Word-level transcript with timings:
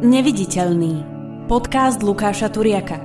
Neviditeľný. 0.00 1.04
Podcast 1.44 2.00
Lukáša 2.00 2.48
Turiaka. 2.48 3.04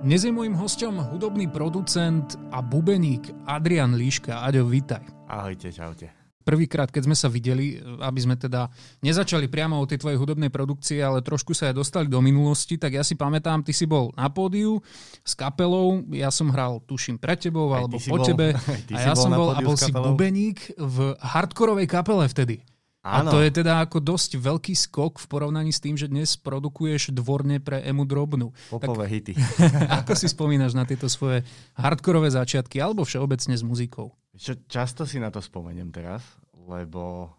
Dnes 0.00 0.24
je 0.24 0.32
môjim 0.32 0.56
hostom 0.56 0.96
hudobný 0.96 1.44
producent 1.44 2.40
a 2.48 2.64
bubeník 2.64 3.28
Adrian 3.44 3.92
Líška. 3.92 4.40
Aďo, 4.40 4.64
vítaj. 4.64 5.04
Ahojte, 5.28 5.68
čaute. 5.68 6.08
Prvýkrát, 6.40 6.88
keď 6.88 7.04
sme 7.04 7.12
sa 7.12 7.28
videli, 7.28 7.76
aby 8.00 8.16
sme 8.16 8.40
teda 8.40 8.72
nezačali 9.04 9.52
priamo 9.52 9.76
o 9.76 9.84
tej 9.84 10.00
tvojej 10.00 10.16
hudobnej 10.16 10.48
produkcii, 10.48 11.04
ale 11.04 11.20
trošku 11.20 11.52
sa 11.52 11.68
aj 11.68 11.76
dostali 11.76 12.08
do 12.08 12.24
minulosti, 12.24 12.80
tak 12.80 12.96
ja 12.96 13.04
si 13.04 13.12
pamätám, 13.12 13.60
ty 13.60 13.76
si 13.76 13.84
bol 13.84 14.08
na 14.16 14.32
pódiu 14.32 14.80
s 15.20 15.36
kapelou, 15.36 16.00
ja 16.16 16.32
som 16.32 16.48
hral, 16.48 16.80
tuším, 16.88 17.20
pre 17.20 17.36
tebou 17.36 17.76
Aj 17.76 17.84
alebo 17.84 18.00
po 18.00 18.16
bol- 18.16 18.24
tebe 18.24 18.56
a 18.96 18.98
ja 19.04 19.12
som 19.12 19.36
bol 19.36 19.52
a 19.52 19.60
bol 19.60 19.76
si 19.76 19.92
bubeník 19.92 20.80
v 20.80 21.12
hardkorovej 21.20 21.84
kapele 21.92 22.24
vtedy. 22.24 22.64
A 23.00 23.24
to 23.24 23.40
je 23.40 23.48
teda 23.48 23.80
ako 23.80 23.96
dosť 23.96 24.36
veľký 24.36 24.76
skok 24.76 25.24
v 25.24 25.26
porovnaní 25.26 25.72
s 25.72 25.80
tým, 25.80 25.96
že 25.96 26.04
dnes 26.04 26.36
produkuješ 26.36 27.16
dvorne 27.16 27.56
pre 27.56 27.80
Emu 27.80 28.04
Drobnu. 28.04 28.52
Popové 28.68 29.08
hity. 29.08 29.32
Ako 30.04 30.12
si 30.12 30.28
spomínaš 30.28 30.76
na 30.76 30.84
tieto 30.84 31.08
svoje 31.08 31.40
hardkorové 31.80 32.28
začiatky 32.28 32.76
alebo 32.76 33.08
všeobecne 33.08 33.56
s 33.56 33.64
muzikou? 33.64 34.12
Čo, 34.36 34.60
často 34.68 35.08
si 35.08 35.16
na 35.16 35.32
to 35.32 35.40
spomeniem 35.40 35.88
teraz, 35.88 36.20
lebo 36.52 37.32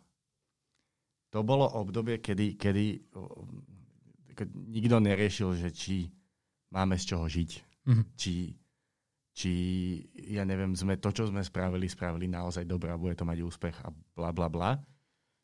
to 1.30 1.46
bolo 1.46 1.70
obdobie, 1.78 2.18
kedy, 2.18 2.58
kedy 2.58 2.86
nikto 4.66 4.98
neriešil, 4.98 5.62
že 5.62 5.70
či 5.70 6.10
máme 6.74 6.98
z 6.98 7.04
čoho 7.06 7.30
žiť. 7.30 7.52
Mhm. 7.86 8.04
Či, 8.18 8.34
či, 9.32 9.54
ja 10.34 10.42
neviem, 10.42 10.74
sme 10.74 10.98
to, 10.98 11.14
čo 11.14 11.30
sme 11.30 11.46
spravili, 11.46 11.86
spravili 11.86 12.26
naozaj 12.26 12.66
dobre 12.66 12.90
a 12.90 12.98
bude 12.98 13.14
to 13.14 13.30
mať 13.30 13.46
úspech 13.46 13.78
a 13.86 13.94
bla 14.18 14.34
bla 14.34 14.50
bla. 14.50 14.82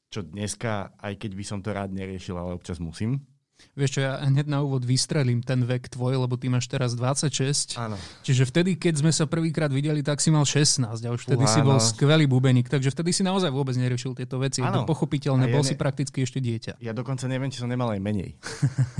Čo 0.07 0.23
dneska, 0.23 0.95
aj 0.97 1.19
keď 1.19 1.31
by 1.35 1.43
som 1.43 1.59
to 1.59 1.71
rád 1.71 1.91
neriešil, 1.91 2.33
ale 2.33 2.55
občas 2.55 2.79
musím. 2.79 3.27
Vieš 3.73 3.97
čo, 3.97 4.01
ja 4.05 4.21
hneď 4.21 4.45
na 4.45 4.61
úvod 4.61 4.85
vystrelím 4.85 5.41
ten 5.41 5.65
vek 5.65 5.89
tvoj, 5.89 6.21
lebo 6.21 6.37
ty 6.37 6.45
máš 6.45 6.69
teraz 6.69 6.93
26. 6.93 7.73
Áno. 7.75 7.97
Čiže 8.21 8.45
vtedy, 8.45 8.77
keď 8.77 9.01
sme 9.01 9.09
sa 9.09 9.25
prvýkrát 9.25 9.73
videli, 9.73 10.05
tak 10.05 10.21
si 10.21 10.29
mal 10.29 10.45
16 10.45 10.85
a 10.85 11.09
už 11.09 11.25
vtedy 11.25 11.41
Fú, 11.41 11.49
si 11.49 11.65
bol 11.65 11.75
áno. 11.75 11.81
skvelý 11.81 12.29
bubeník, 12.29 12.69
takže 12.69 12.93
vtedy 12.93 13.09
si 13.09 13.25
naozaj 13.25 13.49
vôbec 13.49 13.73
neriešil 13.73 14.13
tieto 14.13 14.37
veci. 14.37 14.61
Je 14.61 14.69
to 14.69 14.85
Áno. 14.85 14.87
pochopiteľné, 14.87 15.45
A 15.45 15.49
ja 15.49 15.53
bol 15.57 15.65
ne- 15.65 15.69
si 15.69 15.75
prakticky 15.75 16.21
ešte 16.21 16.37
dieťa. 16.37 16.77
Ja 16.79 16.93
dokonca 16.93 17.25
neviem, 17.25 17.49
či 17.49 17.57
som 17.57 17.65
nemal 17.65 17.89
aj 17.89 17.97
menej. 17.99 18.37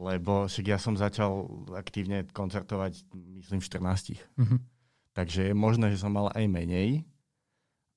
Lebo 0.00 0.46
však 0.46 0.64
ja 0.64 0.78
som 0.78 0.94
začal 0.94 1.50
aktívne 1.74 2.24
koncertovať, 2.30 3.04
myslím, 3.42 3.58
v 3.58 3.66
14. 3.66 4.38
Mhm. 4.38 4.56
Takže 5.10 5.50
je 5.50 5.54
možné, 5.54 5.90
že 5.90 5.98
som 5.98 6.14
mal 6.14 6.30
aj 6.30 6.46
menej. 6.46 7.02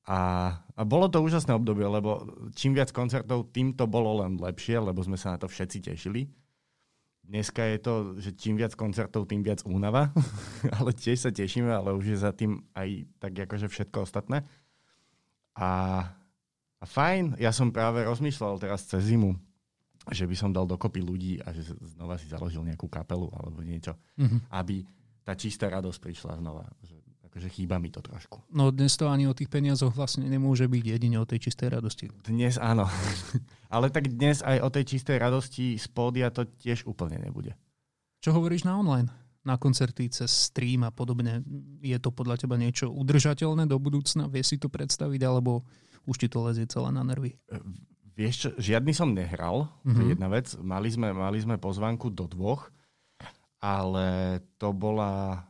A, 0.04 0.52
a 0.76 0.82
bolo 0.84 1.08
to 1.08 1.24
úžasné 1.24 1.56
obdobie, 1.56 1.88
lebo 1.88 2.28
čím 2.60 2.76
viac 2.76 2.92
koncertov, 2.92 3.56
tým 3.56 3.72
to 3.72 3.88
bolo 3.88 4.20
len 4.20 4.36
lepšie, 4.36 4.76
lebo 4.76 5.00
sme 5.00 5.16
sa 5.16 5.36
na 5.36 5.38
to 5.40 5.48
všetci 5.48 5.80
tešili. 5.80 6.28
Dneska 7.24 7.64
je 7.64 7.78
to, 7.80 7.94
že 8.20 8.36
čím 8.36 8.60
viac 8.60 8.76
koncertov, 8.76 9.32
tým 9.32 9.40
viac 9.48 9.64
únava, 9.64 10.12
ale 10.78 10.92
tiež 10.92 11.24
sa 11.24 11.32
tešíme, 11.32 11.72
ale 11.72 11.96
už 11.96 12.06
je 12.12 12.18
za 12.20 12.36
tým 12.36 12.60
aj 12.76 13.08
tak 13.24 13.48
akože 13.48 13.72
všetko 13.72 14.04
ostatné. 14.04 14.44
A, 15.56 16.04
a 16.80 16.86
fajn, 16.86 17.40
ja 17.40 17.56
som 17.56 17.72
práve 17.72 18.04
rozmýšľal 18.04 18.60
teraz 18.60 18.84
cez 18.84 19.08
zimu, 19.08 19.40
že 20.12 20.28
by 20.28 20.36
som 20.36 20.52
dal 20.52 20.68
dokopy 20.68 21.00
ľudí 21.00 21.40
a 21.40 21.56
že 21.56 21.64
znova 21.96 22.20
si 22.20 22.28
založil 22.28 22.60
nejakú 22.68 22.92
kapelu 22.92 23.32
alebo 23.32 23.64
niečo, 23.64 23.96
Mhm. 24.20 24.52
aby 24.52 24.84
tá 25.24 25.32
čistá 25.40 25.72
radosť 25.72 26.00
prišla 26.04 26.44
znova. 26.44 26.68
Že, 26.84 26.96
akože 27.34 27.50
chýba 27.50 27.76
mi 27.76 27.90
to 27.90 27.98
trošku. 27.98 28.46
No 28.50 28.70
dnes 28.70 28.94
to 28.94 29.10
ani 29.10 29.26
o 29.26 29.34
tých 29.34 29.50
peniazoch 29.50 29.90
vlastne 29.92 30.24
nemôže 30.24 30.70
byť 30.70 30.84
jedine 30.88 31.18
o 31.18 31.26
tej 31.26 31.42
čistej 31.42 31.74
radosti. 31.74 32.14
Dnes 32.22 32.56
áno. 32.56 32.86
Ale 33.74 33.90
tak 33.90 34.06
dnes 34.08 34.40
aj 34.40 34.62
o 34.62 34.70
tej 34.70 34.86
čistej 34.88 35.18
radosti 35.18 35.74
z 35.76 35.88
pódia 35.88 36.30
to 36.30 36.46
tiež 36.46 36.86
úplne 36.86 37.18
nebude. 37.18 37.58
Čo 38.22 38.38
hovoríš 38.38 38.64
na 38.64 38.78
online? 38.78 39.10
Na 39.42 39.58
koncerty 39.58 40.08
cez 40.08 40.30
stream 40.30 40.86
a 40.86 40.94
podobne. 40.94 41.42
Je 41.82 41.98
to 41.98 42.14
podľa 42.14 42.38
teba 42.38 42.54
niečo 42.54 42.88
udržateľné 42.88 43.66
do 43.66 43.76
budúcna? 43.76 44.30
Vie 44.30 44.40
si 44.40 44.56
to 44.56 44.70
predstaviť? 44.70 45.20
Alebo 45.20 45.66
už 46.06 46.16
ti 46.16 46.28
to 46.30 46.46
lezie 46.46 46.64
celé 46.64 46.94
na 46.94 47.02
nervy? 47.02 47.34
Vieš 48.14 48.36
čo, 48.38 48.50
žiadny 48.56 48.94
som 48.94 49.10
nehral, 49.10 49.74
to 49.82 49.90
Mhm. 49.90 50.00
je 50.00 50.10
jedna 50.14 50.30
vec. 50.30 50.54
Mali 50.56 50.86
sme, 50.88 51.10
mali 51.12 51.42
sme 51.42 51.58
pozvanku 51.58 52.08
do 52.08 52.30
dvoch, 52.30 52.70
ale 53.58 54.38
to 54.56 54.70
bola 54.70 55.44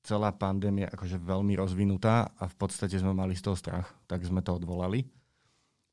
celá 0.00 0.32
pandémia 0.32 0.88
akože 0.88 1.20
veľmi 1.20 1.56
rozvinutá 1.60 2.32
a 2.40 2.48
v 2.48 2.56
podstate 2.56 2.96
sme 2.96 3.12
mali 3.12 3.36
z 3.36 3.44
toho 3.44 3.56
strach, 3.56 3.92
tak 4.08 4.24
sme 4.24 4.40
to 4.40 4.56
odvolali. 4.56 5.04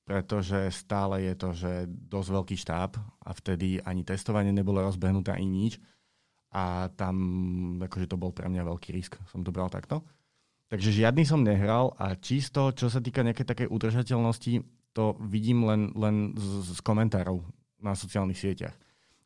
Pretože 0.08 0.72
stále 0.72 1.28
je 1.28 1.34
to, 1.36 1.50
že 1.52 1.72
dosť 1.88 2.30
veľký 2.32 2.56
štáb 2.56 2.96
a 2.98 3.30
vtedy 3.36 3.84
ani 3.84 4.08
testovanie 4.08 4.56
nebolo 4.56 4.80
rozbehnuté, 4.80 5.36
ani 5.36 5.48
nič. 5.52 5.84
A 6.56 6.88
tam 6.96 7.16
akože 7.84 8.08
to 8.08 8.16
bol 8.16 8.32
pre 8.32 8.48
mňa 8.48 8.64
veľký 8.64 8.96
risk, 8.96 9.20
som 9.28 9.44
to 9.44 9.52
bral 9.52 9.68
takto. 9.68 10.00
Takže 10.72 10.96
žiadny 10.96 11.28
som 11.28 11.44
nehral 11.44 11.92
a 12.00 12.16
čisto, 12.16 12.72
čo 12.72 12.88
sa 12.88 13.04
týka 13.04 13.24
nejakej 13.24 13.48
takej 13.48 13.68
udržateľnosti, 13.68 14.64
to 14.96 15.16
vidím 15.28 15.68
len, 15.68 15.92
len 15.96 16.36
z, 16.40 16.76
z 16.76 16.80
komentárov 16.84 17.44
na 17.84 17.94
sociálnych 17.94 18.40
sieťach, 18.40 18.76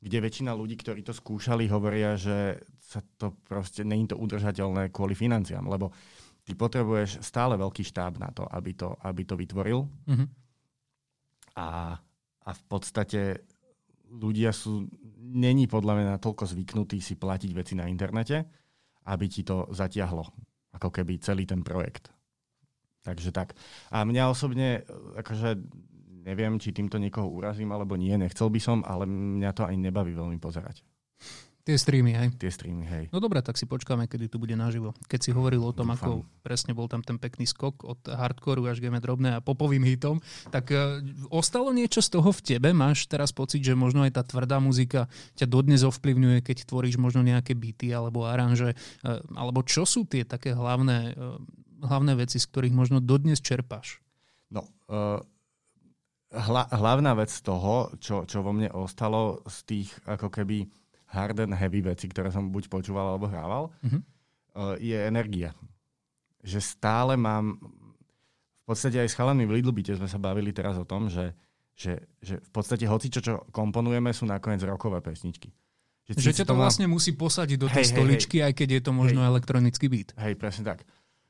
kde 0.01 0.17
väčšina 0.17 0.51
ľudí, 0.51 0.75
ktorí 0.81 1.05
to 1.05 1.13
skúšali, 1.13 1.69
hovoria, 1.69 2.17
že 2.17 2.61
sa 2.91 2.99
to 3.15 3.39
proste, 3.47 3.87
není 3.87 4.03
to 4.03 4.19
udržateľné 4.19 4.91
kvôli 4.91 5.15
financiám, 5.15 5.63
lebo 5.63 5.95
ty 6.43 6.51
potrebuješ 6.51 7.23
stále 7.23 7.55
veľký 7.55 7.87
štáb 7.87 8.19
na 8.19 8.27
to, 8.35 8.43
aby 8.51 8.75
to, 8.75 8.91
aby 9.07 9.23
to 9.23 9.39
vytvoril 9.39 9.87
Mhm. 10.11 10.25
a, 11.55 11.95
a 12.43 12.49
v 12.51 12.63
podstate 12.67 13.47
ľudia 14.11 14.51
sú, 14.51 14.91
není 15.23 15.71
podľa 15.71 15.93
mňa 15.95 16.05
natoľko 16.19 16.43
zvyknutí 16.51 16.99
si 16.99 17.15
platiť 17.15 17.51
veci 17.55 17.79
na 17.79 17.87
internete, 17.87 18.43
aby 19.07 19.25
ti 19.31 19.47
to 19.47 19.71
zatiahlo, 19.71 20.27
ako 20.75 20.89
keby 20.91 21.15
celý 21.23 21.47
ten 21.47 21.63
projekt. 21.63 22.11
Takže 23.01 23.31
tak. 23.31 23.55
A 23.89 24.03
mňa 24.03 24.29
osobne, 24.29 24.83
akože 25.17 25.57
neviem, 26.21 26.61
či 26.61 26.69
týmto 26.75 27.01
niekoho 27.01 27.25
urazím 27.25 27.73
alebo 27.73 27.97
nie, 27.97 28.13
nechcel 28.13 28.51
by 28.51 28.61
som, 28.61 28.85
ale 28.85 29.09
mňa 29.09 29.51
to 29.57 29.63
aj 29.65 29.75
nebaví 29.79 30.13
veľmi 30.13 30.37
pozerať. 30.37 30.85
Tie 31.61 31.77
streamy, 31.77 32.17
hej. 32.17 32.29
Tie 32.41 32.49
streamy, 32.49 32.89
hej. 32.89 33.03
No 33.13 33.21
dobre, 33.21 33.37
tak 33.45 33.53
si 33.53 33.69
počkáme, 33.69 34.09
kedy 34.09 34.33
to 34.33 34.41
bude 34.41 34.57
naživo. 34.57 34.97
Keď 35.05 35.19
si 35.21 35.29
hovoril 35.29 35.61
o 35.61 35.69
tom, 35.69 35.93
Dúfam. 35.93 36.01
ako 36.01 36.11
presne 36.41 36.73
bol 36.73 36.89
tam 36.89 37.05
ten 37.05 37.21
pekný 37.21 37.45
skok 37.45 37.85
od 37.85 38.01
hardcoreu 38.09 38.65
až 38.65 38.81
game 38.81 38.97
drobné 38.97 39.37
a 39.37 39.45
popovým 39.45 39.85
hitom, 39.85 40.17
tak 40.49 40.73
e, 40.73 41.05
ostalo 41.29 41.69
niečo 41.69 42.01
z 42.01 42.17
toho 42.17 42.33
v 42.33 42.41
tebe? 42.41 42.73
Máš 42.73 43.05
teraz 43.05 43.29
pocit, 43.29 43.61
že 43.61 43.77
možno 43.77 44.01
aj 44.01 44.17
tá 44.17 44.25
tvrdá 44.25 44.57
muzika 44.57 45.05
ťa 45.37 45.45
dodnes 45.45 45.85
ovplyvňuje, 45.85 46.41
keď 46.41 46.65
tvoríš 46.65 46.97
možno 46.97 47.21
nejaké 47.21 47.53
beaty 47.53 47.93
alebo 47.93 48.25
aranže? 48.25 48.73
E, 48.73 49.21
alebo 49.37 49.61
čo 49.61 49.85
sú 49.85 50.09
tie 50.09 50.25
také 50.25 50.57
hlavné, 50.57 51.13
e, 51.13 51.29
hlavné 51.85 52.17
veci, 52.17 52.41
z 52.41 52.49
ktorých 52.49 52.73
možno 52.73 52.97
dodnes 52.97 53.37
čerpáš? 53.37 54.01
No, 54.51 54.67
uh, 54.91 55.23
hla, 56.31 56.67
hlavná 56.71 57.15
vec 57.15 57.31
toho, 57.31 57.91
čo, 57.99 58.27
čo 58.27 58.43
vo 58.43 58.51
mne 58.51 58.71
ostalo 58.71 59.43
z 59.47 59.57
tých 59.63 59.89
ako 60.03 60.27
keby 60.27 60.67
hard 61.11 61.37
and 61.39 61.53
heavy 61.53 61.81
veci, 61.81 62.07
ktoré 62.07 62.27
som 62.27 62.47
buď 62.47 62.67
počúval 62.67 63.05
alebo 63.09 63.27
hrával, 63.27 63.63
Mhm. 63.81 63.99
uh, 64.51 64.75
je 64.77 64.97
energia. 64.97 65.51
Že 66.41 66.59
stále 66.59 67.13
mám, 67.13 67.59
v 68.57 68.65
podstate 68.65 68.97
aj 68.97 69.07
s 69.07 69.15
chalami 69.15 69.43
v 69.43 69.59
Lidl 69.59 69.69
Beate 69.69 69.93
sme 69.93 70.07
sa 70.07 70.17
bavili 70.17 70.49
teraz 70.49 70.73
o 70.73 70.83
tom, 70.83 71.05
že, 71.05 71.35
že, 71.73 71.93
že 72.19 72.39
v 72.39 72.49
podstate 72.49 72.83
hoci 72.83 73.07
čo, 73.07 73.19
čo 73.19 73.45
komponujeme, 73.49 74.09
sú 74.09 74.23
nakoniec 74.23 74.63
rokové 74.63 75.01
pesničky. 75.01 75.51
Že 76.03 76.11
síce 76.17 76.41
ťa 76.41 76.45
to 76.45 76.53
má- 76.53 76.65
vlastne 76.65 76.87
musí 76.87 77.13
posadiť 77.13 77.57
do 77.57 77.67
tej 77.67 77.75
Hej, 77.77 77.83
hej, 77.83 77.91
stoličky, 77.93 78.37
aj 78.39 78.53
keď 78.53 78.67
je 78.71 78.81
to 78.81 78.91
možno 78.91 79.21
elektronický 79.21 79.85
beat. 79.85 80.09
Hej, 80.17 80.33
presne 80.33 80.65
tak. 80.65 80.81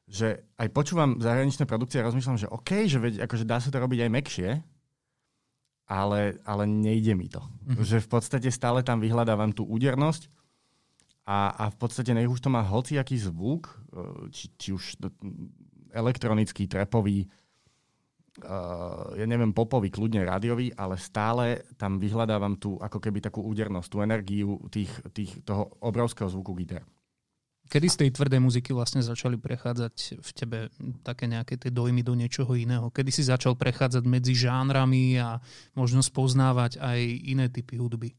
Že 0.08 0.44
aj 0.56 0.68
počúvam 0.70 1.18
zahraničné 1.18 1.66
produkcie 1.66 2.00
a 2.00 2.08
rozmýšľam, 2.08 2.38
že 2.38 2.48
OK, 2.48 2.86
že 2.86 2.98
veď, 2.98 3.14
akože 3.22 3.44
dá 3.44 3.58
sa 3.58 3.68
to 3.68 3.78
robiť 3.78 4.00
aj 4.02 4.12
mekšie, 4.12 4.50
ale, 5.92 6.40
ale 6.48 6.64
nejde 6.64 7.12
mi 7.20 7.28
to. 7.28 7.44
Mhm. 7.68 7.84
Že 7.84 7.98
v 8.00 8.08
podstate 8.08 8.48
stále 8.48 8.80
tam 8.80 9.04
vyhľadávam 9.04 9.52
tú 9.52 9.68
údernosť 9.68 10.32
a, 11.28 11.52
a 11.52 11.66
v 11.68 11.76
podstate 11.76 12.16
nech 12.16 12.32
už 12.32 12.40
to 12.40 12.48
má 12.48 12.64
hociaký 12.64 13.20
zvuk, 13.20 13.68
e, 13.92 14.32
či, 14.32 14.46
či 14.56 14.70
už 14.72 15.04
elektronický, 15.92 16.72
trepový, 16.72 17.28
uh, 18.48 19.12
ja 19.20 19.28
neviem, 19.28 19.52
popový, 19.52 19.92
kľudne 19.92 20.24
rádiový, 20.24 20.72
ale 20.72 20.96
stále 20.96 21.68
tam 21.76 22.00
vyhľadávam 22.00 22.56
tú 22.56 22.80
ako 22.80 22.96
keby 23.04 23.20
takú 23.20 23.44
údernosť, 23.44 23.90
tú 23.92 24.00
energiu 24.00 24.56
tých, 24.72 24.88
tých, 25.12 25.44
toho 25.44 25.68
obrovského 25.84 26.32
zvuku 26.32 26.56
gitar. 26.64 26.88
Kedy 27.72 27.88
z 27.88 27.98
tej 28.04 28.10
tvrdej 28.12 28.44
muziky 28.44 28.76
vlastne 28.76 29.00
začali 29.00 29.40
prechádzať 29.40 30.20
v 30.20 30.30
tebe 30.36 30.68
také 31.08 31.24
nejaké 31.24 31.56
tie 31.56 31.72
dojmy 31.72 32.04
do 32.04 32.12
niečoho 32.12 32.52
iného? 32.52 32.92
Kedy 32.92 33.16
si 33.16 33.24
začal 33.24 33.56
prechádzať 33.56 34.04
medzi 34.04 34.36
žánrami 34.36 35.16
a 35.16 35.40
možno 35.72 36.04
spoznávať 36.04 36.84
aj 36.84 37.00
iné 37.24 37.48
typy 37.48 37.80
hudby? 37.80 38.12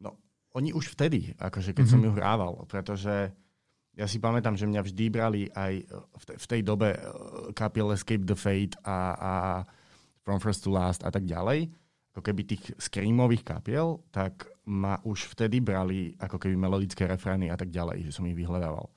No, 0.00 0.16
oni 0.56 0.72
už 0.72 0.96
vtedy, 0.96 1.36
akože 1.36 1.76
keď 1.76 1.84
mm-hmm. 1.84 2.00
som 2.00 2.06
ju 2.08 2.10
hrával, 2.16 2.64
pretože 2.64 3.28
ja 3.92 4.06
si 4.08 4.16
pamätám, 4.16 4.56
že 4.56 4.64
mňa 4.64 4.80
vždy 4.80 5.04
brali 5.12 5.52
aj 5.52 5.84
v, 5.92 6.24
te, 6.24 6.34
v 6.40 6.46
tej 6.48 6.60
dobe 6.64 6.96
uh, 6.96 7.52
kapiel 7.52 7.92
Escape 7.92 8.24
the 8.24 8.34
Fate 8.34 8.74
a, 8.88 8.98
a 9.20 9.32
From 10.24 10.40
First 10.40 10.64
to 10.64 10.72
Last 10.72 11.04
a 11.04 11.12
tak 11.12 11.28
ďalej. 11.28 11.68
ako 12.16 12.24
keby 12.24 12.40
tých 12.48 12.72
screamových 12.80 13.44
kapiel, 13.44 14.00
tak 14.08 14.48
ma 14.64 14.96
už 15.04 15.36
vtedy 15.36 15.60
brali 15.60 16.16
ako 16.16 16.40
keby 16.40 16.56
melodické 16.56 17.04
refrény 17.04 17.52
a 17.52 17.56
tak 17.56 17.68
ďalej, 17.68 18.08
že 18.08 18.14
som 18.16 18.24
ich 18.24 18.36
vyhľadával. 18.36 18.88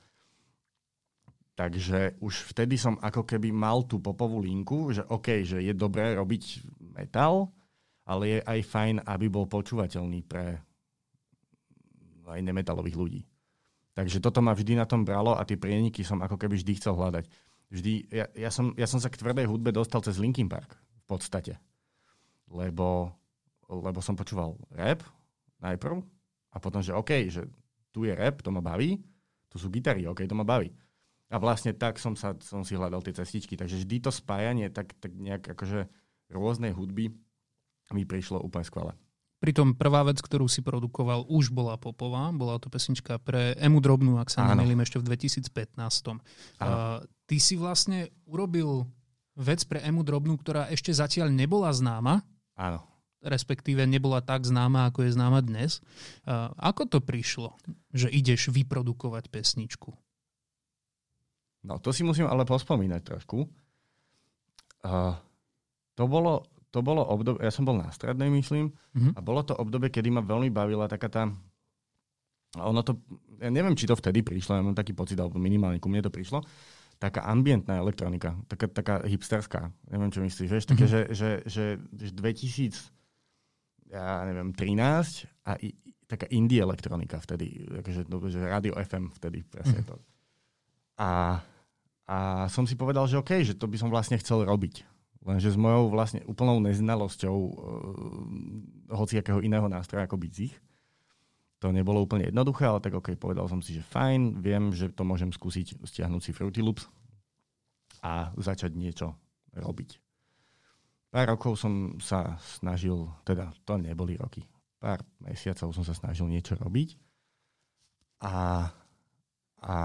Takže 1.58 2.22
už 2.22 2.54
vtedy 2.54 2.78
som 2.78 3.02
ako 3.02 3.26
keby 3.26 3.50
mal 3.50 3.82
tú 3.84 3.98
popovú 3.98 4.46
linku, 4.46 4.94
že 4.94 5.02
OK, 5.10 5.42
že 5.42 5.58
je 5.60 5.74
dobré 5.74 6.14
robiť 6.14 6.70
metal, 6.94 7.50
ale 8.06 8.38
je 8.38 8.40
aj 8.46 8.60
fajn, 8.62 8.96
aby 9.04 9.26
bol 9.28 9.50
počúvateľný 9.50 10.22
pre 10.24 10.62
aj 12.28 12.44
nemetalových 12.44 13.00
ľudí. 13.00 13.22
Takže 13.98 14.22
toto 14.22 14.46
ma 14.46 14.54
vždy 14.54 14.78
na 14.78 14.86
tom 14.86 15.02
bralo 15.02 15.34
a 15.34 15.42
tie 15.48 15.58
prieniky 15.58 16.06
som 16.06 16.22
ako 16.22 16.38
keby 16.38 16.62
vždy 16.62 16.78
chcel 16.78 16.94
hľadať. 16.94 17.26
Vždy, 17.74 17.94
ja, 18.14 18.30
ja, 18.38 18.50
som, 18.54 18.78
ja 18.78 18.86
som 18.86 19.02
sa 19.02 19.10
k 19.10 19.18
tvrdej 19.18 19.50
hudbe 19.50 19.74
dostal 19.74 20.06
cez 20.06 20.22
Linkin 20.22 20.46
Park 20.46 20.78
v 20.78 21.06
podstate. 21.10 21.58
Lebo, 22.54 23.12
lebo 23.66 24.00
som 24.00 24.14
počúval 24.14 24.56
rap 24.72 25.02
najprv 25.62 26.02
a 26.54 26.58
potom, 26.58 26.82
že 26.82 26.94
OK, 26.94 27.30
že 27.30 27.46
tu 27.94 28.06
je 28.06 28.14
rap, 28.14 28.42
to 28.46 28.54
ma 28.54 28.62
baví, 28.62 29.02
tu 29.50 29.58
sú 29.58 29.72
gitary, 29.74 30.06
OK, 30.06 30.26
to 30.26 30.38
ma 30.38 30.46
baví. 30.46 30.70
A 31.28 31.42
vlastne 31.44 31.76
tak 31.76 32.00
som, 32.00 32.16
sa, 32.16 32.38
som 32.40 32.64
si 32.64 32.78
hľadal 32.78 33.04
tie 33.04 33.12
cestičky. 33.12 33.60
Takže 33.60 33.84
vždy 33.84 33.96
to 34.00 34.12
spájanie 34.16 34.72
tak, 34.72 34.96
tak 34.96 35.12
nejak 35.12 35.44
akože 35.44 35.92
rôznej 36.32 36.72
hudby 36.72 37.12
mi 37.92 38.04
prišlo 38.08 38.40
úplne 38.40 38.64
skvelé. 38.64 38.94
Pritom 39.38 39.78
prvá 39.78 40.02
vec, 40.02 40.18
ktorú 40.18 40.50
si 40.50 40.66
produkoval, 40.66 41.30
už 41.30 41.54
bola 41.54 41.78
popová. 41.78 42.34
Bola 42.34 42.58
to 42.58 42.74
pesnička 42.74 43.22
pre 43.22 43.54
Emu 43.62 43.78
Drobnú, 43.78 44.18
ak 44.18 44.34
sa 44.34 44.50
nemýlim, 44.50 44.82
ešte 44.82 44.98
v 44.98 45.14
2015. 45.14 45.78
Uh, 45.78 47.06
ty 47.30 47.38
si 47.38 47.54
vlastne 47.54 48.10
urobil 48.26 48.90
vec 49.38 49.62
pre 49.70 49.86
Emu 49.86 50.02
Drobnú, 50.02 50.34
ktorá 50.42 50.74
ešte 50.74 50.90
zatiaľ 50.90 51.30
nebola 51.30 51.70
známa. 51.70 52.26
Áno. 52.58 52.82
Respektíve 53.28 53.84
nebola 53.84 54.24
tak 54.24 54.48
známa, 54.48 54.88
ako 54.88 55.04
je 55.04 55.12
známa 55.12 55.44
dnes. 55.44 55.84
Ako 56.56 56.88
to 56.88 57.04
prišlo, 57.04 57.60
že 57.92 58.08
ideš 58.08 58.48
vyprodukovať 58.56 59.28
pesničku? 59.28 59.92
No, 61.68 61.84
to 61.84 61.92
si 61.92 62.08
musím 62.08 62.32
ale 62.32 62.48
pospomínať 62.48 63.02
trošku. 63.04 63.44
Uh, 64.88 65.20
to 66.00 66.08
bolo 66.08 66.48
to 66.72 66.84
bolo 66.84 67.02
obdobie, 67.02 67.42
ja 67.42 67.52
som 67.52 67.64
bol 67.64 67.80
na 67.80 67.90
strednej, 67.90 68.28
myslím, 68.30 68.70
mm-hmm. 68.70 69.16
a 69.16 69.20
bolo 69.24 69.42
to 69.42 69.56
obdobie, 69.56 69.88
kedy 69.88 70.12
ma 70.12 70.22
veľmi 70.22 70.52
bavila 70.52 70.86
taká 70.86 71.08
tá, 71.08 71.24
ono 72.60 72.84
to, 72.84 73.02
ja 73.40 73.50
neviem, 73.50 73.74
či 73.74 73.88
to 73.88 73.96
vtedy 73.96 74.22
prišlo, 74.22 74.60
ja 74.60 74.62
mám 74.62 74.76
taký 74.76 74.92
pocit, 74.92 75.18
alebo 75.18 75.40
minimálne 75.40 75.80
ku 75.80 75.88
mne 75.88 76.04
to 76.04 76.12
prišlo, 76.12 76.44
taká 77.00 77.24
ambientná 77.24 77.80
elektronika, 77.80 78.36
taká, 78.52 78.68
taká 78.68 78.96
hipsterská, 79.08 79.72
neviem, 79.90 80.12
čo 80.12 80.20
myslíš, 80.22 80.50
vieš, 80.52 80.66
také, 80.68 80.86
mm-hmm. 80.86 81.16
že, 81.16 81.42
že, 81.48 81.80
že, 81.90 82.12
že 82.12 82.14
2000, 82.14 82.97
ja 83.92 84.24
neviem, 84.28 84.52
13 84.52 85.48
a 85.48 85.56
i, 85.64 85.72
taká 86.08 86.28
indie 86.32 86.64
elektronika 86.64 87.20
vtedy, 87.20 87.68
akože, 87.84 88.08
no, 88.08 88.24
že 88.28 88.40
radio 88.44 88.76
FM 88.80 89.12
vtedy 89.16 89.44
presne 89.44 89.84
mm-hmm. 89.84 89.92
to. 89.92 89.96
A, 90.98 91.40
a 92.08 92.18
som 92.48 92.64
si 92.64 92.80
povedal, 92.80 93.06
že 93.06 93.20
OK, 93.20 93.44
že 93.44 93.56
to 93.56 93.68
by 93.68 93.78
som 93.80 93.92
vlastne 93.92 94.18
chcel 94.20 94.48
robiť 94.48 94.98
Lenže 95.28 95.52
s 95.52 95.60
mojou 95.60 95.92
vlastne 95.92 96.24
úplnou 96.24 96.64
neznalosťou 96.64 97.36
uh, 97.36 97.52
hociakého 98.96 99.44
iného 99.44 99.68
nástroja 99.68 100.08
ako 100.08 100.16
bicích, 100.16 100.56
to 101.60 101.76
nebolo 101.76 102.00
úplne 102.00 102.32
jednoduché, 102.32 102.64
ale 102.64 102.80
tak 102.80 102.96
OK, 102.96 103.12
povedal 103.20 103.44
som 103.52 103.60
si, 103.60 103.76
že 103.76 103.84
fajn, 103.84 104.40
viem, 104.40 104.72
že 104.72 104.88
to 104.88 105.04
môžem 105.04 105.36
skúsiť 105.36 105.84
stiahnuť 105.84 106.22
si 106.24 106.32
Fruity 106.32 106.64
Loops 106.64 106.88
a 108.00 108.32
začať 108.40 108.72
niečo 108.78 109.20
robiť. 109.52 110.00
Pár 111.08 111.26
rokov 111.32 111.56
som 111.56 111.96
sa 112.04 112.36
snažil, 112.44 113.08
teda 113.24 113.56
to 113.64 113.80
neboli 113.80 114.20
roky, 114.20 114.44
pár 114.78 115.02
mesiacov 115.24 115.72
som 115.72 115.84
sa 115.88 115.96
snažil 115.96 116.28
niečo 116.28 116.60
robiť 116.60 117.00
a, 118.22 118.70
a 119.62 119.78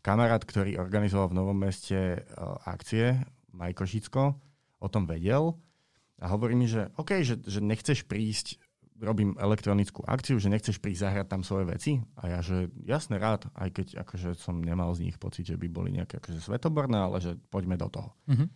kamarát, 0.00 0.42
ktorý 0.44 0.78
organizoval 0.78 1.32
v 1.32 1.36
Novom 1.36 1.58
meste 1.58 2.22
uh, 2.22 2.56
akcie, 2.68 3.20
Majko 3.50 3.84
Žicko 3.84 4.22
o 4.80 4.88
tom 4.88 5.04
vedel 5.04 5.56
a 6.20 6.24
hovorí 6.30 6.54
mi, 6.56 6.68
že 6.68 6.88
OK, 6.96 7.20
že, 7.26 7.40
že 7.42 7.60
nechceš 7.60 8.06
prísť, 8.06 8.60
robím 9.00 9.34
elektronickú 9.40 10.04
akciu, 10.04 10.36
že 10.36 10.52
nechceš 10.52 10.78
prísť 10.78 11.08
zahrať 11.08 11.26
tam 11.26 11.42
svoje 11.42 11.64
veci 11.68 11.92
a 12.20 12.36
ja, 12.36 12.40
že 12.44 12.68
jasne 12.84 13.16
rád, 13.16 13.48
aj 13.56 13.68
keď 13.72 13.86
akože 14.04 14.36
som 14.36 14.60
nemal 14.60 14.92
z 14.92 15.08
nich 15.08 15.16
pocit, 15.16 15.48
že 15.48 15.56
by 15.56 15.66
boli 15.72 15.96
nejaké 15.96 16.20
akože 16.20 16.40
svetoborné, 16.44 17.00
ale 17.00 17.18
že 17.18 17.36
poďme 17.48 17.80
do 17.80 17.88
toho. 17.88 18.12
Mm-hmm. 18.28 18.48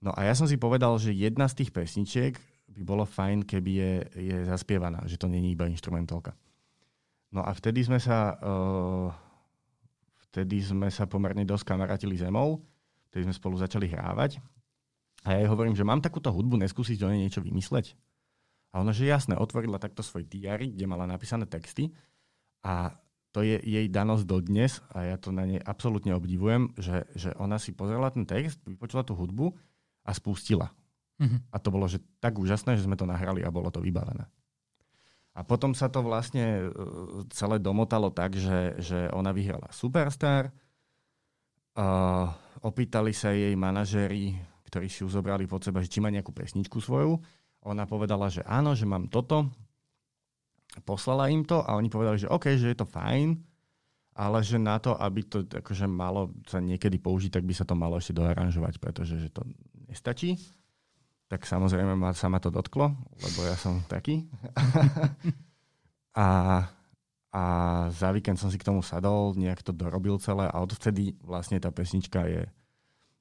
No 0.00 0.10
a 0.16 0.24
ja 0.24 0.32
som 0.32 0.48
si 0.48 0.56
povedal, 0.56 0.96
že 0.96 1.12
jedna 1.12 1.44
z 1.48 1.64
tých 1.64 1.70
pesničiek 1.76 2.34
by 2.70 2.82
bolo 2.86 3.04
fajn, 3.04 3.44
keby 3.44 3.70
je, 3.76 3.92
je 4.16 4.36
zaspievaná, 4.48 5.04
že 5.04 5.20
to 5.20 5.28
není 5.28 5.52
iba 5.52 5.68
instrumentálka. 5.68 6.32
No 7.30 7.44
a 7.44 7.52
vtedy 7.52 7.84
sme 7.84 8.00
sa 8.00 8.34
uh, 8.40 9.12
vtedy 10.30 10.64
sme 10.64 10.88
sa 10.88 11.04
pomerne 11.04 11.44
dosť 11.44 11.64
kamarátili 11.68 12.16
zemou 12.16 12.64
ktorý 13.10 13.26
sme 13.26 13.34
spolu 13.34 13.56
začali 13.58 13.90
hrávať. 13.90 14.38
A 15.26 15.36
ja 15.36 15.44
jej 15.44 15.50
hovorím, 15.50 15.74
že 15.74 15.84
mám 15.84 16.00
takúto 16.00 16.30
hudbu, 16.30 16.56
neskúsiť 16.62 16.96
do 16.96 17.10
nej 17.10 17.26
niečo 17.26 17.44
vymysleť. 17.44 17.98
A 18.70 18.80
ona, 18.80 18.94
že 18.94 19.10
jasné, 19.10 19.34
otvorila 19.34 19.82
takto 19.82 20.00
svoj 20.00 20.24
diary, 20.24 20.70
kde 20.70 20.86
mala 20.86 21.04
napísané 21.04 21.44
texty 21.44 21.90
a 22.62 22.94
to 23.34 23.42
je 23.42 23.58
jej 23.62 23.86
danosť 23.90 24.24
dodnes 24.26 24.78
a 24.94 25.10
ja 25.10 25.16
to 25.18 25.34
na 25.34 25.46
nej 25.46 25.60
absolútne 25.62 26.14
obdivujem, 26.14 26.70
že, 26.78 27.02
že 27.18 27.34
ona 27.38 27.58
si 27.58 27.74
pozrela 27.74 28.10
ten 28.14 28.26
text, 28.26 28.62
vypočula 28.62 29.02
tú 29.02 29.18
hudbu 29.18 29.54
a 30.10 30.12
spustila. 30.12 30.74
Mm-hmm. 31.22 31.54
A 31.54 31.56
to 31.62 31.68
bolo 31.70 31.86
že 31.86 32.02
tak 32.18 32.34
úžasné, 32.34 32.74
že 32.74 32.90
sme 32.90 32.98
to 32.98 33.06
nahrali 33.06 33.46
a 33.46 33.54
bolo 33.54 33.70
to 33.70 33.78
vybavené. 33.78 34.26
A 35.38 35.46
potom 35.46 35.70
sa 35.78 35.86
to 35.86 36.02
vlastne 36.02 36.42
e, 36.42 36.62
celé 37.30 37.62
domotalo 37.62 38.10
tak, 38.10 38.34
že, 38.34 38.74
že 38.82 39.06
ona 39.14 39.30
vyhrala 39.30 39.70
Superstar, 39.70 40.50
uh, 41.78 42.26
opýtali 42.66 43.14
sa 43.14 43.30
jej 43.30 43.54
manažéri, 43.54 44.34
ktorí 44.66 44.90
si 44.90 45.06
ju 45.06 45.08
zobrali 45.08 45.46
pod 45.46 45.62
seba, 45.62 45.82
že 45.82 45.90
či 45.90 46.02
má 46.02 46.10
nejakú 46.10 46.34
pesničku 46.34 46.82
svoju. 46.82 47.18
Ona 47.66 47.84
povedala, 47.84 48.26
že 48.32 48.42
áno, 48.42 48.72
že 48.74 48.88
mám 48.88 49.06
toto. 49.06 49.48
Poslala 50.86 51.28
im 51.30 51.42
to 51.42 51.62
a 51.62 51.74
oni 51.78 51.90
povedali, 51.90 52.18
že 52.22 52.30
OK, 52.30 52.54
že 52.54 52.72
je 52.72 52.78
to 52.78 52.86
fajn, 52.86 53.34
ale 54.14 54.38
že 54.46 54.58
na 54.58 54.78
to, 54.78 54.94
aby 54.94 55.26
to 55.26 55.42
akože 55.46 55.86
malo 55.90 56.30
sa 56.46 56.62
niekedy 56.62 57.02
použiť, 57.02 57.34
tak 57.34 57.44
by 57.46 57.54
sa 57.54 57.66
to 57.66 57.74
malo 57.74 57.98
ešte 57.98 58.14
doaranžovať, 58.14 58.78
pretože 58.78 59.18
že 59.18 59.30
to 59.34 59.42
nestačí. 59.90 60.38
Tak 61.26 61.46
samozrejme 61.46 61.98
ma, 61.98 62.14
sa 62.14 62.30
ma 62.30 62.38
to 62.38 62.50
dotklo, 62.50 62.94
lebo 62.94 63.38
ja 63.42 63.54
som 63.58 63.82
taký. 63.86 64.26
a 66.18 66.26
a 67.30 67.42
za 67.94 68.10
víkend 68.10 68.42
som 68.42 68.50
si 68.50 68.58
k 68.58 68.66
tomu 68.66 68.82
sadol, 68.82 69.38
nejak 69.38 69.62
to 69.62 69.70
dorobil 69.70 70.18
celé 70.18 70.50
a 70.50 70.56
odvtedy 70.58 71.14
vlastne 71.22 71.62
tá 71.62 71.70
pesnička 71.70 72.26
je, 72.26 72.42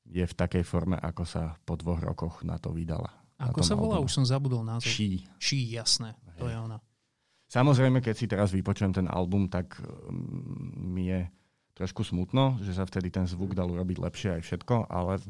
je 0.09 0.25
v 0.25 0.33
takej 0.33 0.65
forme, 0.65 0.97
ako 0.97 1.23
sa 1.29 1.53
po 1.61 1.77
dvoch 1.77 2.01
rokoch 2.01 2.41
na 2.41 2.57
to 2.57 2.73
vydala. 2.73 3.13
Ako 3.37 3.61
sa 3.61 3.77
volá? 3.77 4.01
Už 4.01 4.09
som 4.09 4.25
zabudol 4.25 4.65
názov. 4.65 4.89
Ší. 4.89 5.29
Ší, 5.37 5.77
jasné. 5.77 6.17
Hej. 6.35 6.39
To 6.41 6.45
je 6.49 6.57
ona. 6.57 6.77
Samozrejme, 7.49 8.01
keď 8.01 8.15
si 8.17 8.25
teraz 8.25 8.49
vypočujem 8.49 8.97
ten 8.97 9.07
album, 9.07 9.45
tak 9.45 9.77
um, 9.77 10.89
mi 10.89 11.13
je 11.13 11.29
trošku 11.77 12.01
smutno, 12.01 12.57
že 12.65 12.73
sa 12.73 12.83
vtedy 12.83 13.13
ten 13.13 13.29
zvuk 13.29 13.53
dal 13.53 13.69
urobiť 13.69 13.97
lepšie 14.01 14.29
aj 14.37 14.41
všetko, 14.41 14.89
ale 14.89 15.21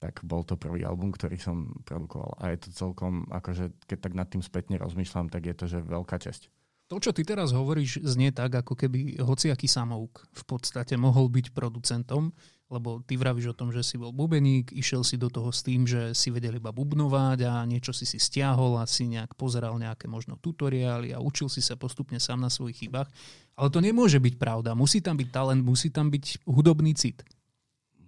tak 0.00 0.24
bol 0.24 0.40
to 0.48 0.56
prvý 0.56 0.80
album, 0.82 1.12
ktorý 1.12 1.36
som 1.36 1.76
produkoval. 1.84 2.40
A 2.40 2.56
je 2.56 2.64
to 2.64 2.68
celkom, 2.72 3.28
akože 3.28 3.84
keď 3.84 3.98
tak 4.00 4.12
nad 4.16 4.28
tým 4.32 4.40
spätne 4.40 4.80
rozmýšľam, 4.80 5.28
tak 5.28 5.44
je 5.44 5.54
to, 5.54 5.68
že 5.68 5.84
veľká 5.84 6.16
česť. 6.16 6.48
To, 6.90 6.98
čo 6.98 7.14
ty 7.14 7.22
teraz 7.22 7.54
hovoríš, 7.54 8.02
znie 8.02 8.34
tak, 8.34 8.50
ako 8.50 8.74
keby 8.74 9.22
hociaký 9.22 9.70
samouk 9.70 10.26
v 10.34 10.42
podstate 10.42 10.98
mohol 10.98 11.30
byť 11.30 11.54
producentom, 11.54 12.34
lebo 12.66 12.98
ty 13.06 13.14
vravíš 13.14 13.54
o 13.54 13.58
tom, 13.58 13.70
že 13.70 13.86
si 13.86 13.94
bol 13.94 14.10
bubeník, 14.10 14.74
išiel 14.74 15.06
si 15.06 15.14
do 15.14 15.30
toho 15.30 15.54
s 15.54 15.62
tým, 15.62 15.86
že 15.86 16.14
si 16.18 16.34
vedel 16.34 16.58
iba 16.58 16.74
bubnovať 16.74 17.46
a 17.46 17.62
niečo 17.62 17.94
si 17.94 18.06
si 18.06 18.18
stiahol 18.18 18.78
a 18.78 18.90
si 18.90 19.06
nejak 19.06 19.38
pozeral 19.38 19.78
nejaké 19.78 20.10
možno 20.10 20.34
tutoriály 20.38 21.14
a 21.14 21.22
učil 21.22 21.46
si 21.46 21.62
sa 21.62 21.78
postupne 21.78 22.18
sám 22.18 22.42
na 22.42 22.50
svojich 22.50 22.86
chybách. 22.86 23.06
Ale 23.54 23.68
to 23.70 23.78
nemôže 23.78 24.18
byť 24.18 24.34
pravda. 24.38 24.74
Musí 24.74 24.98
tam 24.98 25.14
byť 25.14 25.28
talent, 25.30 25.62
musí 25.62 25.94
tam 25.94 26.10
byť 26.10 26.46
hudobný 26.46 26.94
cit. 26.98 27.22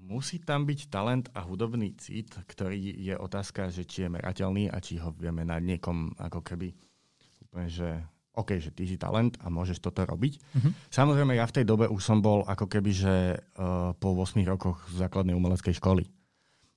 Musí 0.02 0.42
tam 0.42 0.66
byť 0.66 0.90
talent 0.90 1.30
a 1.30 1.46
hudobný 1.46 1.94
cit, 1.94 2.34
ktorý 2.34 2.74
je 2.98 3.14
otázka, 3.14 3.70
že 3.70 3.86
či 3.86 4.06
je 4.06 4.10
merateľný 4.10 4.66
a 4.66 4.82
či 4.82 4.98
ho 4.98 5.14
vieme 5.14 5.46
na 5.46 5.62
niekom 5.62 6.10
ako 6.18 6.42
keby 6.42 6.74
úplne, 7.46 7.70
že 7.70 8.02
OK, 8.32 8.58
že 8.58 8.72
ty 8.72 8.88
si 8.88 8.96
talent 8.98 9.36
a 9.44 9.52
môžeš 9.52 9.78
toto 9.78 10.02
robiť. 10.02 10.40
Mm-hmm. 10.40 10.72
Samozrejme, 10.88 11.32
ja 11.36 11.46
v 11.46 11.56
tej 11.60 11.64
dobe 11.68 11.86
už 11.86 12.02
som 12.02 12.18
bol 12.24 12.42
ako 12.48 12.64
keby, 12.66 12.90
že 12.90 13.14
uh, 13.36 13.92
po 13.94 14.16
8 14.16 14.42
rokoch 14.48 14.80
základnej 14.96 15.36
umeleckej 15.36 15.76
školy. 15.76 16.08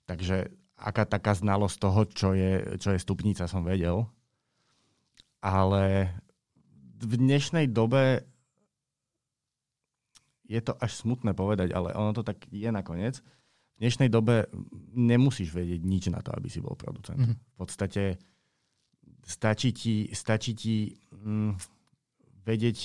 Takže 0.05 0.51
aká 0.75 1.07
taká 1.07 1.33
znalosť 1.33 1.77
toho, 1.79 2.01
čo 2.11 2.29
je, 2.35 2.77
čo 2.77 2.91
je 2.91 2.99
stupnica, 2.99 3.47
som 3.47 3.63
vedel. 3.63 4.03
Ale 5.39 6.11
v 6.99 7.13
dnešnej 7.17 7.71
dobe 7.71 8.27
je 10.45 10.61
to 10.61 10.73
až 10.77 10.91
smutné 10.93 11.33
povedať, 11.33 11.73
ale 11.73 11.93
ono 11.93 12.13
to 12.13 12.21
tak 12.21 12.45
je 12.49 12.69
nakoniec. 12.69 13.19
V 13.75 13.83
dnešnej 13.83 14.07
dobe 14.07 14.47
nemusíš 14.95 15.51
vedieť 15.51 15.81
nič 15.83 16.03
na 16.07 16.23
to, 16.23 16.31
aby 16.31 16.47
si 16.47 16.63
bol 16.63 16.79
producent. 16.79 17.19
Mm-hmm. 17.19 17.37
V 17.37 17.55
podstate 17.59 18.03
stačí 19.25 19.75
ti, 19.75 19.95
stačí 20.15 20.51
ti 20.55 20.75
mm, 21.11 21.59
vedieť, 22.45 22.77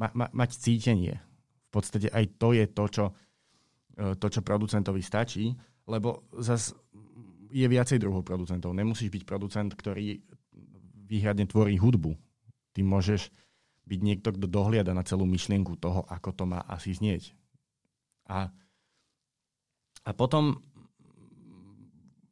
ma, 0.00 0.10
ma, 0.16 0.26
mať 0.32 0.50
cítenie. 0.58 1.14
V 1.68 1.70
podstate 1.70 2.10
aj 2.10 2.24
to 2.40 2.56
je 2.56 2.64
to, 2.66 2.84
čo, 2.90 3.04
e, 3.94 4.16
to, 4.18 4.26
čo 4.26 4.40
producentovi 4.40 5.04
stačí, 5.04 5.54
lebo 5.86 6.26
zas 6.40 6.72
je 7.54 7.66
viacej 7.70 8.02
druhov 8.02 8.26
producentov. 8.26 8.74
Nemusíš 8.74 9.14
byť 9.14 9.22
producent, 9.22 9.70
ktorý 9.70 10.18
výhradne 11.06 11.46
tvorí 11.46 11.78
hudbu. 11.78 12.18
Ty 12.74 12.82
môžeš 12.82 13.30
byť 13.84 14.00
niekto, 14.00 14.32
kto 14.32 14.46
dohliada 14.48 14.96
na 14.96 15.04
celú 15.04 15.28
myšlienku 15.28 15.76
toho, 15.76 16.08
ako 16.08 16.30
to 16.32 16.44
má 16.48 16.64
asi 16.64 16.96
znieť. 16.96 17.36
A, 18.28 18.48
a 20.04 20.10
potom 20.16 20.56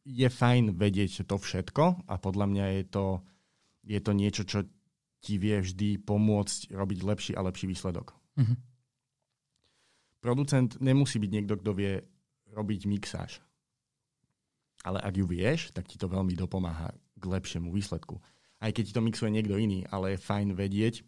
je 0.02 0.26
fajn 0.26 0.74
vedieť 0.74 1.28
to 1.28 1.36
všetko 1.38 2.08
a 2.08 2.14
podľa 2.18 2.46
mňa 2.48 2.64
je 2.80 2.84
to, 2.88 3.06
je 3.84 4.00
to 4.00 4.12
niečo, 4.16 4.42
čo 4.48 4.58
ti 5.22 5.38
vie 5.38 5.62
vždy 5.62 6.02
pomôcť 6.02 6.74
robiť 6.74 6.98
lepší 7.06 7.32
a 7.38 7.46
lepší 7.46 7.70
výsledok. 7.70 8.16
Mm-hmm. 8.40 8.58
Producent 10.18 10.70
nemusí 10.82 11.22
byť 11.22 11.30
niekto, 11.30 11.54
kto 11.58 11.70
vie 11.74 12.02
robiť 12.50 12.80
mixáž. 12.90 13.38
Ale 14.82 14.98
ak 14.98 15.14
ju 15.14 15.26
vieš, 15.30 15.70
tak 15.70 15.86
ti 15.86 15.94
to 15.94 16.10
veľmi 16.10 16.34
dopomáha 16.34 16.90
k 17.14 17.24
lepšiemu 17.26 17.70
výsledku. 17.70 18.18
Aj 18.58 18.70
keď 18.74 18.82
ti 18.90 18.94
to 18.94 19.02
mixuje 19.02 19.30
niekto 19.30 19.54
iný, 19.54 19.86
ale 19.90 20.14
je 20.14 20.24
fajn 20.26 20.58
vedieť, 20.58 21.06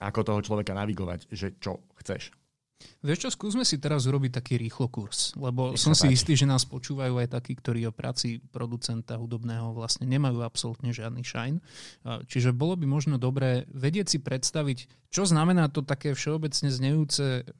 ako 0.00 0.20
toho 0.24 0.40
človeka 0.40 0.72
navigovať, 0.72 1.28
že 1.28 1.54
čo 1.60 1.84
chceš. 2.00 2.32
Vieš 3.04 3.28
čo, 3.28 3.28
skúsme 3.28 3.60
si 3.60 3.76
teraz 3.76 4.08
urobiť 4.08 4.40
taký 4.40 4.56
rýchlo 4.56 4.88
kurz, 4.88 5.36
lebo 5.36 5.76
Nech 5.76 5.80
som 5.80 5.92
si 5.92 6.08
páči. 6.08 6.16
istý, 6.16 6.32
že 6.32 6.48
nás 6.48 6.64
počúvajú 6.64 7.20
aj 7.20 7.28
takí, 7.36 7.52
ktorí 7.52 7.84
o 7.84 7.92
práci 7.92 8.40
producenta 8.40 9.20
hudobného 9.20 9.76
vlastne 9.76 10.08
nemajú 10.08 10.40
absolútne 10.40 10.88
žiadny 10.88 11.20
šajn. 11.20 11.54
Čiže 12.24 12.56
bolo 12.56 12.80
by 12.80 12.88
možno 12.88 13.20
dobré 13.20 13.68
vedieť 13.68 14.16
si 14.16 14.18
predstaviť, 14.20 15.12
čo 15.12 15.28
znamená 15.28 15.68
to 15.68 15.84
také 15.84 16.16
všeobecne 16.16 16.72
znejúce 16.72 17.24
e, 17.40 17.52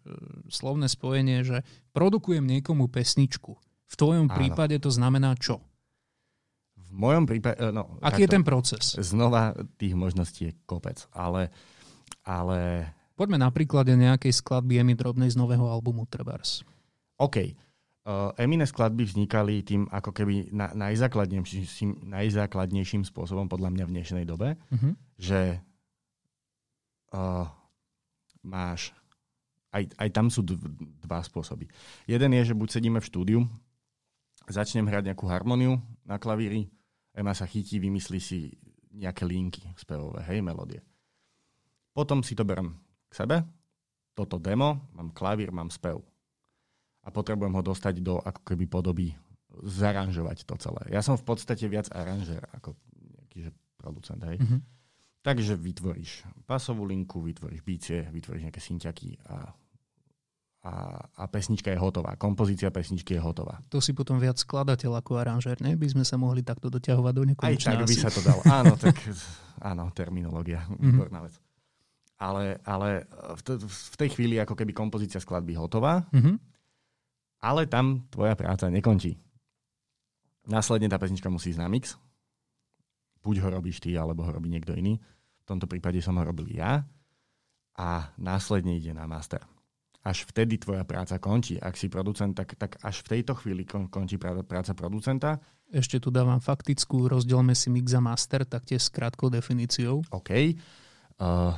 slovné 0.48 0.88
spojenie, 0.88 1.44
že 1.44 1.68
produkujem 1.92 2.44
niekomu 2.44 2.88
pesničku. 2.88 3.60
V 3.90 3.94
tvojom 3.98 4.30
Áno. 4.30 4.36
prípade 4.38 4.80
to 4.80 4.88
znamená 4.88 5.36
čo? 5.36 5.60
V 6.78 6.90
mojom 6.96 7.28
prípade... 7.28 7.60
E, 7.60 7.74
no, 7.74 8.00
Aký 8.00 8.22
takto, 8.22 8.24
je 8.24 8.28
ten 8.28 8.44
proces? 8.46 8.84
Znova 8.96 9.52
tých 9.76 9.92
možností 9.92 10.48
je 10.48 10.52
kopec, 10.64 11.04
ale, 11.12 11.52
ale 12.24 12.90
Poďme 13.20 13.36
na 13.36 13.52
príklade 13.52 13.92
nejakej 13.92 14.32
skladby 14.32 14.80
Emy 14.80 14.96
Drobnej 14.96 15.28
z 15.28 15.36
nového 15.36 15.68
albumu 15.68 16.08
Trebars. 16.08 16.64
OK. 17.20 17.52
Uh, 18.00 18.32
Emine 18.40 18.64
skladby 18.64 19.04
vznikali 19.04 19.60
tým 19.60 19.84
ako 19.92 20.16
keby 20.16 20.48
na, 20.56 20.72
najzákladnejším, 20.72 22.08
najzákladnejším 22.08 23.04
spôsobom 23.04 23.44
podľa 23.44 23.76
mňa 23.76 23.84
v 23.84 23.92
dnešnej 23.92 24.24
dobe, 24.24 24.56
uh-huh. 24.56 24.96
že 25.20 25.60
uh, 27.12 27.44
máš 28.40 28.96
aj, 29.68 29.84
aj 30.00 30.08
tam 30.16 30.32
sú 30.32 30.40
dva 31.04 31.20
spôsoby. 31.20 31.68
Jeden 32.08 32.32
je, 32.40 32.42
že 32.48 32.56
buď 32.56 32.68
sedíme 32.72 33.04
v 33.04 33.08
štúdiu, 33.12 33.40
začnem 34.48 34.88
hrať 34.88 35.12
nejakú 35.12 35.28
harmoniu 35.28 35.76
na 36.08 36.16
klavíri, 36.16 36.72
Ema 37.12 37.36
sa 37.36 37.44
chytí, 37.44 37.76
vymyslí 37.84 38.16
si 38.16 38.48
nejaké 38.96 39.28
linky 39.28 39.60
spevové, 39.76 40.24
hej, 40.24 40.40
melódie. 40.40 40.80
Potom 41.90 42.22
si 42.22 42.38
to 42.38 42.46
berem 42.46 42.78
k 43.10 43.12
sebe, 43.26 43.42
toto 44.14 44.38
demo, 44.38 44.90
mám 44.94 45.10
klavír, 45.10 45.50
mám 45.50 45.70
spev. 45.72 46.02
A 47.00 47.08
potrebujem 47.08 47.56
ho 47.56 47.62
dostať 47.64 48.04
do 48.04 48.20
ako 48.20 48.40
keby 48.44 48.68
podoby, 48.68 49.16
zaranžovať 49.64 50.44
to 50.44 50.54
celé. 50.60 50.92
Ja 50.92 51.00
som 51.00 51.16
v 51.16 51.24
podstate 51.24 51.64
viac 51.66 51.88
aranžer 51.90 52.44
ako 52.54 52.76
nejaký 52.94 53.48
že 53.48 53.50
producent, 53.80 54.20
hej. 54.28 54.36
Mm-hmm. 54.36 54.60
Takže 55.20 55.52
vytvoríš 55.56 56.24
pasovú 56.48 56.84
linku, 56.88 57.20
vytvoríš 57.20 57.60
bície, 57.64 58.04
vytvoríš 58.08 58.48
nejaké 58.48 58.60
synťaky 58.60 59.20
a, 59.28 59.52
a, 60.64 60.72
a 61.00 61.24
pesnička 61.28 61.72
je 61.72 61.80
hotová. 61.80 62.16
Kompozícia 62.16 62.72
pesničky 62.72 63.16
je 63.16 63.20
hotová. 63.20 63.60
To 63.68 63.84
si 63.84 63.92
potom 63.92 64.16
viac 64.16 64.40
skladateľ 64.40 65.00
ako 65.00 65.20
aranžer, 65.20 65.60
ne? 65.60 65.76
By 65.76 65.88
sme 65.92 66.04
sa 66.08 66.16
mohli 66.16 66.40
takto 66.40 66.72
doťahovať 66.72 67.12
do 67.16 67.24
nekonečna. 67.36 67.68
Aj 67.72 67.76
tak 67.80 67.88
by 67.88 67.96
sa 67.96 68.10
to 68.12 68.20
dalo. 68.24 68.40
Áno, 68.48 68.72
tak 68.80 68.96
áno, 69.60 69.84
terminológia. 69.92 70.64
Mm-hmm. 70.68 70.84
Výborná 70.88 71.20
vec 71.24 71.36
ale, 72.20 72.60
ale 72.68 73.08
v, 73.08 73.40
t- 73.40 73.64
v 73.64 73.96
tej 73.96 74.10
chvíli 74.12 74.36
ako 74.36 74.52
keby 74.52 74.76
kompozícia 74.76 75.16
skladby 75.16 75.56
hotová, 75.56 76.04
mm-hmm. 76.12 76.36
ale 77.40 77.64
tam 77.64 78.04
tvoja 78.12 78.36
práca 78.36 78.68
nekončí. 78.68 79.16
Následne 80.44 80.92
tá 80.92 81.00
pesnička 81.00 81.32
musí 81.32 81.56
ísť 81.56 81.62
na 81.64 81.72
mix. 81.72 81.96
Buď 83.24 83.44
ho 83.44 83.48
robíš 83.48 83.80
ty, 83.80 83.96
alebo 83.96 84.24
ho 84.24 84.32
robí 84.32 84.52
niekto 84.52 84.76
iný. 84.76 85.00
V 85.40 85.44
tomto 85.48 85.64
prípade 85.64 86.00
som 86.04 86.16
ho 86.20 86.24
robil 86.24 86.52
ja. 86.52 86.84
A 87.80 88.12
následne 88.20 88.76
ide 88.76 88.92
na 88.92 89.08
master. 89.08 89.40
Až 90.00 90.24
vtedy 90.28 90.56
tvoja 90.56 90.84
práca 90.84 91.20
končí. 91.20 91.60
Ak 91.60 91.76
si 91.76 91.92
producent, 91.92 92.32
tak, 92.32 92.56
tak 92.56 92.80
až 92.80 93.04
v 93.04 93.16
tejto 93.16 93.36
chvíli 93.36 93.68
kon, 93.68 93.88
končí 93.92 94.16
práca 94.20 94.72
producenta. 94.72 95.40
Ešte 95.68 96.00
tu 96.00 96.08
dávam 96.08 96.40
faktickú, 96.40 97.06
rozdielme 97.08 97.52
si 97.52 97.68
mix 97.68 97.92
a 97.92 98.00
master, 98.00 98.48
tak 98.48 98.64
tie 98.64 98.80
s 98.80 98.88
krátkou 98.88 99.28
definíciou. 99.28 100.02
OK. 100.08 100.30
Uh, 101.20 101.52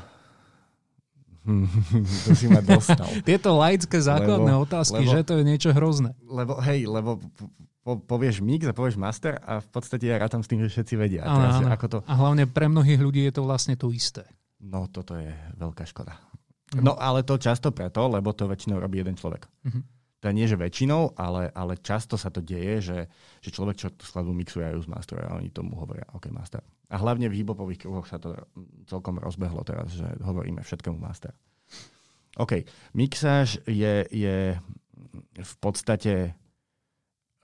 to 2.25 2.31
si 2.39 2.47
ma 2.47 2.63
dostal. 2.63 3.09
Tieto 3.27 3.59
laické 3.59 3.99
základné 3.99 4.53
lebo, 4.55 4.65
otázky, 4.65 5.03
lebo, 5.03 5.11
že 5.11 5.21
to 5.27 5.33
je 5.39 5.45
niečo 5.47 5.71
hrozné. 5.75 6.15
Lebo 6.23 6.59
hej, 6.63 6.87
lebo 6.87 7.19
po, 7.83 7.99
povieš 7.99 8.39
mix 8.41 8.63
a 8.71 8.75
povieš 8.75 8.95
master 8.95 9.43
a 9.43 9.59
v 9.59 9.69
podstate 9.69 10.07
ja 10.07 10.17
rátam 10.23 10.41
s 10.41 10.49
tým, 10.49 10.63
že 10.63 10.71
všetci 10.71 10.95
vedia. 10.95 11.27
A, 11.27 11.35
teraz, 11.35 11.55
áno. 11.59 11.69
Ako 11.75 11.87
to... 11.91 11.99
a 12.07 12.15
hlavne 12.15 12.47
pre 12.47 12.71
mnohých 12.71 13.01
ľudí 13.03 13.27
je 13.27 13.35
to 13.35 13.43
vlastne 13.43 13.75
to 13.75 13.91
isté. 13.91 14.23
No 14.63 14.87
toto 14.87 15.19
je 15.19 15.35
veľká 15.59 15.83
škoda. 15.83 16.15
Mhm. 16.79 16.87
No 16.87 16.95
ale 16.95 17.27
to 17.27 17.37
často 17.37 17.75
preto, 17.75 18.07
lebo 18.07 18.31
to 18.33 18.47
väčšinou 18.47 18.79
robí 18.79 19.03
jeden 19.03 19.19
človek. 19.19 19.51
Mhm. 19.67 19.83
To 20.23 20.31
nie, 20.31 20.47
že 20.47 20.55
väčšinou, 20.55 21.19
ale, 21.19 21.51
ale 21.51 21.83
často 21.83 22.15
sa 22.15 22.31
to 22.31 22.39
deje, 22.39 22.79
že, 22.79 22.99
že 23.43 23.51
človek, 23.51 23.75
čo 23.75 23.91
tú 23.91 24.07
skladbu 24.07 24.31
mixuje, 24.31 24.63
ju 24.71 24.79
zmasteruje 24.87 25.27
a 25.27 25.35
oni 25.35 25.51
tomu 25.51 25.75
hovoria, 25.75 26.07
OK, 26.15 26.31
master. 26.31 26.63
A 26.93 27.01
hlavne 27.01 27.33
v 27.33 27.41
hip-hopových 27.41 27.89
kruhoch 27.89 28.05
sa 28.05 28.21
to 28.21 28.37
celkom 28.85 29.17
rozbehlo 29.17 29.65
teraz, 29.65 29.97
že 29.97 30.05
hovoríme 30.21 30.61
všetkému 30.61 31.01
master. 31.01 31.33
OK, 32.37 32.69
mixáž 32.93 33.65
je, 33.65 34.05
je 34.13 34.57
v 35.41 35.55
podstate 35.61 36.37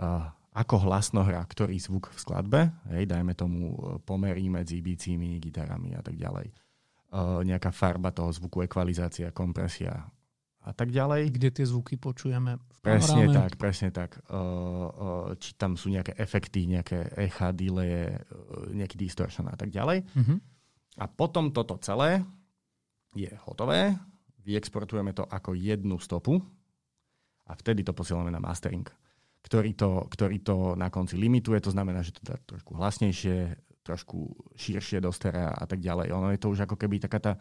uh, 0.01 0.29
ako 0.53 0.89
hlasnohra, 0.89 1.41
ktorý 1.49 1.81
zvuk 1.81 2.13
v 2.13 2.19
skladbe, 2.21 2.61
hej, 2.93 3.09
dajme 3.09 3.33
tomu 3.33 3.73
pomery 4.05 4.49
medzi 4.53 4.85
bicími, 4.85 5.41
gitarami 5.41 5.97
a 5.97 6.05
tak 6.05 6.17
ďalej. 6.17 6.53
Uh, 7.09 7.41
nejaká 7.41 7.73
farba 7.73 8.13
toho 8.13 8.29
zvuku, 8.29 8.69
ekvalizácia, 8.69 9.33
kompresia 9.33 10.09
a 10.69 10.73
tak 10.77 10.93
ďalej. 10.93 11.33
Kde 11.33 11.49
tie 11.49 11.65
zvuky 11.65 11.97
počujeme? 11.97 12.61
V 12.61 12.79
presne 12.85 13.25
tak, 13.33 13.57
presne 13.57 13.89
tak. 13.89 14.21
Či 15.41 15.51
tam 15.57 15.81
sú 15.81 15.89
nejaké 15.89 16.13
efekty, 16.21 16.69
nejaké 16.69 17.09
echa, 17.17 17.49
uh, 17.49 18.13
nejaký 18.77 19.01
distortion 19.01 19.49
a 19.49 19.57
tak 19.57 19.73
ďalej. 19.73 20.05
Uh-huh. 20.05 20.37
A 21.01 21.05
potom 21.09 21.49
toto 21.57 21.81
celé 21.81 22.21
je 23.17 23.33
hotové, 23.49 23.97
vyexportujeme 24.45 25.17
to 25.17 25.25
ako 25.25 25.57
jednu 25.57 25.97
stopu 25.97 26.37
a 27.49 27.53
vtedy 27.57 27.81
to 27.81 27.97
posielame 27.97 28.29
na 28.29 28.39
mastering, 28.39 28.85
ktorý 29.41 29.73
to, 29.73 30.05
ktorý 30.13 30.37
to 30.45 30.57
na 30.77 30.93
konci 30.93 31.17
limituje, 31.17 31.59
to 31.65 31.73
znamená, 31.73 32.05
že 32.05 32.13
to 32.13 32.23
dá 32.23 32.37
trošku 32.45 32.77
hlasnejšie, 32.77 33.57
trošku 33.81 34.37
širšie 34.55 35.01
do 35.01 35.09
sterea 35.09 35.57
a 35.57 35.65
tak 35.65 35.81
ďalej. 35.81 36.13
Ono 36.13 36.29
je 36.29 36.41
to 36.41 36.53
už 36.53 36.69
ako 36.69 36.77
keby 36.77 37.01
taká 37.01 37.19
tá, 37.19 37.33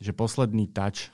že 0.00 0.16
posledný 0.16 0.72
touch 0.72 1.12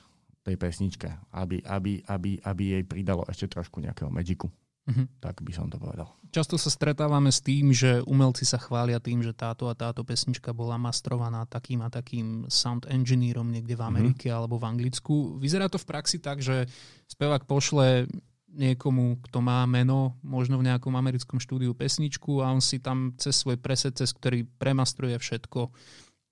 tej 0.49 0.57
pesničke, 0.57 1.09
aby, 1.37 1.61
aby, 1.61 2.01
aby, 2.09 2.41
aby 2.41 2.63
jej 2.73 2.83
pridalo 2.83 3.21
ešte 3.29 3.45
trošku 3.53 3.77
nejakého 3.77 4.09
magicu. 4.09 4.49
Mm-hmm. 4.89 5.21
Tak 5.21 5.45
by 5.45 5.53
som 5.53 5.69
to 5.69 5.77
povedal. 5.77 6.17
Často 6.33 6.57
sa 6.57 6.73
stretávame 6.73 7.29
s 7.29 7.45
tým, 7.45 7.69
že 7.69 8.01
umelci 8.09 8.41
sa 8.41 8.57
chvália 8.57 8.97
tým, 8.97 9.21
že 9.21 9.37
táto 9.37 9.69
a 9.69 9.77
táto 9.77 10.01
pesnička 10.01 10.49
bola 10.49 10.81
mastrovaná 10.81 11.45
takým 11.45 11.85
a 11.85 11.93
takým 11.93 12.49
sound 12.49 12.89
engineerom 12.89 13.53
niekde 13.53 13.77
v 13.77 13.85
mhm. 13.85 13.89
Amerike 13.93 14.27
mm-hmm. 14.29 14.39
alebo 14.41 14.57
v 14.57 14.65
Anglicku. 14.65 15.15
Vyzerá 15.37 15.69
to 15.69 15.77
v 15.77 15.89
praxi 15.89 16.17
tak, 16.17 16.41
že 16.41 16.65
spevák 17.05 17.45
pošle 17.45 18.09
niekomu, 18.49 19.21
kto 19.29 19.45
má 19.45 19.61
meno, 19.69 20.17
možno 20.25 20.57
v 20.57 20.73
nejakom 20.73 20.89
americkom 20.97 21.37
štúdiu 21.37 21.77
pesničku 21.77 22.41
a 22.41 22.49
on 22.49 22.65
si 22.65 22.81
tam 22.81 23.13
cez 23.21 23.37
svoj 23.37 23.61
preset, 23.61 23.93
cez 23.93 24.09
ktorý 24.09 24.41
premastruje 24.57 25.13
všetko, 25.13 25.69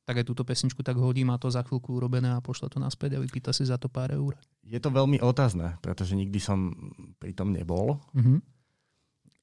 tak 0.07 0.23
aj 0.23 0.25
túto 0.31 0.47
pesničku 0.47 0.79
tak 0.87 0.95
hodí, 0.95 1.27
má 1.27 1.35
to 1.35 1.51
za 1.51 1.67
chvíľku 1.67 1.99
urobené 1.99 2.31
a 2.31 2.39
pošle 2.39 2.71
to 2.71 2.79
naspäť 2.79 3.19
a 3.19 3.23
vypýta 3.23 3.51
si 3.51 3.67
za 3.67 3.75
to 3.75 3.91
pár 3.91 4.15
eur. 4.15 4.39
Je 4.63 4.79
to 4.79 4.87
veľmi 4.87 5.19
otázne, 5.19 5.75
pretože 5.83 6.15
nikdy 6.15 6.39
som 6.39 6.71
pri 7.19 7.35
tom 7.35 7.51
nebol. 7.51 7.99
Mm-hmm. 8.15 8.39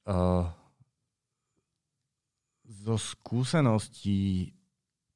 Uh, 0.08 0.48
zo 2.64 2.96
skúseností 2.96 4.56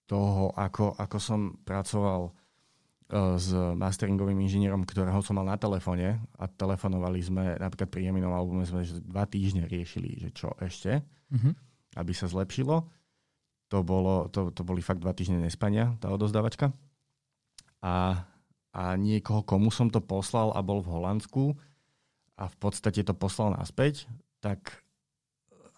toho, 0.05 0.53
ako, 0.53 0.93
ako 1.01 1.17
som 1.17 1.41
pracoval 1.65 2.29
uh, 2.29 3.41
s 3.41 3.49
masteringovým 3.57 4.37
inžinierom, 4.45 4.85
ktorého 4.85 5.25
som 5.25 5.41
mal 5.41 5.49
na 5.49 5.57
telefóne 5.57 6.21
a 6.37 6.45
telefonovali 6.45 7.25
sme, 7.25 7.57
napríklad 7.57 7.89
pri 7.89 8.13
Jeminom 8.13 8.37
albume 8.37 8.69
sme 8.69 8.85
že 8.85 9.01
dva 9.01 9.25
týždne 9.25 9.65
riešili, 9.65 10.21
že 10.21 10.29
čo 10.29 10.53
ešte, 10.61 11.01
mm-hmm. 11.33 11.53
aby 11.97 12.13
sa 12.13 12.29
zlepšilo 12.29 12.85
to, 13.69 13.85
bolo, 13.85 14.29
to, 14.33 14.51
to 14.53 14.65
boli 14.65 14.81
fakt 14.81 15.05
dva 15.05 15.13
týždne 15.13 15.41
nespania, 15.45 15.97
tá 16.01 16.09
odozdávačka. 16.09 16.73
A, 17.85 18.25
a 18.73 18.83
niekoho, 18.97 19.45
komu 19.45 19.69
som 19.69 19.93
to 19.93 20.01
poslal 20.01 20.51
a 20.57 20.61
bol 20.65 20.81
v 20.81 20.93
Holandsku 20.93 21.45
a 22.41 22.49
v 22.49 22.57
podstate 22.59 23.05
to 23.05 23.13
poslal 23.13 23.55
naspäť, 23.55 24.09
tak 24.41 24.83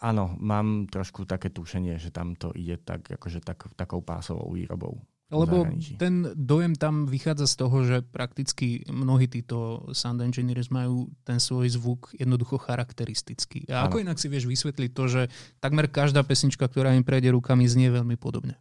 áno, 0.01 0.33
mám 0.41 0.89
trošku 0.89 1.29
také 1.29 1.53
tušenie, 1.53 1.99
že 2.01 2.15
tam 2.15 2.39
to 2.39 2.55
ide 2.57 2.81
tak, 2.81 3.05
akože 3.11 3.45
tak, 3.45 3.69
takou 3.77 4.01
pásovou 4.01 4.55
výrobou. 4.55 5.03
Lebo 5.31 5.63
ten 5.95 6.35
dojem 6.35 6.75
tam 6.75 7.07
vychádza 7.07 7.47
z 7.47 7.55
toho, 7.55 7.77
že 7.87 8.03
prakticky 8.03 8.83
mnohí 8.91 9.31
títo 9.31 9.87
sound 9.95 10.19
engineers 10.27 10.75
majú 10.75 11.07
ten 11.23 11.39
svoj 11.39 11.71
zvuk 11.71 12.11
jednoducho 12.19 12.59
charakteristický. 12.59 13.63
A 13.71 13.87
ano. 13.87 13.95
ako 13.95 13.97
inak 14.03 14.19
si 14.19 14.27
vieš 14.27 14.51
vysvetliť 14.51 14.91
to, 14.91 15.05
že 15.07 15.23
takmer 15.63 15.87
každá 15.87 16.27
pesnička, 16.27 16.67
ktorá 16.67 16.99
im 16.99 17.07
prejde 17.07 17.31
rukami, 17.31 17.63
znie 17.71 17.95
veľmi 17.95 18.19
podobne? 18.19 18.59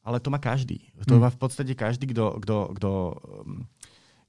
Ale 0.00 0.24
to 0.24 0.32
má 0.32 0.40
každý. 0.40 0.88
To 1.04 1.20
hmm. 1.20 1.22
má 1.22 1.28
v 1.28 1.38
podstate 1.38 1.76
každý, 1.76 2.08
kto... 2.08 2.40
kto, 2.40 2.56
kto 2.80 2.90
um, 3.44 3.68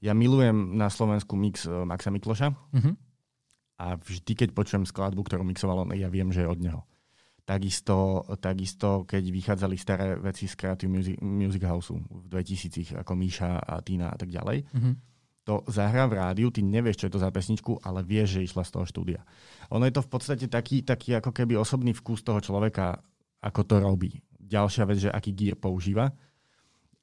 ja 0.02 0.12
milujem 0.18 0.74
na 0.74 0.90
Slovensku 0.90 1.38
mix 1.38 1.62
uh, 1.62 1.86
Maxa 1.86 2.10
Mikloša 2.10 2.50
mm-hmm. 2.50 2.94
a 3.78 3.94
vždy, 4.02 4.32
keď 4.34 4.48
počujem 4.50 4.82
skladbu, 4.82 5.22
ktorú 5.22 5.46
mixoval 5.46 5.86
on, 5.86 5.94
ja 5.94 6.10
viem, 6.10 6.34
že 6.34 6.42
je 6.42 6.50
od 6.50 6.58
neho. 6.58 6.82
Takisto, 7.42 8.22
takisto, 8.38 9.02
keď 9.02 9.22
vychádzali 9.26 9.74
staré 9.74 10.14
veci 10.14 10.46
z 10.46 10.54
Creative 10.54 10.86
Music, 10.86 11.18
Music 11.18 11.62
House 11.66 11.90
v 11.90 12.26
2000 12.30 13.02
ako 13.02 13.12
Míša 13.18 13.66
a 13.66 13.82
Tina 13.82 14.14
a 14.14 14.16
tak 14.16 14.30
ďalej, 14.30 14.62
mm-hmm. 14.62 14.94
to 15.42 15.66
zahrá 15.66 16.06
v 16.06 16.22
rádiu, 16.22 16.54
ty 16.54 16.62
nevieš, 16.62 17.02
čo 17.02 17.06
je 17.10 17.14
to 17.18 17.24
za 17.24 17.34
pesničku, 17.34 17.82
ale 17.82 18.06
vieš, 18.06 18.38
že 18.38 18.46
išla 18.46 18.62
z 18.62 18.70
toho 18.78 18.86
štúdia. 18.86 19.20
Ono 19.74 19.82
je 19.82 19.90
to 19.90 20.06
v 20.06 20.10
podstate 20.14 20.46
taký, 20.46 20.86
taký 20.86 21.18
ako 21.18 21.34
keby 21.34 21.58
osobný 21.58 21.90
vkus 21.98 22.22
toho 22.22 22.38
človeka, 22.38 23.02
ako 23.42 23.60
to 23.66 23.74
robí. 23.82 24.22
Ďalšia 24.38 24.86
vec, 24.86 24.98
že 25.02 25.10
aký 25.10 25.34
gír 25.34 25.58
používa 25.58 26.14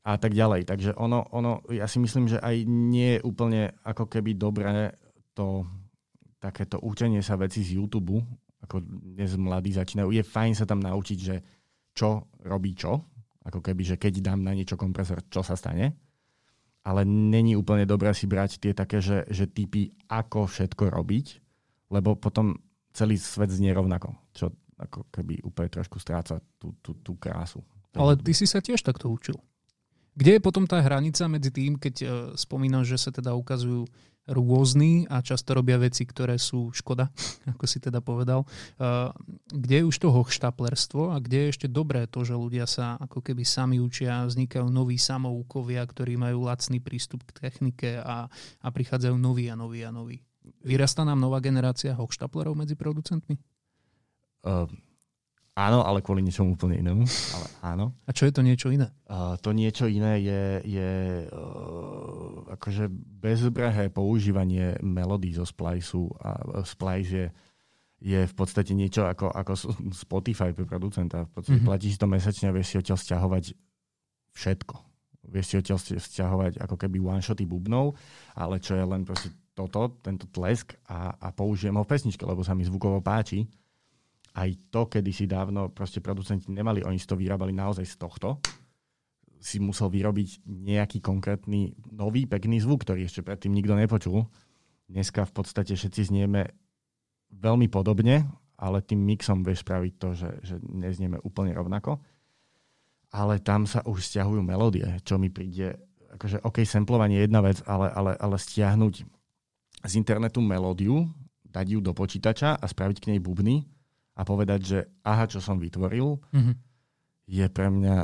a 0.08 0.15
tak 0.15 0.31
ďalej. 0.31 0.63
Takže 0.63 0.96
ono, 0.96 1.27
ono, 1.36 1.67
ja 1.67 1.84
si 1.84 2.00
myslím, 2.00 2.31
že 2.31 2.39
aj 2.39 2.63
nie 2.63 3.19
je 3.19 3.24
úplne 3.27 3.75
ako 3.84 4.08
keby 4.08 4.39
dobré 4.39 4.96
to 5.36 5.67
takéto 6.39 6.79
učenie 6.79 7.19
sa 7.19 7.36
veci 7.36 7.60
z 7.60 7.75
YouTube, 7.75 8.24
ako 8.63 8.84
dnes 8.84 9.36
mladí 9.39 9.72
začínajú, 9.72 10.12
je 10.12 10.24
fajn 10.24 10.54
sa 10.56 10.66
tam 10.68 10.84
naučiť, 10.84 11.20
že 11.20 11.36
čo 11.96 12.28
robí 12.44 12.75
čo, 12.75 13.08
ako 13.48 13.60
keby, 13.63 13.82
že 13.84 13.96
keď 13.96 14.22
dám 14.32 14.44
na 14.44 14.54
niečo 14.54 14.75
kompresor, 14.75 15.25
čo 15.28 15.42
sa 15.42 15.56
stane. 15.56 15.96
Ale 16.84 17.04
není 17.04 17.60
úplne 17.60 17.84
dobré 17.84 18.16
si 18.16 18.24
brať 18.24 18.62
tie 18.63 18.72
také, 18.72 19.04
že, 19.04 19.28
že 19.28 19.51
typy, 19.51 19.92
ako 20.08 20.48
všetko 20.48 20.96
robiť, 20.96 21.28
lebo 21.92 22.16
potom 22.16 22.56
celý 22.96 23.20
svet 23.20 23.51
znie 23.51 23.75
rovnako, 23.75 24.16
čo 24.32 24.54
ako 24.80 25.12
keby 25.12 25.44
úplne 25.44 25.68
trošku 25.68 26.00
stráca 26.00 26.39
tú, 26.56 26.72
tú, 26.80 26.96
tú 27.04 27.20
krásu. 27.20 27.60
Ale 27.92 28.16
ty 28.16 28.32
si 28.32 28.48
sa 28.48 28.63
tiež 28.63 28.80
takto 28.80 29.12
učil. 29.12 29.36
Kde 30.16 30.39
je 30.39 30.42
potom 30.44 30.63
tá 30.63 30.80
hranica 30.80 31.28
medzi 31.28 31.51
tým, 31.51 31.75
keď 31.75 31.96
uh, 32.04 32.10
spomínaš, 32.36 32.96
že 32.96 32.98
sa 32.98 33.12
teda 33.12 33.36
ukazujú 33.36 33.88
rôzni 34.29 35.09
a 35.09 35.19
často 35.25 35.57
robia 35.57 35.81
veci, 35.81 36.05
ktoré 36.05 36.38
sú 36.38 36.69
škoda, 36.71 37.09
ako 37.51 37.65
si 37.65 37.81
teda 37.81 38.00
povedal. 38.00 38.45
Kde 39.50 39.75
je 39.81 39.88
už 39.88 39.98
to 39.98 40.13
hochštaplerstvo 40.13 41.12
a 41.12 41.17
kde 41.17 41.50
je 41.50 41.51
ešte 41.51 41.67
dobré 41.67 42.05
to, 42.05 42.21
že 42.21 42.38
ľudia 42.38 42.69
sa 42.69 42.95
ako 43.01 43.25
keby 43.25 43.43
sami 43.43 43.81
učia, 43.81 44.25
vznikajú 44.29 44.69
noví 44.69 45.01
samoukovia, 45.01 45.81
ktorí 45.83 46.15
majú 46.15 46.45
lacný 46.48 46.79
prístup 46.79 47.25
k 47.25 47.50
technike 47.50 48.00
a, 48.00 48.29
a 48.62 48.67
prichádzajú 48.69 49.15
noví 49.17 49.50
a 49.50 49.55
noví 49.57 49.81
a 49.83 49.91
noví. 49.91 50.21
Vyrastá 50.63 51.05
nám 51.05 51.19
nová 51.21 51.43
generácia 51.43 51.93
hochštaplerov 51.93 52.57
medzi 52.57 52.74
producentmi? 52.74 53.38
Uh, 54.39 54.65
Áno, 55.60 55.84
ale 55.84 56.00
kvôli 56.00 56.24
niečomu 56.24 56.56
úplne 56.56 56.80
inému. 56.80 57.04
Ale 57.04 57.48
áno. 57.60 57.92
A 58.08 58.16
čo 58.16 58.24
je 58.24 58.32
to 58.32 58.39
niečo 58.39 58.72
iné? 58.72 58.88
Uh, 59.12 59.36
to 59.44 59.51
niečo 59.51 59.92
iné 59.92 60.24
je, 60.24 60.44
je 60.63 60.92
uh, 61.28 62.48
akože 62.55 62.88
bezbrehé 63.20 63.92
používanie 63.92 64.79
melódií 64.79 65.36
zo 65.36 65.44
Spliceu. 65.44 66.07
A 66.24 66.64
Splice 66.64 67.12
je, 67.12 67.27
je 68.00 68.20
v 68.24 68.33
podstate 68.40 68.72
niečo 68.72 69.03
ako, 69.03 69.36
ako 69.36 69.51
Spotify 69.92 70.55
pre 70.55 70.64
producenta. 70.64 71.27
V 71.27 71.44
podstate 71.44 71.60
mm-hmm. 71.60 71.68
platíš 71.75 72.00
to 72.00 72.07
mesačne 72.07 72.48
a 72.48 72.55
vieš 72.55 72.72
si 72.72 72.75
odtiaľ 72.79 72.98
stiahovať 73.03 73.44
všetko. 74.31 74.75
Vieš 75.27 75.46
si 75.46 75.55
odtiaľ 75.60 75.77
stiahovať 75.83 76.53
ako 76.64 76.75
keby 76.79 77.03
one-shoty 77.03 77.44
bubnov, 77.44 78.00
ale 78.31 78.64
čo 78.64 78.79
je 78.79 78.86
len 78.88 79.03
proste 79.03 79.36
toto, 79.51 80.00
tento 80.00 80.24
tlesk 80.31 80.79
a, 80.88 81.20
a 81.20 81.36
použijem 81.36 81.75
ho 81.75 81.83
v 81.83 81.92
pesničke, 81.92 82.24
lebo 82.24 82.48
sa 82.48 82.55
mi 82.55 82.64
zvukovo 82.64 83.03
páči 83.03 83.44
aj 84.35 84.50
to, 84.70 84.85
kedy 84.85 85.09
si 85.09 85.25
dávno 85.25 85.74
proste 85.74 86.03
producenti 86.03 86.53
nemali, 86.53 86.85
oni 86.85 87.01
si 87.01 87.09
to 87.09 87.18
vyrábali 87.18 87.53
naozaj 87.55 87.85
z 87.85 87.96
tohto, 87.98 88.37
si 89.39 89.57
musel 89.57 89.87
vyrobiť 89.87 90.44
nejaký 90.46 91.00
konkrétny 91.00 91.72
nový 91.96 92.27
pekný 92.27 92.59
zvuk, 92.59 92.83
ktorý 92.83 93.07
ešte 93.07 93.24
predtým 93.24 93.55
nikto 93.55 93.74
nepočul. 93.74 94.27
Dneska 94.92 95.24
v 95.24 95.33
podstate 95.33 95.79
všetci 95.79 96.11
znieme 96.11 96.51
veľmi 97.31 97.72
podobne, 97.72 98.27
ale 98.59 98.83
tým 98.83 99.00
mixom 99.00 99.39
vieš 99.39 99.63
spraviť 99.63 99.94
to, 99.96 100.09
že, 100.11 100.29
že 100.44 100.55
neznieme 100.68 101.24
úplne 101.24 101.55
rovnako. 101.55 102.03
Ale 103.15 103.39
tam 103.39 103.63
sa 103.63 103.79
už 103.87 104.03
stiahujú 104.05 104.44
melódie, 104.44 104.85
čo 105.07 105.15
mi 105.15 105.31
príde, 105.31 105.79
akože 106.20 106.44
OK, 106.44 106.61
samplovanie 106.68 107.24
je 107.24 107.25
jedna 107.25 107.42
vec, 107.42 107.63
ale, 107.63 107.87
ale, 107.96 108.11
ale 108.20 108.35
stiahnuť 108.35 108.94
z 109.87 109.92
internetu 109.96 110.44
melódiu, 110.44 111.07
dať 111.48 111.65
ju 111.74 111.79
do 111.79 111.96
počítača 111.96 112.59
a 112.59 112.65
spraviť 112.68 112.98
k 113.00 113.07
nej 113.15 113.20
bubny, 113.24 113.65
a 114.20 114.22
povedať, 114.27 114.60
že 114.60 114.79
aha, 115.08 115.32
čo 115.32 115.40
som 115.40 115.55
vytvoril, 115.55 116.20
mm-hmm. 116.20 116.55
je 117.32 117.46
pre 117.48 117.68
mňa 117.72 117.98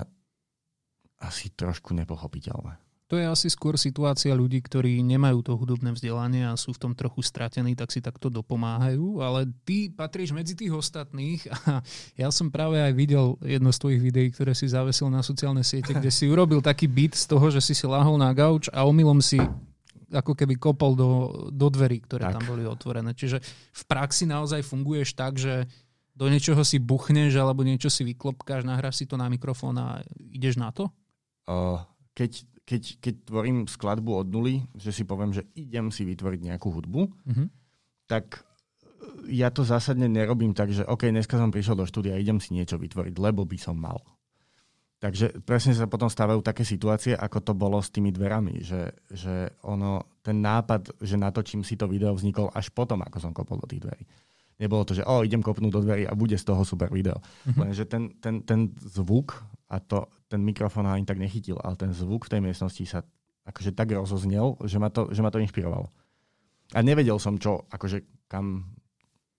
asi 1.20 1.52
trošku 1.52 1.92
nepochopiteľné. 1.92 2.80
To 3.06 3.22
je 3.22 3.26
asi 3.30 3.54
skôr 3.54 3.78
situácia 3.78 4.34
ľudí, 4.34 4.66
ktorí 4.66 5.06
nemajú 5.06 5.46
to 5.46 5.54
hudobné 5.54 5.94
vzdelanie 5.94 6.42
a 6.42 6.58
sú 6.58 6.74
v 6.74 6.82
tom 6.82 6.94
trochu 6.98 7.22
stratení, 7.22 7.78
tak 7.78 7.94
si 7.94 8.02
takto 8.02 8.34
dopomáhajú, 8.34 9.22
ale 9.22 9.46
ty 9.62 9.94
patríš 9.94 10.34
medzi 10.34 10.58
tých 10.58 10.74
ostatných 10.74 11.46
a 11.70 11.86
ja 12.26 12.34
som 12.34 12.50
práve 12.50 12.82
aj 12.82 12.98
videl 12.98 13.38
jedno 13.46 13.70
z 13.70 13.78
tvojich 13.78 14.02
videí, 14.02 14.28
ktoré 14.34 14.58
si 14.58 14.66
zavesil 14.66 15.14
na 15.14 15.22
sociálne 15.22 15.62
siete, 15.62 15.94
kde 15.94 16.10
si 16.10 16.26
urobil 16.26 16.66
taký 16.66 16.90
beat 16.90 17.14
z 17.14 17.30
toho, 17.30 17.54
že 17.54 17.62
si 17.62 17.78
si 17.78 17.86
lahol 17.86 18.18
na 18.18 18.34
gauč 18.34 18.74
a 18.74 18.90
omylom 18.90 19.22
si 19.22 19.38
ako 20.10 20.34
keby 20.34 20.58
kopol 20.58 20.98
do, 20.98 21.12
do 21.54 21.68
dverí, 21.70 22.02
ktoré 22.02 22.30
tak. 22.30 22.42
tam 22.42 22.58
boli 22.58 22.66
otvorené. 22.66 23.14
Čiže 23.14 23.38
v 23.74 23.84
praxi 23.86 24.26
naozaj 24.26 24.66
funguješ 24.66 25.14
tak, 25.14 25.38
že 25.38 25.70
do 26.16 26.32
niečoho 26.32 26.64
si 26.64 26.80
buchneš 26.80 27.36
alebo 27.36 27.68
niečo 27.68 27.92
si 27.92 28.08
vyklopkáš, 28.08 28.64
nahráš 28.64 29.04
si 29.04 29.06
to 29.06 29.20
na 29.20 29.28
mikrofón 29.28 29.76
a 29.76 30.00
ideš 30.32 30.56
na 30.56 30.72
to? 30.72 30.88
Uh, 31.46 31.84
keď, 32.16 32.48
keď, 32.64 32.82
keď 33.04 33.14
tvorím 33.28 33.58
skladbu 33.68 34.24
od 34.24 34.28
nuly, 34.32 34.64
že 34.80 34.96
si 34.96 35.04
poviem, 35.04 35.36
že 35.36 35.44
idem 35.60 35.92
si 35.92 36.08
vytvoriť 36.08 36.42
nejakú 36.42 36.72
hudbu, 36.72 37.02
uh-huh. 37.12 37.48
tak 38.08 38.42
e, 39.28 39.36
ja 39.36 39.52
to 39.52 39.68
zásadne 39.68 40.08
nerobím 40.08 40.56
tak, 40.56 40.72
že 40.72 40.88
OK, 40.88 41.12
dneska 41.12 41.36
som 41.36 41.52
prišiel 41.52 41.76
do 41.76 41.86
štúdia 41.86 42.16
idem 42.16 42.40
si 42.40 42.56
niečo 42.56 42.80
vytvoriť, 42.80 43.14
lebo 43.20 43.44
by 43.44 43.58
som 43.60 43.76
mal. 43.76 44.00
Takže 45.04 45.44
presne 45.44 45.76
sa 45.76 45.92
potom 45.92 46.08
stávajú 46.08 46.40
také 46.40 46.64
situácie, 46.64 47.14
ako 47.14 47.38
to 47.44 47.54
bolo 47.54 47.78
s 47.84 47.92
tými 47.92 48.10
dverami, 48.16 48.64
že, 48.64 48.96
že 49.12 49.54
ono, 49.68 50.18
ten 50.24 50.40
nápad, 50.40 50.98
že 51.04 51.20
natočím 51.20 51.62
si 51.62 51.76
to 51.76 51.86
video, 51.86 52.16
vznikol 52.16 52.50
až 52.56 52.72
potom, 52.72 53.04
ako 53.04 53.18
som 53.20 53.36
kopol 53.36 53.60
do 53.60 53.68
tých 53.70 53.84
dverí. 53.84 54.04
Nebolo 54.56 54.88
to, 54.88 54.96
že 54.96 55.04
o, 55.04 55.24
idem 55.28 55.44
kopnúť 55.44 55.72
do 55.72 55.82
dverí 55.84 56.08
a 56.08 56.16
bude 56.16 56.40
z 56.40 56.48
toho 56.48 56.64
super 56.64 56.88
video. 56.88 57.20
Mm-hmm. 57.20 57.60
Lenže 57.60 57.84
ten, 57.92 58.04
ten, 58.24 58.40
ten 58.48 58.72
zvuk, 58.80 59.36
a 59.68 59.84
to 59.84 60.08
ten 60.32 60.40
mikrofón 60.40 60.88
ani 60.88 61.04
tak 61.04 61.20
nechytil, 61.20 61.60
ale 61.60 61.76
ten 61.76 61.92
zvuk 61.92 62.30
v 62.30 62.32
tej 62.38 62.42
miestnosti 62.42 62.84
sa 62.88 63.00
akože 63.46 63.76
tak 63.76 63.92
rozoznel, 63.92 64.56
že 64.64 64.80
ma 64.80 64.88
to, 64.88 65.12
že 65.12 65.20
ma 65.20 65.30
to 65.30 65.44
inšpirovalo. 65.44 65.92
A 66.74 66.80
nevedel 66.82 67.20
som, 67.20 67.36
čo, 67.36 67.68
akože 67.70 68.26
kam 68.32 68.74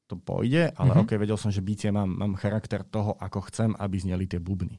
to 0.06 0.14
pôjde, 0.14 0.70
ale 0.78 0.94
mm-hmm. 0.94 1.08
ok, 1.08 1.10
vedel 1.18 1.38
som, 1.40 1.50
že 1.50 1.64
bicie 1.64 1.90
mám, 1.90 2.12
mám 2.12 2.38
charakter 2.38 2.86
toho, 2.86 3.18
ako 3.18 3.50
chcem, 3.50 3.74
aby 3.74 3.96
zneli 3.98 4.30
tie 4.30 4.38
bubny. 4.38 4.78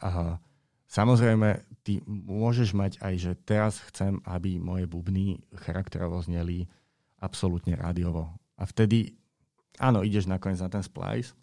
A 0.00 0.40
samozrejme, 0.88 1.62
ty 1.84 2.00
môžeš 2.08 2.72
mať 2.72 2.92
aj, 3.04 3.14
že 3.20 3.32
teraz 3.44 3.82
chcem, 3.92 4.18
aby 4.24 4.56
moje 4.56 4.88
bubny 4.88 5.44
charakterovo 5.58 6.22
zneli 6.24 6.64
absolútne 7.20 7.76
rádiovo. 7.76 8.32
A 8.62 8.64
vtedy, 8.64 9.18
áno, 9.82 10.06
ideš 10.06 10.30
nakoniec 10.30 10.62
na 10.62 10.70
ten 10.70 10.86
splice, 10.86 11.34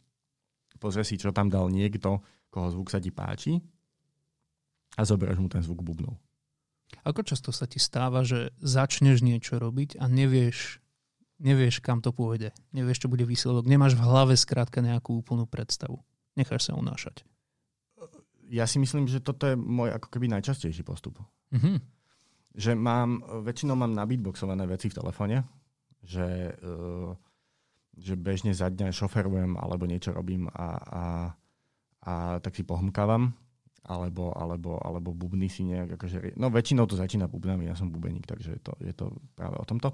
pozrieš 0.79 1.11
si, 1.11 1.19
čo 1.19 1.35
tam 1.35 1.51
dal 1.51 1.67
niekto, 1.67 2.23
koho 2.47 2.71
zvuk 2.71 2.87
sa 2.87 3.03
ti 3.03 3.11
páči 3.11 3.59
a 4.95 5.03
zoberieš 5.03 5.43
mu 5.43 5.51
ten 5.51 5.59
zvuk 5.59 5.83
bubnov. 5.83 6.15
Ako 7.05 7.21
často 7.21 7.53
sa 7.53 7.69
ti 7.69 7.77
stáva, 7.77 8.25
že 8.25 8.55
začneš 8.63 9.21
niečo 9.21 9.61
robiť 9.61 10.01
a 10.01 10.09
nevieš, 10.09 10.81
nevieš, 11.37 11.85
kam 11.85 12.01
to 12.01 12.09
pôjde. 12.09 12.49
Nevieš, 12.73 13.05
čo 13.05 13.11
bude 13.11 13.27
výsledok. 13.27 13.69
Nemáš 13.69 13.93
v 13.93 14.07
hlave 14.07 14.33
skrátka 14.33 14.81
nejakú 14.81 15.21
úplnú 15.21 15.45
predstavu. 15.45 16.01
Necháš 16.33 16.71
sa 16.71 16.73
unášať. 16.73 17.21
Ja 18.49 18.65
si 18.65 18.81
myslím, 18.81 19.05
že 19.05 19.21
toto 19.21 19.45
je 19.45 19.53
môj 19.53 19.93
ako 19.93 20.09
keby 20.09 20.25
najčastejší 20.33 20.81
postup. 20.81 21.21
Mm-hmm. 21.53 21.77
Že 22.57 22.71
mám, 22.73 23.21
väčšinou 23.45 23.77
mám 23.77 23.93
nabeatboxované 23.93 24.65
veci 24.65 24.89
v 24.89 24.97
telefóne, 24.97 25.45
že, 26.03 26.55
uh, 26.63 27.13
že 27.97 28.15
bežne 28.15 28.55
za 28.55 28.71
dňa 28.71 28.95
šoferujem 28.95 29.59
alebo 29.59 29.85
niečo 29.85 30.15
robím 30.15 30.47
a, 30.51 30.67
a, 30.79 31.03
a 32.05 32.13
tak 32.39 32.55
si 32.55 32.63
pohmkávam, 32.63 33.35
alebo, 33.89 34.29
alebo, 34.37 34.77
alebo 34.77 35.09
bubny 35.17 35.49
si 35.49 35.65
nejak, 35.65 35.97
akože, 35.97 36.37
no 36.37 36.53
väčšinou 36.53 36.85
to 36.85 36.99
začína 36.99 37.25
bubnami, 37.25 37.65
ja 37.65 37.73
som 37.73 37.89
bubeník, 37.89 38.29
takže 38.29 38.59
je 38.59 38.61
to, 38.61 38.73
je 38.83 38.93
to 38.93 39.09
práve 39.33 39.57
o 39.57 39.65
tomto. 39.65 39.89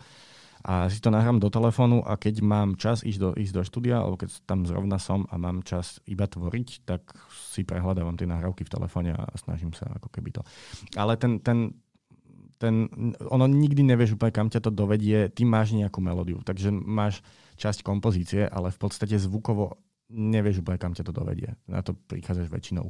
A 0.66 0.90
si 0.90 0.98
to 0.98 1.14
nahrám 1.14 1.38
do 1.38 1.54
telefónu 1.54 2.02
a 2.02 2.18
keď 2.18 2.42
mám 2.42 2.74
čas 2.74 3.06
ísť 3.06 3.20
do, 3.22 3.30
ísť 3.38 3.54
do 3.54 3.62
štúdia, 3.62 4.02
alebo 4.02 4.18
keď 4.18 4.34
tam 4.50 4.66
zrovna 4.66 4.98
som 4.98 5.30
a 5.30 5.38
mám 5.38 5.62
čas 5.62 6.02
iba 6.10 6.26
tvoriť, 6.26 6.90
tak 6.90 7.14
si 7.30 7.62
prehľadávam 7.62 8.18
tie 8.18 8.26
nahrávky 8.26 8.66
v 8.66 8.74
telefóne 8.74 9.14
a 9.14 9.30
snažím 9.38 9.78
sa 9.78 9.86
ako 9.94 10.10
keby 10.10 10.34
to. 10.34 10.42
Ale 10.98 11.22
ten, 11.22 11.38
ten, 11.46 11.70
ten, 12.66 12.90
ono 13.30 13.46
nikdy 13.46 13.86
nevieš 13.86 14.18
úplne, 14.18 14.34
kam 14.34 14.50
ťa 14.50 14.66
to 14.66 14.72
dovedie, 14.74 15.30
ty 15.30 15.46
máš 15.46 15.78
nejakú 15.78 16.02
melódiu, 16.02 16.42
takže 16.42 16.74
máš 16.74 17.22
časť 17.62 17.86
kompozície, 17.86 18.50
ale 18.50 18.74
v 18.74 18.80
podstate 18.82 19.16
zvukovo 19.22 19.78
nevieš 20.10 20.66
úplne, 20.66 20.82
kam 20.82 20.98
ťa 20.98 21.06
to 21.06 21.14
dovedie. 21.14 21.54
Na 21.70 21.86
to 21.86 21.94
prichádzaš 21.94 22.50
väčšinou 22.50 22.90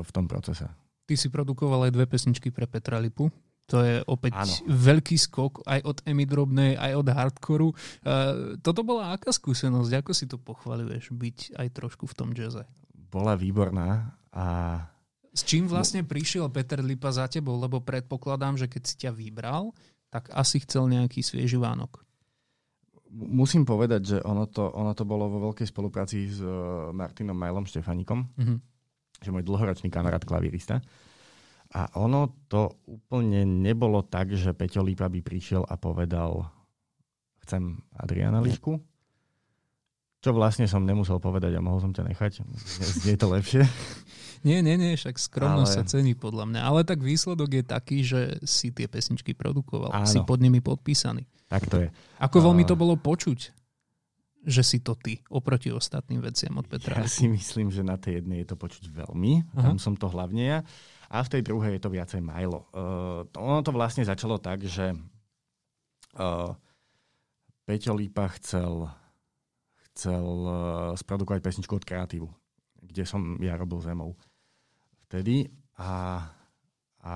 v 0.00 0.10
tom 0.10 0.24
procese. 0.24 0.64
Ty 1.04 1.14
si 1.18 1.28
produkoval 1.28 1.90
aj 1.90 1.92
dve 1.92 2.06
pesničky 2.06 2.48
pre 2.54 2.64
Petra 2.70 3.02
Lipu. 3.02 3.28
To 3.70 3.86
je 3.86 4.02
opäť 4.10 4.34
Áno. 4.34 4.54
veľký 4.66 5.14
skok 5.14 5.62
aj 5.62 5.80
od 5.86 5.98
Emy 6.02 6.26
Drobnej, 6.26 6.72
aj 6.74 6.92
od 6.98 7.06
hardcoru. 7.06 7.68
Uh, 7.70 8.58
toto 8.58 8.82
bola 8.82 9.14
aká 9.14 9.30
skúsenosť? 9.30 10.02
Ako 10.02 10.10
si 10.10 10.26
to 10.26 10.42
pochvaluješ 10.42 11.14
byť 11.14 11.54
aj 11.54 11.68
trošku 11.70 12.10
v 12.10 12.14
tom 12.18 12.34
jazze? 12.34 12.66
Bola 13.10 13.38
výborná 13.38 14.18
a 14.34 14.46
s 15.30 15.46
čím 15.46 15.70
vlastne 15.70 16.02
prišiel 16.02 16.50
Peter 16.50 16.82
Lipa 16.82 17.14
za 17.14 17.30
tebou? 17.30 17.54
Lebo 17.54 17.78
predpokladám, 17.78 18.58
že 18.58 18.66
keď 18.66 18.82
si 18.82 18.94
ťa 19.06 19.14
vybral, 19.14 19.70
tak 20.10 20.26
asi 20.34 20.58
chcel 20.66 20.90
nejaký 20.90 21.22
svieži 21.22 21.54
Vánok. 21.54 22.02
Musím 23.10 23.66
povedať, 23.66 24.02
že 24.06 24.16
ono 24.22 24.46
to, 24.46 24.70
ono 24.70 24.94
to 24.94 25.02
bolo 25.02 25.26
vo 25.26 25.50
veľkej 25.50 25.66
spolupráci 25.66 26.30
s 26.30 26.38
uh, 26.42 26.90
Martinom 26.94 27.34
Majlom 27.34 27.66
Štefanikom, 27.66 28.22
mm-hmm. 28.22 28.58
že 29.22 29.30
môj 29.34 29.46
dlhoročný 29.46 29.90
kamarát 29.90 30.22
klavírista. 30.22 30.78
A 31.70 31.86
ono 31.98 32.46
to 32.50 32.82
úplne 32.90 33.46
nebolo 33.46 34.02
tak, 34.02 34.34
že 34.34 34.54
Peťo 34.54 34.82
Lípa 34.82 35.06
by 35.06 35.22
prišiel 35.22 35.62
a 35.62 35.78
povedal 35.78 36.50
chcem 37.46 37.82
Adriana 37.94 38.42
Lišku, 38.42 38.78
čo 40.20 40.30
vlastne 40.34 40.66
som 40.66 40.82
nemusel 40.82 41.22
povedať 41.22 41.54
a 41.54 41.62
mohol 41.62 41.82
som 41.82 41.94
ťa 41.94 42.10
nechať. 42.10 42.42
Znie 43.02 43.14
to 43.14 43.30
lepšie. 43.30 43.62
Nie, 44.40 44.64
nie, 44.64 44.80
nie, 44.80 44.96
však 44.96 45.20
skromnosť 45.20 45.72
ale... 45.72 45.76
sa 45.76 45.82
cení 45.84 46.16
podľa 46.16 46.48
mňa. 46.48 46.60
Ale 46.64 46.80
tak 46.88 47.04
výsledok 47.04 47.60
je 47.60 47.64
taký, 47.64 47.98
že 48.00 48.40
si 48.44 48.72
tie 48.72 48.88
pesničky 48.88 49.36
produkoval. 49.36 49.92
Áno. 49.92 50.08
Si 50.08 50.16
pod 50.24 50.40
nimi 50.40 50.64
podpísaný. 50.64 51.28
Tak 51.52 51.68
to 51.68 51.76
je. 51.84 51.88
Ako 52.22 52.48
veľmi 52.48 52.64
to 52.64 52.78
bolo 52.78 52.96
počuť, 52.96 53.52
že 54.40 54.62
si 54.64 54.80
to 54.80 54.96
ty, 54.96 55.20
oproti 55.28 55.68
ostatným 55.68 56.24
veciam 56.24 56.56
od 56.56 56.64
Petra? 56.64 56.96
Ja 56.96 57.04
si 57.04 57.28
myslím, 57.28 57.68
že 57.68 57.84
na 57.84 58.00
tej 58.00 58.24
jednej 58.24 58.40
je 58.40 58.48
to 58.48 58.56
počuť 58.56 58.88
veľmi. 58.88 59.44
Aha. 59.52 59.68
Tam 59.68 59.76
som 59.76 59.92
to 59.92 60.08
hlavne 60.08 60.40
ja. 60.40 60.58
A 61.12 61.20
v 61.20 61.32
tej 61.36 61.42
druhej 61.44 61.76
je 61.76 61.82
to 61.84 61.92
viacej 61.92 62.24
Milo. 62.24 62.64
Uh, 62.72 63.28
ono 63.36 63.60
to 63.60 63.76
vlastne 63.76 64.06
začalo 64.06 64.40
tak, 64.40 64.64
že 64.64 64.96
uh, 66.16 66.56
Peťo 67.68 67.92
Lípa 67.92 68.32
chcel, 68.40 68.88
chcel 69.92 70.24
uh, 70.24 70.54
sprodukovať 70.96 71.44
pesničku 71.44 71.76
od 71.76 71.84
Kreatívu, 71.84 72.30
kde 72.80 73.04
som 73.04 73.36
ja 73.42 73.58
robil 73.60 73.82
zemou 73.84 74.16
vtedy 75.10 75.50
a, 75.74 76.22
a, 77.02 77.14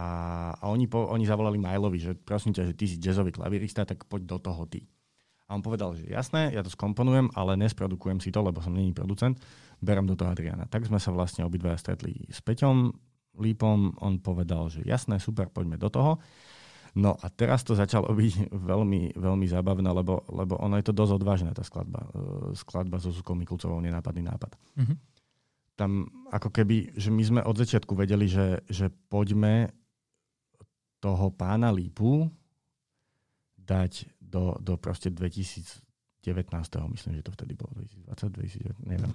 a 0.59 0.65
oni, 0.67 0.91
po, 0.91 1.07
oni 1.07 1.23
zavolali 1.23 1.63
Majlovi, 1.63 2.03
že 2.03 2.13
prosím 2.19 2.51
ťa, 2.51 2.75
že 2.75 2.75
ty 2.75 2.91
si 2.91 2.99
jazzový 2.99 3.31
klavírista, 3.31 3.87
tak 3.87 4.03
poď 4.11 4.35
do 4.35 4.39
toho 4.43 4.67
ty. 4.67 4.83
A 5.47 5.55
on 5.55 5.63
povedal, 5.63 5.95
že 5.95 6.11
jasné, 6.11 6.51
ja 6.51 6.67
to 6.67 6.75
skomponujem, 6.75 7.31
ale 7.39 7.55
nesprodukujem 7.55 8.19
si 8.19 8.35
to, 8.35 8.43
lebo 8.43 8.59
som 8.59 8.75
není 8.75 8.91
producent, 8.91 9.39
berem 9.79 10.09
do 10.11 10.19
toho 10.19 10.35
Adriana. 10.35 10.67
Tak 10.67 10.91
sme 10.91 10.99
sa 10.99 11.15
vlastne 11.15 11.47
obidva 11.47 11.79
stretli 11.79 12.27
s 12.27 12.43
Peťom 12.43 12.91
Lípom, 13.39 13.95
on 13.99 14.19
povedal, 14.19 14.71
že 14.71 14.83
jasné, 14.83 15.23
super, 15.23 15.53
poďme 15.53 15.79
do 15.79 15.91
toho. 15.93 16.19
No 16.95 17.19
a 17.19 17.27
teraz 17.29 17.67
to 17.67 17.75
začalo 17.75 18.11
byť 18.11 18.51
veľmi, 18.71 19.15
veľmi 19.15 19.47
zábavné, 19.47 19.91
lebo, 19.93 20.27
lebo 20.35 20.59
ono 20.59 20.81
je 20.81 20.87
to 20.91 20.97
dosť 20.97 21.13
odvážne, 21.15 21.51
tá 21.55 21.63
skladba. 21.63 22.11
Skladba 22.57 22.99
so 22.99 23.15
Zuzkou 23.15 23.39
Mikulcovou, 23.39 23.79
nenápadný 23.79 24.27
nápad. 24.27 24.59
Mm-hmm 24.81 25.14
tam 25.75 26.07
ako 26.31 26.51
keby, 26.55 26.95
že 26.95 27.11
my 27.11 27.23
sme 27.23 27.41
od 27.43 27.57
začiatku 27.59 27.95
vedeli, 27.99 28.31
že, 28.31 28.63
že 28.71 28.91
poďme 28.91 29.75
toho 31.03 31.29
pána 31.35 31.75
Lípu 31.75 32.31
dať 33.59 34.09
do, 34.19 34.57
do 34.63 34.79
proste 34.81 35.11
2019. 35.13 35.85
Myslím, 36.91 37.13
že 37.21 37.27
to 37.27 37.35
vtedy 37.35 37.53
bolo 37.59 37.75
2020, 37.77 38.81
2019, 38.81 38.89
neviem. 38.89 39.13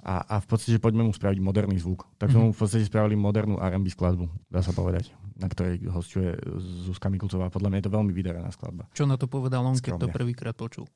A, 0.00 0.24
a 0.24 0.34
v 0.40 0.46
podstate, 0.48 0.80
že 0.80 0.80
poďme 0.80 1.04
mu 1.04 1.12
spraviť 1.12 1.38
moderný 1.44 1.76
zvuk. 1.76 2.08
Tak 2.16 2.32
sme 2.32 2.40
mm-hmm. 2.40 2.52
mu 2.52 2.56
v 2.56 2.60
podstate 2.60 2.88
spravili 2.88 3.20
modernú 3.20 3.60
R&B 3.60 3.92
skladbu, 3.92 4.32
dá 4.48 4.64
sa 4.64 4.72
povedať, 4.72 5.12
na 5.36 5.44
ktorej 5.44 5.84
hostuje 5.92 6.40
Zuzka 6.88 7.12
Mikulcová. 7.12 7.52
Podľa 7.52 7.68
mňa 7.68 7.78
je 7.84 7.86
to 7.90 7.96
veľmi 8.00 8.12
vydarená 8.16 8.48
skladba. 8.48 8.88
Čo 8.96 9.04
na 9.04 9.20
to 9.20 9.28
povedal 9.28 9.60
on, 9.60 9.76
keď 9.76 10.00
to 10.00 10.08
prvýkrát 10.08 10.56
počul? 10.56 10.88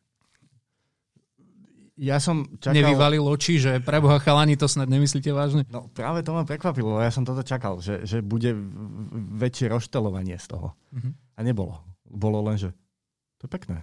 Ja 1.94 2.18
som 2.18 2.46
čakal... 2.59 2.74
Nevyvalil 2.74 3.22
oči, 3.22 3.62
že 3.62 3.78
preboha 3.78 4.18
chalani, 4.18 4.59
to 4.59 4.66
snad 4.66 4.90
nemyslíte 4.90 5.30
vážne? 5.30 5.62
No 5.70 5.87
práve 5.94 6.26
to 6.26 6.35
ma 6.35 6.42
prekvapilo, 6.42 6.98
ja 6.98 7.14
som 7.14 7.22
toto 7.22 7.46
čakal, 7.46 7.78
že, 7.78 8.02
že 8.02 8.18
bude 8.18 8.50
väčšie 9.38 9.70
roštelovanie 9.70 10.35
z 10.35 10.46
toho. 10.50 10.74
Mm-hmm. 10.90 11.12
A 11.38 11.40
nebolo. 11.46 11.74
Bolo 12.04 12.42
len, 12.50 12.59
že 12.59 12.74
to 13.38 13.46
je 13.46 13.50
pekné. 13.50 13.78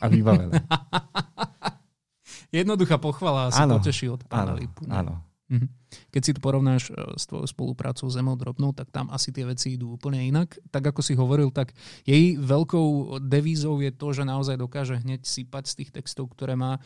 A 0.00 0.08
vybavené. 0.12 0.60
Jednoduchá 2.50 2.98
pochvala 2.98 3.48
asi 3.48 3.62
poteší 3.62 4.06
od 4.10 4.26
pána 4.26 4.52
áno, 4.52 4.60
Lipu. 4.60 4.82
Áno, 4.90 5.14
Mhm. 5.50 5.66
Keď 6.10 6.22
si 6.22 6.32
to 6.34 6.40
porovnáš 6.40 6.90
e, 6.90 7.18
s 7.18 7.26
tvojou 7.26 7.46
spoluprácou 7.50 8.06
s 8.06 8.16
Emou 8.18 8.38
Drobnou, 8.38 8.70
tak 8.70 8.90
tam 8.94 9.10
asi 9.10 9.34
tie 9.34 9.44
veci 9.46 9.74
idú 9.74 9.98
úplne 9.98 10.22
inak. 10.22 10.58
Tak 10.70 10.94
ako 10.94 11.00
si 11.02 11.18
hovoril, 11.18 11.50
tak 11.50 11.74
jej 12.06 12.38
veľkou 12.38 13.20
devízou 13.22 13.78
je 13.82 13.90
to, 13.90 14.14
že 14.14 14.22
naozaj 14.22 14.56
dokáže 14.56 15.02
hneď 15.02 15.26
sypať 15.26 15.64
z 15.66 15.74
tých 15.82 15.90
textov, 15.90 16.30
ktoré 16.32 16.54
má, 16.54 16.78
e, 16.78 16.80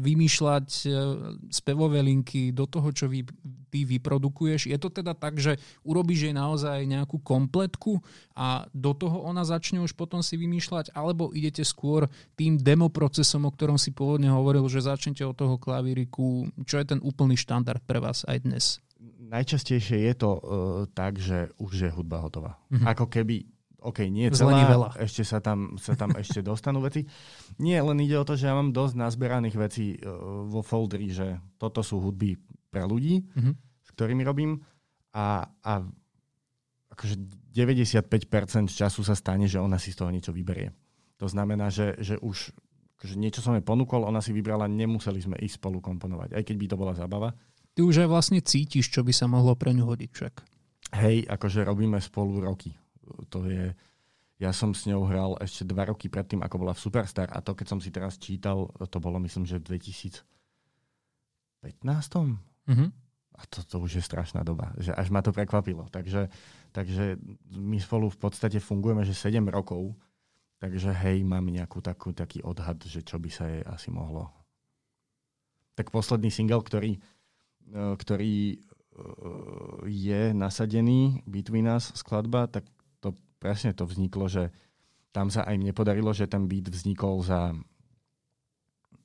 vymýšľať 0.00 0.68
e, 0.84 0.88
spevové 1.52 2.00
linky 2.00 2.50
do 2.56 2.64
toho, 2.64 2.88
čo 2.90 3.06
vy, 3.06 3.28
ty 3.68 3.84
vyprodukuješ. 3.84 4.68
Je 4.68 4.78
to 4.80 4.88
teda 4.88 5.12
tak, 5.12 5.36
že 5.36 5.60
urobíš 5.84 6.28
jej 6.28 6.34
naozaj 6.36 6.84
nejakú 6.88 7.20
kompletku 7.20 8.00
a 8.32 8.64
do 8.72 8.96
toho 8.96 9.24
ona 9.28 9.44
začne 9.44 9.80
už 9.84 9.92
potom 9.92 10.24
si 10.24 10.40
vymýšľať, 10.40 10.96
alebo 10.96 11.32
idete 11.36 11.64
skôr 11.64 12.08
tým 12.36 12.56
demo 12.56 12.88
procesom, 12.88 13.44
o 13.44 13.52
ktorom 13.52 13.76
si 13.76 13.92
pôvodne 13.92 14.32
hovoril, 14.32 14.64
že 14.68 14.84
začnete 14.84 15.24
od 15.24 15.36
toho 15.36 15.56
klavíriku, 15.60 16.48
čo 16.64 16.80
je 16.80 16.86
ten 16.86 17.00
úplný 17.04 17.36
štandard 17.36 17.81
pre 17.84 17.98
vás 17.98 18.24
aj 18.28 18.38
dnes? 18.44 18.64
Najčastejšie 19.02 20.06
je 20.10 20.14
to 20.14 20.30
uh, 20.30 20.40
tak, 20.92 21.18
že 21.18 21.50
už 21.58 21.88
je 21.88 21.90
hudba 21.90 22.22
hotová. 22.22 22.60
Mm-hmm. 22.70 22.86
Ako 22.86 23.06
keby 23.10 23.46
OK, 23.82 24.06
nie 24.06 24.30
celá, 24.30 24.62
veľa. 24.62 24.88
ešte 25.02 25.26
sa 25.26 25.42
tam, 25.42 25.74
sa 25.74 25.98
tam 25.98 26.14
ešte 26.14 26.38
dostanú 26.38 26.78
veci. 26.78 27.02
Nie, 27.58 27.82
len 27.82 27.98
ide 27.98 28.14
o 28.14 28.22
to, 28.22 28.38
že 28.38 28.46
ja 28.46 28.54
mám 28.54 28.70
dosť 28.70 28.94
nazberaných 28.94 29.56
vecí 29.58 29.98
uh, 29.98 30.46
vo 30.46 30.62
folderi, 30.62 31.10
že 31.10 31.42
toto 31.58 31.82
sú 31.82 31.98
hudby 31.98 32.38
pre 32.70 32.86
ľudí, 32.86 33.26
mm-hmm. 33.26 33.54
s 33.82 33.88
ktorými 33.98 34.22
robím 34.22 34.62
a, 35.12 35.44
a 35.66 35.72
akože 36.94 37.18
95% 37.52 38.70
času 38.70 39.00
sa 39.02 39.18
stane, 39.18 39.50
že 39.50 39.58
ona 39.58 39.76
si 39.76 39.90
z 39.90 39.98
toho 39.98 40.14
niečo 40.14 40.30
vyberie. 40.30 40.70
To 41.18 41.26
znamená, 41.26 41.68
že, 41.68 41.98
že 41.98 42.16
už 42.22 42.54
akože 43.02 43.18
niečo 43.18 43.42
som 43.42 43.58
jej 43.58 43.66
ponúkol, 43.66 44.06
ona 44.06 44.22
si 44.22 44.30
vybrala, 44.30 44.70
nemuseli 44.70 45.18
sme 45.18 45.34
ísť 45.42 45.58
spolu 45.58 45.82
komponovať, 45.82 46.38
aj 46.38 46.42
keď 46.46 46.54
by 46.54 46.66
to 46.70 46.76
bola 46.78 46.94
zábava. 46.94 47.34
Ty 47.72 47.80
už 47.82 48.04
aj 48.04 48.08
vlastne 48.08 48.40
cítiš, 48.44 48.92
čo 48.92 49.00
by 49.00 49.12
sa 49.12 49.24
mohlo 49.28 49.56
pre 49.56 49.72
ňu 49.72 49.88
hodiť 49.88 50.10
však. 50.12 50.34
Hej, 50.92 51.24
akože 51.24 51.64
robíme 51.64 51.96
spolu 52.04 52.44
roky. 52.44 52.76
To 53.32 53.48
je, 53.48 53.72
ja 54.36 54.52
som 54.52 54.76
s 54.76 54.84
ňou 54.84 55.08
hral 55.08 55.40
ešte 55.40 55.64
dva 55.64 55.88
roky 55.88 56.12
predtým, 56.12 56.44
ako 56.44 56.68
bola 56.68 56.76
v 56.76 56.84
Superstar 56.84 57.32
a 57.32 57.40
to, 57.40 57.56
keď 57.56 57.66
som 57.72 57.80
si 57.80 57.88
teraz 57.88 58.20
čítal, 58.20 58.68
to 58.76 58.98
bolo 59.00 59.16
myslím, 59.24 59.48
že 59.48 59.56
v 59.56 59.80
2015. 59.80 60.20
Mm-hmm. 61.72 62.88
A 63.32 63.40
to, 63.48 63.64
to 63.64 63.80
už 63.80 63.98
je 63.98 64.04
strašná 64.04 64.44
doba, 64.44 64.76
že 64.76 64.92
až 64.92 65.08
ma 65.08 65.24
to 65.24 65.32
prekvapilo. 65.32 65.88
Takže, 65.88 66.28
takže 66.76 67.16
my 67.56 67.80
spolu 67.80 68.12
v 68.12 68.20
podstate 68.20 68.60
fungujeme, 68.60 69.00
že 69.08 69.16
7 69.16 69.40
rokov 69.48 69.96
Takže 70.62 70.94
hej, 70.94 71.26
mám 71.26 71.42
nejakú 71.50 71.82
takú, 71.82 72.14
taký 72.14 72.38
odhad, 72.46 72.78
že 72.86 73.02
čo 73.02 73.18
by 73.18 73.30
sa 73.34 73.50
jej 73.50 73.66
asi 73.66 73.90
mohlo. 73.90 74.30
Tak 75.74 75.90
posledný 75.90 76.30
single, 76.30 76.62
ktorý, 76.62 77.02
ktorý 77.70 78.36
e, 78.52 78.56
je 79.88 80.22
nasadený, 80.34 81.22
Between 81.24 81.70
Us 81.70 81.94
skladba, 81.94 82.50
tak 82.50 82.66
to 82.98 83.14
presne 83.38 83.72
to 83.72 83.86
vzniklo, 83.86 84.26
že 84.26 84.50
tam 85.12 85.28
sa 85.28 85.44
aj 85.44 85.60
mne 85.60 85.72
podarilo, 85.76 86.10
že 86.16 86.26
ten 86.28 86.48
beat 86.48 86.72
vznikol 86.72 87.20
za 87.20 87.52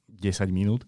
10 0.08 0.50
minút 0.50 0.88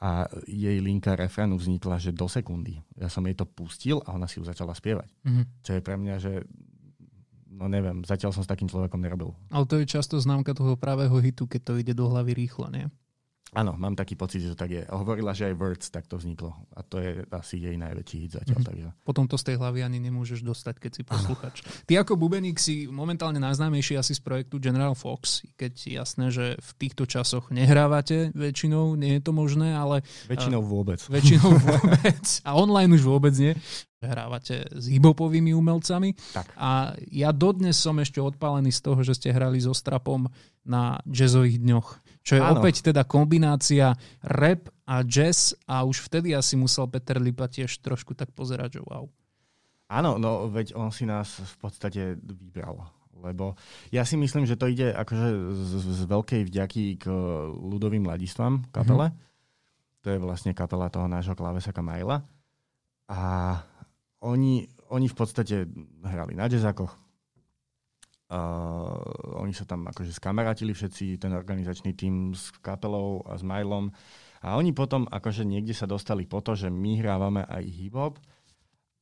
a 0.00 0.24
jej 0.48 0.80
linka 0.80 1.12
refrénu 1.12 1.60
vznikla, 1.60 2.00
že 2.00 2.16
do 2.16 2.24
sekundy. 2.24 2.80
Ja 2.96 3.12
som 3.12 3.22
jej 3.28 3.36
to 3.36 3.44
pustil 3.44 4.00
a 4.08 4.16
ona 4.16 4.24
si 4.24 4.40
ju 4.40 4.44
začala 4.48 4.72
spievať. 4.72 5.12
Mm-hmm. 5.22 5.44
Čo 5.60 5.70
je 5.76 5.82
pre 5.84 5.96
mňa, 6.00 6.14
že 6.16 6.32
no 7.52 7.68
neviem, 7.68 8.00
zatiaľ 8.08 8.32
som 8.32 8.40
s 8.40 8.48
takým 8.48 8.70
človekom 8.70 8.96
nerobil. 8.96 9.36
Ale 9.52 9.68
to 9.68 9.76
je 9.76 9.84
často 9.84 10.16
známka 10.16 10.56
toho 10.56 10.80
pravého 10.80 11.12
hitu, 11.20 11.44
keď 11.44 11.60
to 11.60 11.72
ide 11.76 11.92
do 11.92 12.08
hlavy 12.08 12.32
rýchlo, 12.32 12.72
nie? 12.72 12.88
Áno, 13.50 13.74
mám 13.74 13.98
taký 13.98 14.14
pocit, 14.14 14.46
že 14.46 14.54
to 14.54 14.58
tak 14.58 14.70
je. 14.70 14.82
Hovorila, 14.86 15.34
že 15.34 15.50
aj 15.50 15.54
Words 15.58 15.86
tak 15.90 16.06
to 16.06 16.14
vzniklo. 16.14 16.54
A 16.78 16.86
to 16.86 17.02
je 17.02 17.26
asi 17.34 17.58
jej 17.58 17.74
najväčší 17.74 18.16
hit 18.22 18.32
zatiaľ. 18.38 18.62
Mm-hmm. 18.62 18.70
Takže. 18.70 18.88
Potom 19.02 19.26
to 19.26 19.34
z 19.34 19.44
tej 19.50 19.56
hlavy 19.58 19.82
ani 19.82 19.98
nemôžeš 19.98 20.46
dostať, 20.46 20.78
keď 20.78 20.90
si 20.94 21.02
posluchač. 21.02 21.56
Ty 21.90 22.06
ako 22.06 22.14
bubeník 22.14 22.62
si 22.62 22.86
momentálne 22.86 23.42
najznámejší 23.42 23.98
asi 23.98 24.14
z 24.14 24.22
projektu 24.22 24.62
General 24.62 24.94
Fox, 24.94 25.42
keď 25.58 26.02
jasné, 26.02 26.30
že 26.30 26.44
v 26.62 26.70
týchto 26.78 27.10
časoch 27.10 27.50
nehrávate 27.50 28.30
väčšinou, 28.38 28.94
nie 28.94 29.18
je 29.18 29.22
to 29.26 29.34
možné, 29.34 29.74
ale... 29.74 30.06
Väčšinou 30.30 30.62
vôbec. 30.62 31.02
Väčšinou 31.10 31.58
vôbec. 31.66 32.24
A 32.46 32.54
online 32.54 32.94
už 32.94 33.02
vôbec 33.02 33.34
nie 33.34 33.58
hrávate 34.00 34.64
s 34.72 34.88
hibopovými 34.88 35.52
umelcami. 35.52 36.16
Tak. 36.32 36.56
A 36.56 36.96
ja 37.12 37.36
dodnes 37.36 37.76
som 37.76 38.00
ešte 38.00 38.16
odpálený 38.16 38.72
z 38.72 38.80
toho, 38.80 39.00
že 39.04 39.12
ste 39.12 39.28
hrali 39.28 39.60
so 39.60 39.76
Strapom 39.76 40.24
na 40.64 40.96
jazzových 41.04 41.60
dňoch. 41.60 41.88
Čo 42.24 42.40
je 42.40 42.42
Áno. 42.44 42.60
opäť 42.60 42.80
teda 42.84 43.04
kombinácia 43.04 43.92
rap 44.24 44.72
a 44.88 45.04
jazz 45.04 45.52
a 45.68 45.84
už 45.84 46.04
vtedy 46.08 46.32
asi 46.32 46.56
musel 46.56 46.88
Peter 46.88 47.20
Lipa 47.20 47.48
tiež 47.48 47.80
trošku 47.80 48.16
tak 48.16 48.32
pozerať, 48.32 48.80
že 48.80 48.82
wow. 48.88 49.04
Áno, 49.92 50.16
no 50.16 50.48
veď 50.48 50.76
on 50.76 50.88
si 50.92 51.04
nás 51.04 51.36
v 51.36 51.56
podstate 51.60 52.16
vybral. 52.16 52.80
Lebo 53.20 53.52
ja 53.92 54.08
si 54.08 54.16
myslím, 54.16 54.48
že 54.48 54.56
to 54.56 54.64
ide 54.64 54.96
akože 54.96 55.28
z, 55.52 55.72
z 55.76 56.02
veľkej 56.08 56.42
vďaky 56.48 56.84
k 57.04 57.04
ľudovým 57.52 58.08
mladistvám 58.08 58.72
kapele. 58.72 59.12
Mm-hmm. 59.12 59.28
To 60.00 60.08
je 60.08 60.18
vlastne 60.24 60.56
kapela 60.56 60.88
toho 60.88 61.04
nášho 61.04 61.36
klávesaka 61.36 61.84
Majla. 61.84 62.24
A 63.12 63.20
oni, 64.20 64.68
oni 64.92 65.06
v 65.08 65.16
podstate 65.16 65.64
hrali 66.04 66.36
na 66.36 66.48
jazzakoch. 66.48 66.92
Uh, 68.30 68.94
oni 69.42 69.50
sa 69.50 69.66
tam 69.66 69.90
akože 69.90 70.14
skamarátili 70.14 70.70
všetci, 70.70 71.18
ten 71.18 71.34
organizačný 71.34 71.98
tým 71.98 72.30
s 72.30 72.54
kapelou 72.62 73.26
a 73.26 73.34
s 73.34 73.42
Majlom. 73.42 73.90
A 74.46 74.54
oni 74.54 74.70
potom 74.70 75.10
akože 75.10 75.42
niekde 75.42 75.74
sa 75.74 75.90
dostali 75.90 76.30
po 76.30 76.38
to, 76.38 76.54
že 76.54 76.70
my 76.70 77.02
hrávame 77.02 77.42
aj 77.42 77.64
hip-hop 77.66 78.22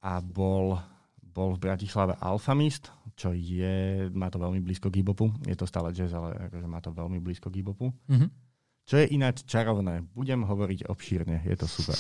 a 0.01 0.25
bol, 0.25 0.81
bol 1.21 1.55
v 1.55 1.61
Bratislave 1.61 2.17
Alphamist, 2.25 2.89
čo 3.19 3.37
je, 3.37 4.09
má 4.17 4.33
to 4.33 4.41
veľmi 4.41 4.65
blízko 4.65 4.89
k 4.89 5.05
hip-hopu. 5.05 5.29
Je 5.45 5.59
to 5.59 5.69
stále 5.69 5.93
jazz, 5.93 6.15
ale 6.17 6.49
akože 6.49 6.67
má 6.67 6.81
to 6.81 6.95
veľmi 6.97 7.21
blízko 7.21 7.53
k 7.53 7.61
hip-hopu. 7.61 7.93
Mm-hmm. 8.09 8.48
Čo 8.89 9.05
je 9.05 9.13
ináč 9.13 9.45
čarovné. 9.45 10.09
Budem 10.17 10.49
hovoriť 10.49 10.89
obšírne, 10.89 11.45
je 11.45 11.57
to 11.61 11.69
super. 11.69 11.93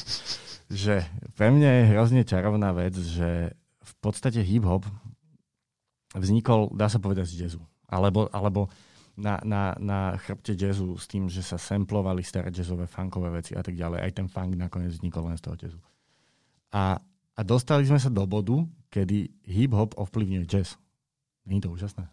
že 0.73 1.05
pre 1.37 1.53
mňa 1.53 1.69
je 1.69 1.91
hrozne 1.93 2.23
čarovná 2.25 2.73
vec, 2.73 2.97
že 2.97 3.53
v 3.85 3.93
podstate 4.01 4.41
hip-hop 4.41 4.89
vznikol, 6.17 6.73
dá 6.73 6.89
sa 6.89 6.97
povedať, 6.97 7.29
z 7.29 7.45
jazzu. 7.45 7.61
Alebo, 7.89 8.33
alebo 8.33 8.73
na, 9.17 9.37
na, 9.45 9.77
na 9.77 10.17
chrbte 10.17 10.57
jazzu 10.57 10.97
s 10.97 11.05
tým, 11.05 11.29
že 11.29 11.45
sa 11.45 11.61
samplovali 11.61 12.25
staré 12.25 12.49
jazzové, 12.49 12.89
funkové 12.89 13.37
veci 13.37 13.53
a 13.53 13.61
tak 13.61 13.77
ďalej. 13.77 14.01
Aj 14.01 14.13
ten 14.13 14.29
funk 14.29 14.57
nakoniec 14.57 14.97
vznikol 14.97 15.29
len 15.29 15.37
z 15.37 15.45
toho 15.45 15.57
jazzu. 15.61 15.81
A, 16.73 17.01
a 17.37 17.41
dostali 17.45 17.85
sme 17.85 18.01
sa 18.01 18.09
do 18.09 18.25
bodu, 18.25 18.65
kedy 18.89 19.29
hip-hop 19.45 19.93
ovplyvňuje 20.01 20.45
jazz. 20.49 20.81
Je 21.45 21.61
to 21.61 21.69
úžasné? 21.69 22.09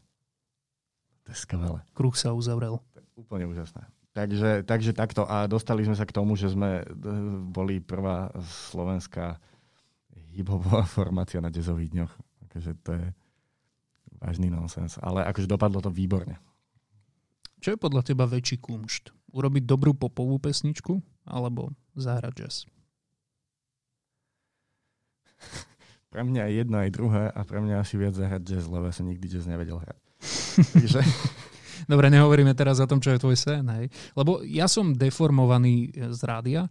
To 1.24 1.32
je 1.32 1.38
skvelé. 1.40 1.80
Kruh 1.96 2.16
sa 2.16 2.36
uzavrel. 2.36 2.80
To 2.92 3.00
je 3.00 3.08
úplne 3.20 3.48
úžasné. 3.48 3.84
Takže, 4.16 4.64
takže 4.64 4.96
takto. 4.96 5.28
A 5.28 5.44
dostali 5.44 5.84
sme 5.84 5.92
sa 5.92 6.08
k 6.08 6.16
tomu, 6.16 6.40
že 6.40 6.48
sme 6.48 6.82
eh, 6.82 6.88
boli 7.52 7.84
prvá 7.84 8.32
slovenská 8.72 9.36
hiphopová 10.32 10.88
formácia 10.96 11.44
na 11.44 11.52
jazzových 11.52 11.92
dňoch. 11.92 12.14
Takže 12.56 12.72
to 12.80 12.92
je 12.96 13.06
vážny 14.24 14.48
nonsens. 14.48 14.96
Ale 15.04 15.28
akože 15.28 15.52
dopadlo 15.52 15.84
to 15.84 15.92
výborne. 15.92 16.40
Čo 17.60 17.76
je 17.76 17.82
podľa 17.82 18.08
teba 18.08 18.24
väčší 18.24 18.64
kumšt? 18.64 19.12
Urobiť 19.36 19.68
dobrú 19.68 19.92
popovú 19.92 20.40
pesničku 20.40 21.04
alebo 21.28 21.76
zahrať 22.00 22.34
jazz? 22.40 22.56
pre 26.16 26.24
mňa 26.24 26.48
je 26.48 26.54
jedno 26.64 26.80
aj 26.80 26.90
druhé 26.96 27.24
a 27.36 27.40
pre 27.44 27.60
mňa 27.60 27.84
asi 27.84 28.00
viac 28.00 28.16
zahrať 28.16 28.48
jazz, 28.48 28.64
lebo 28.72 28.88
ja 28.88 28.96
som 28.96 29.04
nikdy 29.04 29.28
jazz 29.28 29.44
nevedel 29.44 29.84
hrať. 29.84 30.00
Takže 30.72 31.04
Dobre, 31.86 32.10
nehovoríme 32.10 32.54
teraz 32.58 32.82
o 32.82 32.90
tom, 32.90 33.00
čo 33.00 33.14
je 33.14 33.22
tvoj 33.22 33.38
sen, 33.38 33.66
hej. 33.80 33.88
Lebo 34.18 34.42
ja 34.46 34.66
som 34.66 34.94
deformovaný 34.94 35.94
z 36.14 36.22
rádia 36.26 36.62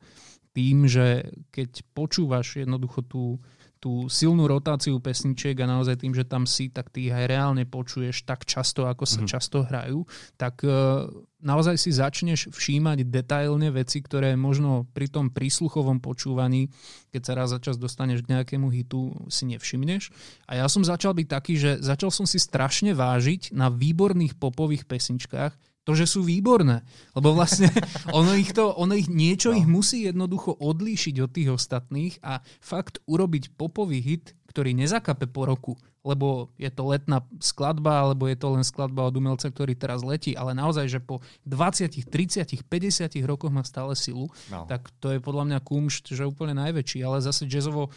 tým, 0.54 0.86
že 0.86 1.34
keď 1.50 1.82
počúvaš 1.92 2.62
jednoducho 2.62 3.02
tú, 3.02 3.42
tú 3.84 4.08
silnú 4.08 4.48
rotáciu 4.48 4.96
pesničiek 4.96 5.52
a 5.60 5.68
naozaj 5.68 6.00
tým, 6.00 6.16
že 6.16 6.24
tam 6.24 6.48
si, 6.48 6.72
tak 6.72 6.88
ty 6.88 7.12
ich 7.12 7.12
aj 7.12 7.28
reálne 7.28 7.68
počuješ 7.68 8.24
tak 8.24 8.48
často, 8.48 8.88
ako 8.88 9.04
sa 9.04 9.20
mm. 9.20 9.28
často 9.28 9.60
hrajú, 9.60 10.08
tak 10.40 10.64
uh, 10.64 11.04
naozaj 11.44 11.76
si 11.76 11.92
začneš 11.92 12.48
všímať 12.48 13.04
detailne 13.04 13.68
veci, 13.68 14.00
ktoré 14.00 14.40
možno 14.40 14.88
pri 14.96 15.12
tom 15.12 15.28
prísluchovom 15.28 16.00
počúvaní, 16.00 16.72
keď 17.12 17.22
sa 17.28 17.32
raz 17.36 17.52
za 17.52 17.60
čas 17.60 17.76
dostaneš 17.76 18.24
k 18.24 18.40
nejakému 18.40 18.72
hitu, 18.72 19.12
si 19.28 19.44
nevšimneš. 19.52 20.08
A 20.48 20.64
ja 20.64 20.66
som 20.72 20.80
začal 20.80 21.12
byť 21.12 21.28
taký, 21.28 21.60
že 21.60 21.76
začal 21.84 22.08
som 22.08 22.24
si 22.24 22.40
strašne 22.40 22.96
vážiť 22.96 23.52
na 23.52 23.68
výborných 23.68 24.40
popových 24.40 24.88
pesničkách, 24.88 25.52
to, 25.84 25.92
že 25.92 26.08
sú 26.08 26.24
výborné. 26.24 26.82
Lebo 27.12 27.36
vlastne 27.36 27.68
ono 28.18 28.32
ich, 28.34 28.50
to, 28.56 28.72
ono 28.74 28.96
ich 28.96 29.06
niečo 29.12 29.52
no. 29.52 29.58
ich 29.60 29.68
musí 29.68 30.08
jednoducho 30.08 30.56
odlíšiť 30.56 31.14
od 31.20 31.30
tých 31.30 31.48
ostatných 31.52 32.14
a 32.24 32.40
fakt 32.58 33.04
urobiť 33.04 33.54
popový 33.54 34.00
hit, 34.00 34.32
ktorý 34.50 34.72
nezakape 34.72 35.28
po 35.28 35.44
roku, 35.44 35.72
lebo 36.06 36.52
je 36.60 36.70
to 36.70 36.86
letná 36.86 37.26
skladba, 37.42 38.06
alebo 38.06 38.30
je 38.30 38.36
to 38.38 38.54
len 38.54 38.62
skladba 38.62 39.08
od 39.08 39.16
umelca, 39.18 39.50
ktorý 39.50 39.74
teraz 39.74 40.04
letí, 40.06 40.36
ale 40.36 40.54
naozaj, 40.54 40.86
že 40.86 41.00
po 41.02 41.24
20, 41.48 41.90
30, 42.06 42.62
50 42.62 43.18
rokoch 43.26 43.50
má 43.50 43.66
stále 43.66 43.98
silu, 43.98 44.30
no. 44.52 44.68
tak 44.70 44.94
to 45.02 45.16
je 45.16 45.18
podľa 45.18 45.44
mňa 45.50 45.58
kumšt, 45.64 46.14
že 46.14 46.28
úplne 46.28 46.54
najväčší, 46.54 47.02
ale 47.02 47.18
zase 47.18 47.50
jazzovo 47.50 47.90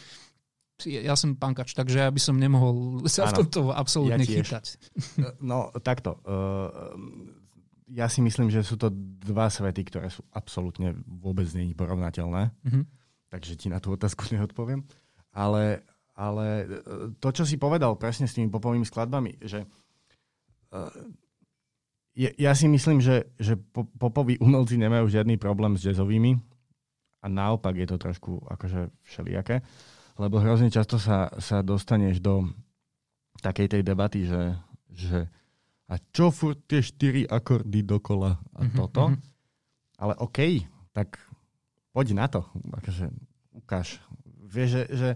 ja 0.86 1.18
som 1.18 1.34
pankač, 1.34 1.74
takže 1.74 2.06
ja 2.06 2.10
by 2.10 2.22
som 2.22 2.38
nemohol 2.38 3.02
sa 3.10 3.26
ano, 3.26 3.34
v 3.34 3.38
tomto 3.42 3.74
absolútne 3.74 4.22
ja 4.22 4.46
chytať. 4.46 4.78
No, 5.42 5.74
takto. 5.82 6.22
Uh, 6.22 7.34
ja 7.92 8.06
si 8.08 8.20
myslím, 8.20 8.52
že 8.52 8.64
sú 8.64 8.76
to 8.76 8.92
dva 9.24 9.48
svety, 9.48 9.82
ktoré 9.88 10.08
sú 10.12 10.24
absolútne 10.32 10.92
vôbec 11.04 11.48
není 11.56 11.72
porovnateľné. 11.72 12.52
Mm-hmm. 12.52 12.84
Takže 13.28 13.52
ti 13.56 13.66
na 13.68 13.80
tú 13.80 13.92
otázku 13.96 14.28
neodpoviem. 14.32 14.84
Ale 15.32 15.84
ale 16.18 16.66
e, 16.66 16.66
to, 17.22 17.28
čo 17.30 17.46
si 17.46 17.54
povedal 17.54 17.94
presne 17.94 18.26
s 18.26 18.34
tými 18.34 18.50
popovými 18.50 18.82
skladbami, 18.82 19.38
že 19.38 19.62
uh, 20.74 20.90
je, 22.18 22.34
ja 22.34 22.50
si 22.58 22.66
myslím, 22.66 22.98
že, 22.98 23.30
že 23.38 23.54
popoví 23.94 24.34
umelci 24.42 24.74
nemajú 24.74 25.06
žiadny 25.06 25.38
problém 25.38 25.78
s 25.78 25.86
jazzovými 25.86 26.34
a 27.22 27.26
naopak 27.30 27.78
je 27.78 27.86
to 27.86 27.96
trošku 28.02 28.42
akože 28.50 28.90
všelijaké, 29.06 29.62
lebo 30.18 30.42
hrozne 30.42 30.74
často 30.74 30.98
sa, 30.98 31.30
sa 31.38 31.62
dostaneš 31.62 32.18
do 32.18 32.50
takej 33.38 33.78
tej 33.78 33.82
debaty, 33.86 34.26
že, 34.26 34.58
že 34.90 35.30
a 35.88 35.94
čo 36.12 36.28
furt 36.28 36.68
tie 36.68 36.84
štyri 36.84 37.24
akordy 37.24 37.80
dokola 37.80 38.36
a 38.36 38.60
mm-hmm, 38.64 38.76
toto. 38.76 39.08
Mm-hmm. 39.08 39.24
Ale 39.98 40.14
OK, 40.20 40.38
tak 40.92 41.16
poď 41.90 42.06
na 42.14 42.26
to. 42.28 42.44
Akože 42.76 43.08
ukáž. 43.56 43.98
Vieš, 44.48 44.68
že, 44.68 44.82
že 44.92 45.08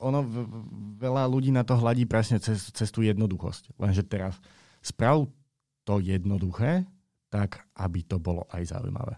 ono 0.00 0.24
veľa 1.00 1.24
ľudí 1.28 1.52
na 1.52 1.64
to 1.64 1.76
hľadí 1.76 2.04
presne 2.04 2.36
cez, 2.40 2.72
cez 2.72 2.88
tú 2.92 3.00
jednoduchosť. 3.04 3.76
Lenže 3.80 4.04
teraz 4.04 4.36
sprav 4.84 5.28
to 5.84 5.98
jednoduché, 6.00 6.84
tak 7.32 7.64
aby 7.76 8.04
to 8.04 8.20
bolo 8.20 8.44
aj 8.52 8.76
zaujímavé. 8.76 9.16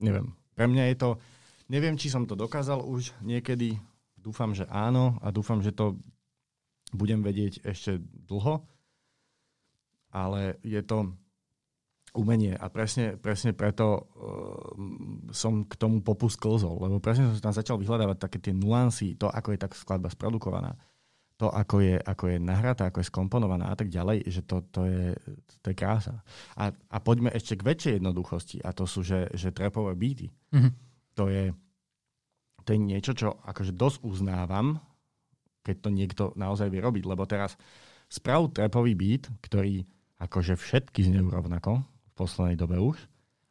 Neviem. 0.00 0.32
Pre 0.56 0.66
mňa 0.66 0.84
je 0.92 0.96
to... 0.96 1.08
Neviem, 1.72 1.96
či 1.96 2.12
som 2.12 2.28
to 2.28 2.36
dokázal 2.36 2.84
už 2.84 3.16
niekedy. 3.24 3.80
Dúfam, 4.18 4.52
že 4.52 4.68
áno 4.68 5.16
a 5.24 5.32
dúfam, 5.32 5.64
že 5.64 5.72
to 5.72 5.96
budem 6.92 7.24
vedieť 7.24 7.64
ešte 7.64 7.96
dlho. 8.28 8.60
Ale 10.12 10.60
je 10.60 10.80
to 10.84 11.16
umenie 12.12 12.52
a 12.52 12.68
presne, 12.68 13.16
presne 13.16 13.56
preto 13.56 13.84
uh, 13.88 15.32
som 15.32 15.64
k 15.64 15.74
tomu 15.80 16.04
popu 16.04 16.28
sklzol, 16.28 16.76
lebo 16.76 17.00
presne 17.00 17.32
som 17.32 17.40
tam 17.40 17.56
začal 17.56 17.80
vyhľadávať 17.80 18.16
také 18.20 18.38
tie 18.38 18.52
nuancy, 18.52 19.16
to, 19.16 19.32
ako 19.32 19.56
je 19.56 19.58
tak 19.58 19.72
skladba 19.72 20.12
sprodukovaná, 20.12 20.76
to, 21.40 21.48
ako 21.48 21.80
je, 21.80 21.96
ako 21.96 22.24
je 22.28 22.38
nahratá, 22.38 22.92
ako 22.92 23.00
je 23.00 23.08
skomponovaná 23.08 23.72
a 23.72 23.76
tak 23.76 23.88
ďalej, 23.88 24.28
že 24.28 24.44
to, 24.44 24.60
to, 24.68 24.84
je, 24.84 25.16
to 25.64 25.72
je 25.72 25.76
krása. 25.76 26.20
A, 26.54 26.68
a 26.68 26.96
poďme 27.00 27.32
ešte 27.32 27.56
k 27.56 27.66
väčšej 27.66 27.92
jednoduchosti 27.98 28.60
a 28.60 28.76
to 28.76 28.84
sú, 28.84 29.00
že, 29.00 29.32
že 29.32 29.48
trapové 29.50 29.96
beaty. 29.96 30.28
Mm-hmm. 30.52 30.72
To, 31.16 31.32
je, 31.32 31.56
to 32.62 32.68
je 32.76 32.78
niečo, 32.78 33.16
čo 33.16 33.40
akože 33.42 33.72
dosť 33.72 34.04
uznávam, 34.04 34.78
keď 35.64 35.76
to 35.80 35.88
niekto 35.88 36.24
naozaj 36.36 36.68
vie 36.68 36.84
robiť, 36.84 37.08
lebo 37.08 37.24
teraz 37.24 37.56
sprav 38.12 38.52
trapový 38.52 38.92
beat, 38.92 39.32
ktorý 39.40 39.82
akože 40.22 40.54
všetky 40.54 41.10
znejú 41.10 41.34
rovnako, 41.34 41.82
v 41.82 42.12
poslednej 42.14 42.54
dobe 42.54 42.78
už. 42.78 42.98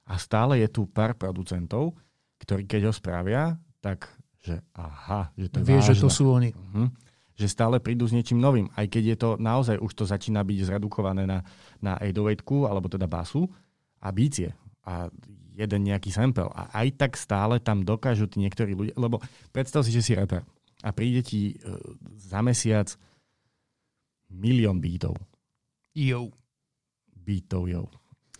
A 0.07 0.15
stále 0.15 0.63
je 0.63 0.67
tu 0.71 0.87
pár 0.87 1.15
producentov, 1.15 1.95
ktorí 2.39 2.65
keď 2.65 2.89
ho 2.89 2.93
spravia, 2.95 3.59
tak 3.83 4.07
že 4.41 4.57
aha, 4.73 5.29
že 5.37 5.47
to 5.53 5.61
Vie, 5.61 5.77
že 5.83 5.93
to 5.99 6.09
sú 6.09 6.33
oni. 6.33 6.49
Uh-huh. 6.49 6.89
Že 7.37 7.47
stále 7.47 7.77
prídu 7.77 8.09
s 8.09 8.15
niečím 8.15 8.41
novým, 8.41 8.73
aj 8.73 8.89
keď 8.89 9.03
je 9.13 9.17
to 9.17 9.29
naozaj, 9.37 9.77
už 9.77 9.93
to 9.93 10.03
začína 10.09 10.41
byť 10.41 10.57
zredukované 10.65 11.29
na, 11.29 11.45
na 11.77 11.93
808 12.01 12.65
alebo 12.65 12.89
teda 12.89 13.05
basu 13.05 13.45
a 14.01 14.09
bície. 14.09 14.49
A 14.81 15.13
jeden 15.53 15.81
nejaký 15.85 16.09
sample. 16.09 16.49
A 16.49 16.73
aj 16.73 16.97
tak 16.97 17.11
stále 17.13 17.61
tam 17.61 17.85
dokážu 17.85 18.25
tí 18.25 18.41
niektorí 18.41 18.73
ľudia, 18.73 18.95
lebo 18.97 19.21
predstav 19.53 19.85
si, 19.85 19.93
že 19.93 20.01
si 20.01 20.17
rapper 20.17 20.41
a 20.81 20.89
príde 20.89 21.21
ti 21.21 21.53
uh, 21.61 21.77
za 22.17 22.41
mesiac 22.41 22.89
milión 24.33 24.81
beatov. 24.81 25.13
Jo. 25.93 26.33
Beatov, 27.21 27.69
jo. 27.69 27.87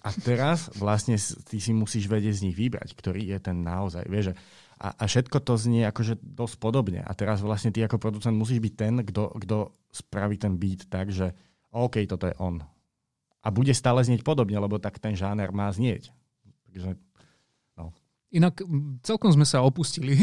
A 0.01 0.09
teraz 0.17 0.73
vlastne 0.73 1.13
ty 1.45 1.61
si 1.61 1.71
musíš 1.77 2.09
vedieť 2.09 2.41
z 2.41 2.43
nich 2.49 2.57
vybrať, 2.57 2.97
ktorý 2.97 3.21
je 3.21 3.37
ten 3.37 3.61
naozaj. 3.61 4.09
Vieš, 4.09 4.33
a, 4.81 4.97
a 4.97 5.03
všetko 5.05 5.37
to 5.45 5.53
znie 5.61 5.85
akože 5.85 6.17
dosť 6.17 6.55
podobne. 6.57 7.05
A 7.05 7.13
teraz 7.13 7.45
vlastne 7.45 7.69
ty 7.69 7.85
ako 7.85 8.01
producent 8.01 8.33
musíš 8.33 8.65
byť 8.65 8.73
ten, 8.73 8.93
kto 9.05 9.61
spraví 9.93 10.41
ten 10.41 10.57
beat 10.57 10.89
tak, 10.89 11.13
že 11.13 11.37
OK, 11.69 12.01
toto 12.09 12.25
je 12.25 12.33
on. 12.41 12.65
A 13.45 13.47
bude 13.53 13.77
stále 13.77 14.01
znieť 14.01 14.25
podobne, 14.25 14.57
lebo 14.57 14.81
tak 14.81 14.97
ten 14.97 15.13
žáner 15.13 15.53
má 15.53 15.69
znieť. 15.69 16.09
Takže 16.65 16.97
Inak 18.31 18.63
celkom 19.03 19.27
sme 19.35 19.43
sa 19.43 19.59
opustili 19.59 20.15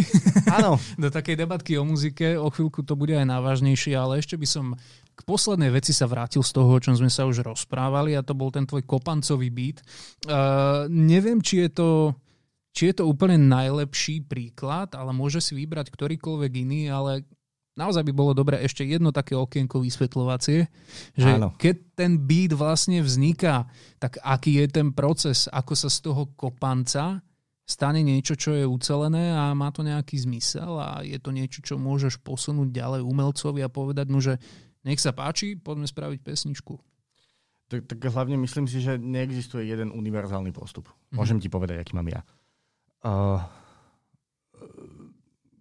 Áno. 0.49 0.81
do 1.03 1.13
takej 1.13 1.45
debatky 1.45 1.77
o 1.77 1.85
muzike. 1.85 2.41
O 2.41 2.49
chvíľku 2.49 2.81
to 2.81 2.97
bude 2.97 3.13
aj 3.13 3.29
návažnejšie, 3.29 3.93
ale 3.93 4.25
ešte 4.25 4.41
by 4.41 4.49
som 4.49 4.67
k 5.19 5.27
poslednej 5.27 5.75
veci 5.75 5.91
sa 5.91 6.07
vrátil 6.07 6.47
z 6.47 6.55
toho, 6.55 6.71
o 6.71 6.79
čom 6.79 6.95
sme 6.95 7.11
sa 7.11 7.27
už 7.27 7.43
rozprávali 7.43 8.15
a 8.15 8.23
to 8.23 8.39
bol 8.39 8.55
ten 8.55 8.63
tvoj 8.63 8.87
kopancový 8.87 9.51
beat. 9.51 9.83
Uh, 10.23 10.87
neviem, 10.87 11.43
či 11.43 11.67
je 11.67 11.71
to 11.75 11.89
či 12.79 12.95
je 12.95 13.03
to 13.03 13.11
úplne 13.11 13.51
najlepší 13.51 14.23
príklad, 14.23 14.95
ale 14.95 15.11
môže 15.11 15.43
si 15.43 15.59
vybrať 15.59 15.91
ktorýkoľvek 15.91 16.53
iný, 16.63 16.87
ale 16.87 17.27
naozaj 17.75 18.07
by 18.07 18.13
bolo 18.15 18.39
dobré 18.39 18.63
ešte 18.63 18.87
jedno 18.87 19.11
také 19.11 19.35
okienko 19.35 19.83
vysvetľovacie, 19.83 20.71
že 21.19 21.31
Áno. 21.35 21.59
keď 21.59 21.99
ten 21.99 22.23
beat 22.23 22.55
vlastne 22.55 23.03
vzniká, 23.03 23.67
tak 23.99 24.23
aký 24.23 24.63
je 24.63 24.67
ten 24.71 24.95
proces, 24.95 25.51
ako 25.51 25.75
sa 25.75 25.91
z 25.91 25.99
toho 26.07 26.31
kopanca 26.39 27.19
stane 27.69 28.01
niečo, 28.01 28.33
čo 28.33 28.57
je 28.57 28.65
ucelené 28.65 29.35
a 29.35 29.53
má 29.53 29.69
to 29.69 29.85
nejaký 29.85 30.17
zmysel 30.25 30.81
a 30.81 31.05
je 31.05 31.21
to 31.21 31.35
niečo, 31.35 31.61
čo 31.61 31.77
môžeš 31.77 32.23
posunúť 32.25 32.73
ďalej 32.73 33.05
umelcovi 33.05 33.61
a 33.61 33.69
povedať 33.69 34.07
mu, 34.09 34.25
že 34.25 34.41
nech 34.89 35.01
sa 35.05 35.13
páči, 35.13 35.61
poďme 35.61 35.85
spraviť 35.85 36.25
pesničku. 36.25 36.81
Tak, 37.69 37.85
tak 37.85 38.01
hlavne 38.01 38.41
myslím 38.41 38.65
si, 38.65 38.81
že 38.81 38.97
neexistuje 38.97 39.69
jeden 39.69 39.93
univerzálny 39.93 40.57
postup. 40.57 40.89
Mhm. 41.13 41.17
Môžem 41.21 41.37
mm-hmm. 41.37 41.45
ti 41.45 41.53
povedať, 41.53 41.77
aký 41.85 41.93
mám 41.93 42.09
ja. 42.09 42.25
Uh, 43.05 43.45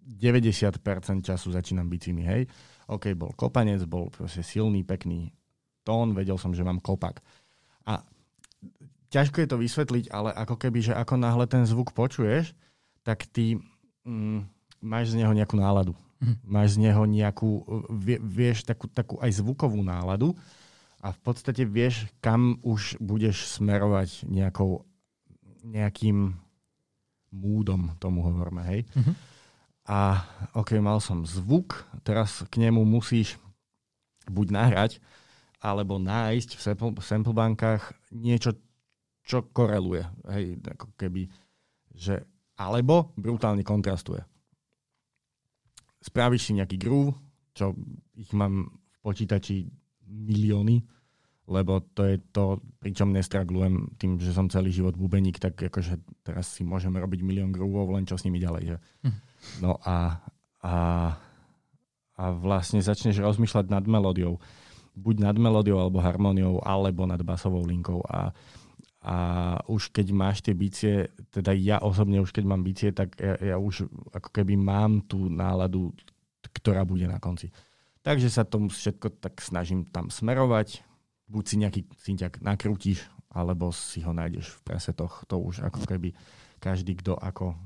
90% 0.08 0.80
času 1.20 1.52
začínam 1.52 1.86
bicími, 1.86 2.24
hej. 2.24 2.42
OK, 2.88 3.12
bol 3.12 3.36
kopanec, 3.36 3.84
bol 3.84 4.08
proste 4.08 4.40
silný, 4.40 4.80
pekný 4.82 5.28
tón, 5.84 6.16
vedel 6.16 6.40
som, 6.40 6.56
že 6.56 6.64
mám 6.64 6.80
kopak. 6.80 7.20
A 7.84 8.00
ťažko 9.12 9.44
je 9.44 9.48
to 9.48 9.60
vysvetliť, 9.60 10.04
ale 10.08 10.32
ako 10.32 10.56
keby, 10.56 10.80
že 10.80 10.96
ako 10.96 11.20
náhle 11.20 11.44
ten 11.44 11.68
zvuk 11.68 11.92
počuješ, 11.92 12.56
tak 13.04 13.28
ty 13.28 13.60
mm, 14.08 14.48
máš 14.80 15.12
z 15.12 15.20
neho 15.20 15.32
nejakú 15.36 15.60
náladu. 15.60 15.92
Hm. 16.18 16.36
Máš 16.42 16.74
z 16.74 16.90
neho 16.90 17.02
nejakú, 17.06 17.62
vie, 17.94 18.18
vieš, 18.18 18.66
takú, 18.66 18.90
takú 18.90 19.22
aj 19.22 19.38
zvukovú 19.38 19.78
náladu 19.86 20.34
a 20.98 21.14
v 21.14 21.18
podstate 21.22 21.62
vieš, 21.62 22.10
kam 22.18 22.58
už 22.66 22.98
budeš 22.98 23.46
smerovať 23.54 24.26
nejakou, 24.26 24.82
nejakým 25.62 26.34
múdom, 27.30 27.94
tomu 28.02 28.24
hovoríme, 28.26 28.62
hej. 28.66 28.80
Uh-huh. 28.96 29.14
A 29.88 30.26
ok, 30.58 30.80
mal 30.82 30.98
som 30.98 31.22
zvuk, 31.22 31.86
teraz 32.02 32.42
k 32.50 32.66
nemu 32.66 32.82
musíš 32.82 33.38
buď 34.26 34.46
nahrať, 34.52 34.92
alebo 35.62 36.02
nájsť 36.02 36.50
v 36.54 36.60
sample, 36.60 36.90
sample 36.98 37.34
bankách 37.34 37.94
niečo, 38.10 38.58
čo 39.22 39.46
koreluje. 39.54 40.02
Hej, 40.28 40.60
ako 40.66 40.86
keby, 40.98 41.30
že, 41.94 42.26
alebo 42.58 43.12
brutálne 43.14 43.62
kontrastuje. 43.62 44.24
Spravíš 46.08 46.48
si 46.48 46.52
nejaký 46.56 46.80
groove, 46.80 47.12
čo 47.52 47.76
ich 48.16 48.32
mám 48.32 48.72
v 48.72 48.96
počítači 49.04 49.68
milióny, 50.08 50.80
lebo 51.48 51.80
to 51.92 52.04
je 52.04 52.16
to, 52.32 52.60
pričom 52.80 53.12
nestraglujem 53.12 53.96
tým, 53.96 54.20
že 54.20 54.32
som 54.36 54.52
celý 54.52 54.72
život 54.72 54.96
bubeník, 54.96 55.40
tak 55.40 55.56
akože 55.56 56.24
teraz 56.24 56.56
si 56.56 56.64
môžeme 56.64 57.00
robiť 57.00 57.20
milión 57.24 57.52
groovov, 57.52 57.96
len 57.96 58.04
čo 58.04 58.20
s 58.20 58.24
nimi 58.24 58.40
ďalej. 58.40 58.72
Že? 58.72 58.76
Hm. 59.08 59.16
No 59.64 59.80
a, 59.84 60.20
a, 60.60 60.74
a 62.16 62.24
vlastne 62.36 62.84
začneš 62.84 63.20
rozmýšľať 63.24 63.68
nad 63.72 63.84
melódiou. 63.88 64.40
Buď 64.98 65.24
nad 65.24 65.36
melódiou, 65.40 65.80
alebo 65.80 66.04
harmóniou, 66.04 66.60
alebo 66.60 67.08
nad 67.08 67.20
basovou 67.24 67.64
linkou. 67.64 68.04
A 68.08 68.32
a 69.08 69.16
už 69.72 69.88
keď 69.88 70.12
máš 70.12 70.44
tie 70.44 70.52
bicie, 70.52 71.08
teda 71.32 71.56
ja 71.56 71.80
osobne 71.80 72.20
už 72.20 72.28
keď 72.28 72.44
mám 72.44 72.60
bicie, 72.60 72.92
tak 72.92 73.16
ja, 73.16 73.40
ja 73.40 73.56
už 73.56 73.88
ako 74.12 74.28
keby 74.28 74.52
mám 74.60 75.00
tú 75.08 75.32
náladu, 75.32 75.96
ktorá 76.44 76.84
bude 76.84 77.08
na 77.08 77.16
konci. 77.16 77.48
Takže 78.04 78.28
sa 78.28 78.44
tomu 78.44 78.68
všetko 78.68 79.16
tak 79.16 79.40
snažím 79.40 79.88
tam 79.88 80.12
smerovať. 80.12 80.84
Buď 81.24 81.44
si 81.48 81.56
nejaký 81.56 81.80
synťak 82.04 82.44
nakrútiš, 82.44 83.08
alebo 83.32 83.72
si 83.72 84.04
ho 84.04 84.12
nájdeš 84.12 84.60
v 84.60 84.76
presetoch. 84.76 85.24
To 85.32 85.40
už 85.40 85.64
ako 85.64 85.88
keby 85.88 86.12
každý, 86.60 86.92
kto 87.00 87.16
ako 87.16 87.56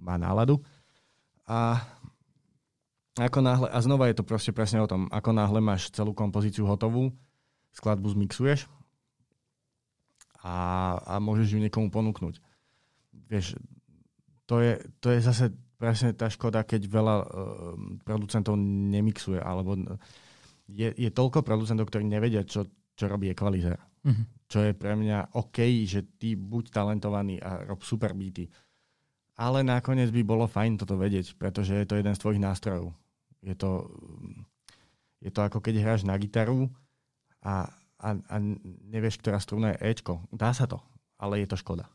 má 0.00 0.16
náladu. 0.16 0.64
A 1.44 1.84
ako 3.20 3.38
náhle, 3.44 3.68
a 3.68 3.78
znova 3.84 4.08
je 4.08 4.16
to 4.16 4.24
proste 4.24 4.56
presne 4.56 4.80
o 4.80 4.88
tom, 4.88 5.04
ako 5.12 5.36
náhle 5.36 5.60
máš 5.60 5.92
celú 5.92 6.16
kompozíciu 6.16 6.64
hotovú, 6.64 7.12
skladbu 7.76 8.08
zmixuješ, 8.08 8.64
a, 10.44 10.56
a 11.00 11.14
môžeš 11.24 11.56
ju 11.56 11.58
niekomu 11.58 11.88
ponúknuť. 11.88 12.36
Vieš, 13.32 13.56
to 14.44 14.60
je, 14.60 14.76
to 15.00 15.08
je 15.08 15.18
zase 15.24 15.48
presne 15.80 16.12
tá 16.12 16.28
škoda, 16.28 16.68
keď 16.68 16.84
veľa 16.84 17.16
uh, 17.16 17.26
producentov 18.04 18.60
nemixuje, 18.60 19.40
alebo 19.40 19.72
je, 20.68 20.92
je 20.92 21.10
toľko 21.10 21.40
producentov, 21.40 21.88
ktorí 21.88 22.04
nevedia, 22.04 22.44
čo, 22.44 22.68
čo 22.92 23.08
robí 23.08 23.32
equalizer. 23.32 23.80
Mm-hmm. 24.04 24.26
Čo 24.44 24.58
je 24.68 24.72
pre 24.76 24.92
mňa 25.00 25.32
OK, 25.40 25.64
že 25.88 26.04
ty 26.20 26.36
buď 26.36 26.68
talentovaný 26.68 27.40
a 27.40 27.64
rob 27.64 27.80
super 27.80 28.12
beaty. 28.12 28.44
Ale 29.40 29.64
nakoniec 29.66 30.12
by 30.14 30.22
bolo 30.22 30.44
fajn 30.46 30.84
toto 30.84 30.94
vedieť, 30.94 31.34
pretože 31.40 31.74
je 31.74 31.88
to 31.88 31.98
jeden 31.98 32.14
z 32.14 32.20
tvojich 32.20 32.38
nástrojov. 32.44 32.94
Je 33.42 33.56
to, 33.56 33.88
je 35.24 35.32
to 35.32 35.40
ako 35.40 35.58
keď 35.58 35.74
hráš 35.82 36.02
na 36.06 36.14
gitaru 36.20 36.68
a 37.42 37.66
a, 38.04 38.20
a 38.20 38.36
nevieš, 38.84 39.24
ktorá 39.24 39.40
struna 39.40 39.72
je 39.72 39.96
Ečko. 39.96 40.20
Dá 40.28 40.52
sa 40.52 40.68
to, 40.68 40.84
ale 41.16 41.40
je 41.40 41.48
to 41.48 41.56
škoda. 41.56 41.88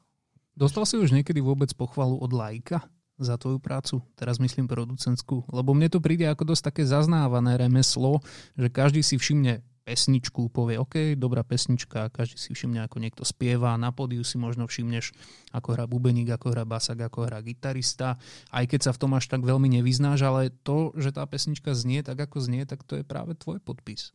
Dostal 0.57 0.83
si 0.89 0.97
už 0.97 1.13
niekedy 1.13 1.39
vôbec 1.39 1.69
pochvalu 1.77 2.17
od 2.17 2.33
lajka 2.33 2.81
za 3.21 3.37
tvoju 3.37 3.61
prácu? 3.61 4.01
Teraz 4.17 4.41
myslím 4.41 4.65
producentskú. 4.65 5.45
Lebo 5.53 5.77
mne 5.77 5.87
to 5.87 6.01
príde 6.01 6.25
ako 6.25 6.49
dosť 6.49 6.73
také 6.73 6.83
zaznávané 6.83 7.55
remeslo, 7.61 8.25
že 8.57 8.67
každý 8.73 9.05
si 9.05 9.21
všimne 9.21 9.61
pesničku, 9.87 10.53
povie 10.53 10.77
OK, 10.77 11.17
dobrá 11.17 11.41
pesnička, 11.41 12.13
každý 12.13 12.37
si 12.37 12.49
všimne, 12.53 12.85
ako 12.85 13.01
niekto 13.01 13.23
spieva, 13.25 13.73
na 13.73 13.89
pódiu 13.89 14.21
si 14.21 14.37
možno 14.37 14.69
všimneš, 14.69 15.15
ako 15.49 15.73
hrá 15.73 15.89
bubeník, 15.89 16.29
ako 16.29 16.53
hrá 16.53 16.61
basak, 16.61 17.09
ako 17.09 17.25
hrá 17.25 17.41
gitarista, 17.41 18.21
aj 18.53 18.69
keď 18.69 18.79
sa 18.85 18.91
v 18.93 19.01
tom 19.01 19.17
až 19.17 19.25
tak 19.25 19.41
veľmi 19.41 19.65
nevyznáš, 19.81 20.21
ale 20.21 20.53
to, 20.61 20.93
že 20.93 21.09
tá 21.09 21.25
pesnička 21.25 21.73
znie 21.73 22.05
tak, 22.05 22.21
ako 22.21 22.37
znie, 22.37 22.69
tak 22.69 22.85
to 22.85 23.01
je 23.01 23.03
práve 23.07 23.33
tvoj 23.33 23.57
podpis 23.65 24.13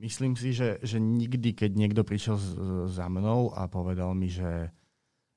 myslím 0.00 0.34
si, 0.34 0.56
že, 0.56 0.80
že 0.80 0.96
nikdy, 0.96 1.52
keď 1.52 1.70
niekto 1.76 2.02
prišiel 2.02 2.36
z, 2.40 2.48
za 2.88 3.06
mnou 3.06 3.52
a 3.52 3.68
povedal 3.68 4.16
mi, 4.16 4.32
že, 4.32 4.72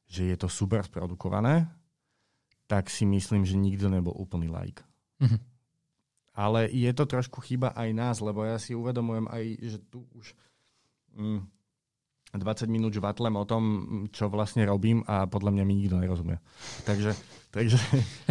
že 0.07 0.31
je 0.31 0.37
to 0.39 0.47
super 0.47 0.81
sprodukované, 0.87 1.67
tak 2.65 2.87
si 2.87 3.03
myslím, 3.03 3.43
že 3.43 3.59
nikto 3.59 3.91
nebol 3.91 4.15
úplný 4.15 4.47
like. 4.47 4.81
Mm-hmm. 5.19 5.41
Ale 6.33 6.65
je 6.71 6.91
to 6.97 7.05
trošku 7.05 7.45
chyba 7.45 7.75
aj 7.77 7.89
nás, 7.93 8.17
lebo 8.17 8.41
ja 8.41 8.57
si 8.57 8.73
uvedomujem 8.73 9.29
aj, 9.29 9.43
že 9.61 9.77
tu 9.85 10.01
už 10.17 10.33
mm, 11.13 11.45
20 12.33 12.65
minút 12.73 12.97
žvatlem 12.97 13.37
o 13.37 13.45
tom, 13.45 13.63
čo 14.09 14.25
vlastne 14.33 14.65
robím 14.65 15.05
a 15.05 15.29
podľa 15.29 15.53
mňa 15.53 15.63
mi 15.67 15.73
nikto 15.77 16.01
nerozumie. 16.01 16.41
Takže... 16.87 17.42
takže... 17.53 17.77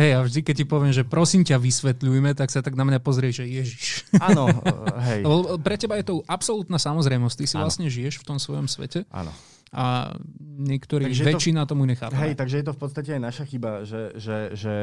Hej, 0.01 0.11
a 0.19 0.19
vždy, 0.27 0.41
keď 0.43 0.55
ti 0.59 0.67
poviem, 0.67 0.91
že 0.91 1.07
prosím 1.07 1.47
ťa 1.47 1.63
vysvetľujme, 1.63 2.35
tak 2.35 2.51
sa 2.51 2.61
tak 2.61 2.75
na 2.75 2.83
mňa 2.83 2.99
pozrie, 2.99 3.31
že 3.31 3.47
Ježiš. 3.47 4.11
Áno, 4.19 4.51
hej. 5.09 5.23
Lebo 5.23 5.57
pre 5.63 5.79
teba 5.79 5.95
je 6.03 6.11
to 6.11 6.15
absolútna 6.27 6.83
samozrejmosť. 6.83 7.37
Ty 7.39 7.45
si 7.47 7.57
ano. 7.57 7.63
vlastne 7.71 7.87
žiješ 7.87 8.19
v 8.21 8.27
tom 8.27 8.43
svojom 8.43 8.67
svete. 8.67 9.07
Áno. 9.15 9.31
A 9.73 10.13
niektorí, 10.59 11.09
takže 11.09 11.25
väčšina 11.33 11.65
to, 11.65 11.73
tomu 11.73 11.89
nechápa. 11.89 12.13
Hej, 12.19 12.37
takže 12.37 12.61
je 12.61 12.67
to 12.67 12.77
v 12.77 12.81
podstate 12.83 13.11
aj 13.17 13.23
naša 13.23 13.45
chyba, 13.49 13.89
že, 13.89 14.03
že, 14.21 14.37
že 14.53 14.75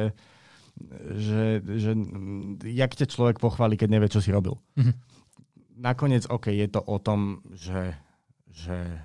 že, 1.11 1.59
že 1.59 1.91
jak 2.63 2.95
ťa 2.95 3.11
človek 3.11 3.37
pochváli, 3.43 3.75
keď 3.75 3.89
nevie, 3.91 4.07
čo 4.07 4.23
si 4.23 4.31
robil. 4.31 4.55
Mm-hmm. 4.79 4.95
Nakoniec, 5.79 6.23
OK, 6.31 6.51
je 6.55 6.67
to 6.71 6.79
o 6.79 6.97
tom, 6.99 7.43
že, 7.51 7.95
že 8.47 9.03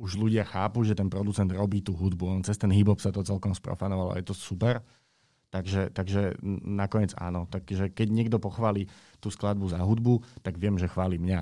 už 0.00 0.20
ľudia 0.20 0.44
chápu, 0.44 0.84
že 0.86 0.96
ten 0.96 1.10
producent 1.12 1.48
robí 1.52 1.84
tú 1.84 1.92
hudbu. 1.92 2.24
On 2.28 2.42
cez 2.42 2.56
ten 2.56 2.72
hip-hop 2.72 3.00
sa 3.00 3.12
to 3.12 3.20
celkom 3.20 3.52
sprofanoval 3.52 4.12
a 4.12 4.18
je 4.20 4.26
to 4.28 4.36
super. 4.36 4.80
Takže, 5.52 5.92
takže 5.92 6.40
nakoniec 6.64 7.12
áno. 7.20 7.44
Takže 7.50 7.92
keď 7.92 8.08
niekto 8.08 8.36
pochváli 8.40 8.88
tú 9.20 9.28
skladbu 9.28 9.68
za 9.68 9.84
hudbu, 9.84 10.24
tak 10.40 10.56
viem, 10.56 10.80
že 10.80 10.88
chváli 10.88 11.20
mňa. 11.20 11.40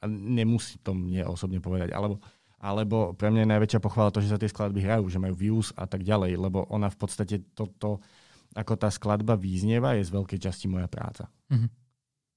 A 0.00 0.04
nemusí 0.08 0.80
to 0.80 0.96
mne 0.96 1.28
osobne 1.28 1.60
povedať. 1.60 1.92
Alebo, 1.92 2.24
Alebo 2.60 3.16
pre 3.16 3.32
mňa 3.32 3.44
je 3.44 3.52
najväčšia 3.56 3.80
pochvala 3.80 4.12
to, 4.12 4.20
že 4.20 4.32
sa 4.32 4.40
tie 4.40 4.52
skladby 4.52 4.84
hrajú, 4.84 5.08
že 5.08 5.16
majú 5.16 5.32
views 5.32 5.72
a 5.80 5.88
tak 5.88 6.04
ďalej, 6.04 6.36
lebo 6.36 6.68
ona 6.68 6.92
v 6.92 6.98
podstate 7.00 7.40
toto, 7.56 8.04
ako 8.52 8.76
tá 8.76 8.92
skladba 8.92 9.32
význieva, 9.32 9.96
je 9.96 10.04
z 10.04 10.12
veľkej 10.12 10.40
časti 10.44 10.68
moja 10.68 10.84
práca. 10.84 11.32
Mm-hmm. 11.48 11.70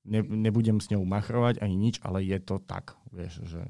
Ne, 0.04 0.20
nebudem 0.24 0.80
s 0.80 0.92
ňou 0.92 1.04
machrovať 1.04 1.60
ani 1.60 1.76
nič, 1.76 2.00
ale 2.04 2.24
je 2.24 2.40
to 2.40 2.60
tak, 2.64 2.96
vieš, 3.12 3.44
že 3.48 3.68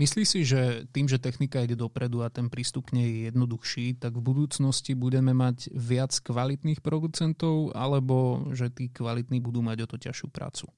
Myslíš 0.00 0.28
si, 0.32 0.40
že 0.48 0.88
tým, 0.96 1.04
že 1.04 1.20
technika 1.20 1.60
ide 1.60 1.76
dopredu 1.76 2.24
a 2.24 2.32
ten 2.32 2.48
prístup 2.48 2.88
k 2.88 2.96
nej 2.96 3.04
je 3.04 3.20
jednoduchší, 3.28 4.00
tak 4.00 4.16
v 4.16 4.24
budúcnosti 4.24 4.96
budeme 4.96 5.36
mať 5.36 5.68
viac 5.76 6.16
kvalitných 6.24 6.80
producentov, 6.80 7.76
alebo 7.76 8.48
že 8.56 8.72
tí 8.72 8.88
kvalitní 8.88 9.44
budú 9.44 9.60
mať 9.60 9.84
o 9.84 9.86
to 9.92 9.96
ťažšiu 10.00 10.32
prácu? 10.32 10.72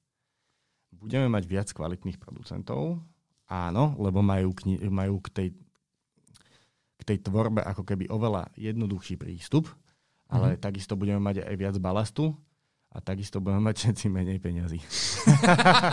Budeme 0.91 1.31
mať 1.31 1.43
viac 1.47 1.71
kvalitných 1.71 2.19
producentov, 2.19 2.99
áno, 3.47 3.95
lebo 3.95 4.19
majú 4.19 4.51
k, 4.51 4.75
majú 4.91 5.23
k, 5.23 5.27
tej, 5.31 5.47
k 6.99 7.01
tej 7.07 7.23
tvorbe 7.23 7.63
ako 7.63 7.87
keby 7.87 8.11
oveľa 8.11 8.51
jednoduchší 8.59 9.15
prístup, 9.15 9.71
ale 10.27 10.59
mm-hmm. 10.59 10.63
takisto 10.67 10.99
budeme 10.99 11.23
mať 11.23 11.47
aj 11.47 11.55
viac 11.55 11.75
balastu 11.79 12.35
a 12.93 12.97
takisto 13.01 13.41
budeme 13.41 13.73
mať 13.73 13.75
všetci 13.81 14.05
menej 14.05 14.37
peňazí. 14.37 14.77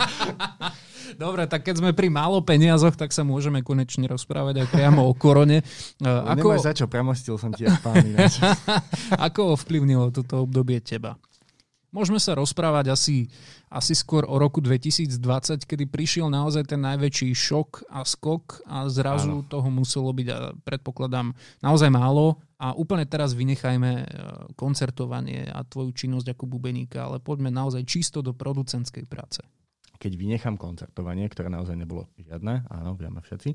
Dobre, 1.21 1.49
tak 1.49 1.65
keď 1.65 1.81
sme 1.81 1.91
pri 1.97 2.13
málo 2.13 2.45
peniazoch, 2.45 2.93
tak 2.93 3.09
sa 3.09 3.25
môžeme 3.25 3.65
konečne 3.65 4.05
rozprávať 4.05 4.63
aj 4.63 4.67
priamo 4.69 5.09
o 5.09 5.13
korone. 5.17 5.65
Ako... 6.31 6.53
Nemáš 6.53 6.65
za 6.69 6.73
čo, 6.77 6.85
premostil 6.85 7.35
som 7.41 7.49
ti 7.51 7.65
pán 7.81 8.05
Ako 9.27 9.57
ovplyvnilo 9.57 10.13
toto 10.13 10.45
obdobie 10.45 10.77
teba? 10.79 11.17
Môžeme 11.91 12.23
sa 12.23 12.39
rozprávať 12.39 12.87
asi, 12.87 13.27
asi 13.67 13.91
skôr 13.91 14.23
o 14.23 14.39
roku 14.39 14.63
2020, 14.63 15.67
kedy 15.67 15.91
prišiel 15.91 16.31
naozaj 16.31 16.71
ten 16.71 16.79
najväčší 16.79 17.35
šok 17.35 17.91
a 17.91 18.07
skok 18.07 18.63
a 18.63 18.87
zrazu 18.87 19.43
Áno. 19.43 19.47
toho 19.49 19.67
muselo 19.67 20.15
byť, 20.15 20.27
a 20.31 20.55
predpokladám, 20.63 21.35
naozaj 21.59 21.91
málo. 21.91 22.39
A 22.61 22.77
úplne 22.77 23.09
teraz 23.09 23.33
vynechajme 23.33 23.91
e, 23.97 24.05
koncertovanie 24.53 25.49
a 25.49 25.65
tvoju 25.65 25.97
činnosť 25.97 26.37
ako 26.37 26.45
bubeníka, 26.45 27.09
ale 27.09 27.17
poďme 27.17 27.49
naozaj 27.49 27.81
čisto 27.89 28.21
do 28.21 28.37
producentskej 28.37 29.09
práce 29.09 29.41
keď 30.01 30.17
vynechám 30.17 30.57
koncertovanie, 30.57 31.29
ktoré 31.29 31.53
naozaj 31.53 31.77
nebolo 31.77 32.09
žiadne, 32.17 32.65
áno, 32.73 32.97
vieme 32.97 33.21
všetci, 33.21 33.53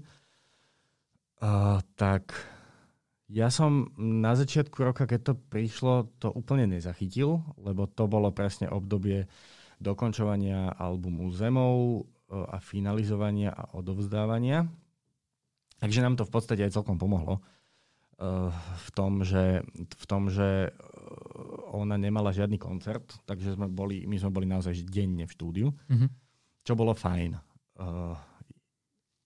uh, 1.43 1.83
tak 1.99 2.39
ja 3.27 3.51
som 3.51 3.91
na 3.99 4.39
začiatku 4.39 4.79
roka, 4.79 5.11
keď 5.11 5.21
to 5.27 5.35
prišlo, 5.35 6.15
to 6.23 6.31
úplne 6.31 6.71
nezachytil, 6.71 7.43
lebo 7.59 7.91
to 7.91 8.07
bolo 8.07 8.31
presne 8.31 8.71
obdobie 8.71 9.27
dokončovania 9.83 10.71
albumu 10.79 11.27
Zemou 11.35 12.07
uh, 12.07 12.47
a 12.47 12.63
finalizovania 12.63 13.51
a 13.51 13.75
odovzdávania. 13.75 14.71
Takže 15.83 16.01
nám 16.01 16.15
to 16.15 16.25
v 16.25 16.33
podstate 16.33 16.63
aj 16.63 16.79
celkom 16.79 16.95
pomohlo 16.97 17.43
v 18.17 18.89
tom, 18.97 19.21
že, 19.21 19.61
v 19.77 20.05
tom, 20.09 20.33
že 20.33 20.73
ona 21.77 22.01
nemala 22.01 22.33
žiadny 22.33 22.57
koncert, 22.57 23.21
takže 23.29 23.57
sme 23.57 23.69
boli, 23.69 24.09
my 24.09 24.17
sme 24.17 24.33
boli 24.33 24.47
naozaj 24.49 24.73
denne 24.89 25.29
v 25.29 25.35
štúdiu. 25.37 25.69
Mm-hmm 25.93 26.27
čo 26.67 26.75
bolo 26.75 26.99
fajn. 26.99 27.31
Uh, 27.79 28.19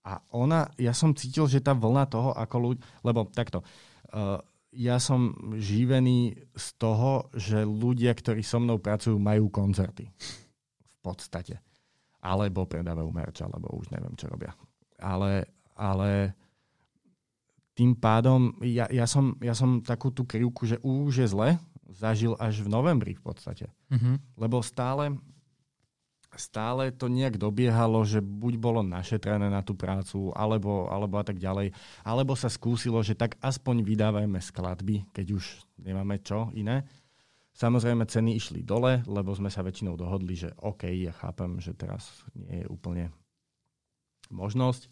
a 0.05 0.21
ona, 0.37 0.69
ja 0.77 0.93
som 0.93 1.17
cítil, 1.17 1.49
že 1.49 1.65
tá 1.65 1.73
vlna 1.73 2.05
toho, 2.05 2.29
ako 2.37 2.55
ľudia, 2.69 2.85
lebo 3.01 3.25
takto, 3.33 3.65
uh, 4.13 4.37
ja 4.71 5.01
som 5.01 5.33
živený 5.57 6.37
z 6.53 6.67
toho, 6.77 7.33
že 7.33 7.65
ľudia, 7.65 8.13
ktorí 8.13 8.45
so 8.45 8.61
mnou 8.61 8.77
pracujú, 8.77 9.17
majú 9.17 9.49
koncerty. 9.49 10.07
V 10.85 10.95
podstate. 11.01 11.59
Alebo 12.21 12.69
predávajú 12.69 13.09
merch, 13.09 13.41
alebo 13.41 13.73
už 13.73 13.89
neviem, 13.89 14.13
čo 14.13 14.29
robia. 14.29 14.53
Ale, 15.01 15.49
ale 15.73 16.37
tým 17.71 17.95
pádom 17.95 18.51
ja, 18.61 18.87
ja, 18.91 19.07
som, 19.07 19.39
ja 19.39 19.55
som 19.55 19.79
takú 19.79 20.11
tú 20.11 20.27
krivku, 20.27 20.67
že 20.67 20.77
už 20.83 21.23
je 21.23 21.27
zle, 21.31 21.49
zažil 21.91 22.35
až 22.39 22.63
v 22.63 22.71
novembri 22.71 23.13
v 23.15 23.23
podstate. 23.23 23.71
Mm-hmm. 23.91 24.39
Lebo 24.39 24.59
stále 24.63 25.15
stále 26.39 26.95
to 26.95 27.11
nejak 27.11 27.35
dobiehalo, 27.35 28.07
že 28.07 28.23
buď 28.23 28.53
bolo 28.55 28.79
našetrené 28.85 29.51
na 29.51 29.59
tú 29.59 29.75
prácu, 29.75 30.31
alebo, 30.31 30.87
alebo 30.87 31.19
a 31.19 31.25
tak 31.27 31.35
ďalej, 31.35 31.75
alebo 32.07 32.39
sa 32.39 32.47
skúsilo, 32.47 33.03
že 33.03 33.19
tak 33.19 33.35
aspoň 33.43 33.83
vydávajme 33.83 34.39
skladby, 34.39 35.11
keď 35.11 35.35
už 35.35 35.43
nemáme 35.83 36.23
čo 36.23 36.47
iné. 36.55 36.87
Samozrejme, 37.51 38.07
ceny 38.07 38.39
išli 38.39 38.63
dole, 38.63 39.03
lebo 39.11 39.35
sme 39.35 39.51
sa 39.51 39.59
väčšinou 39.59 39.99
dohodli, 39.99 40.39
že 40.39 40.55
OK, 40.63 40.87
ja 40.87 41.11
chápem, 41.11 41.59
že 41.59 41.75
teraz 41.75 42.23
nie 42.31 42.63
je 42.63 42.67
úplne 42.71 43.11
možnosť, 44.31 44.87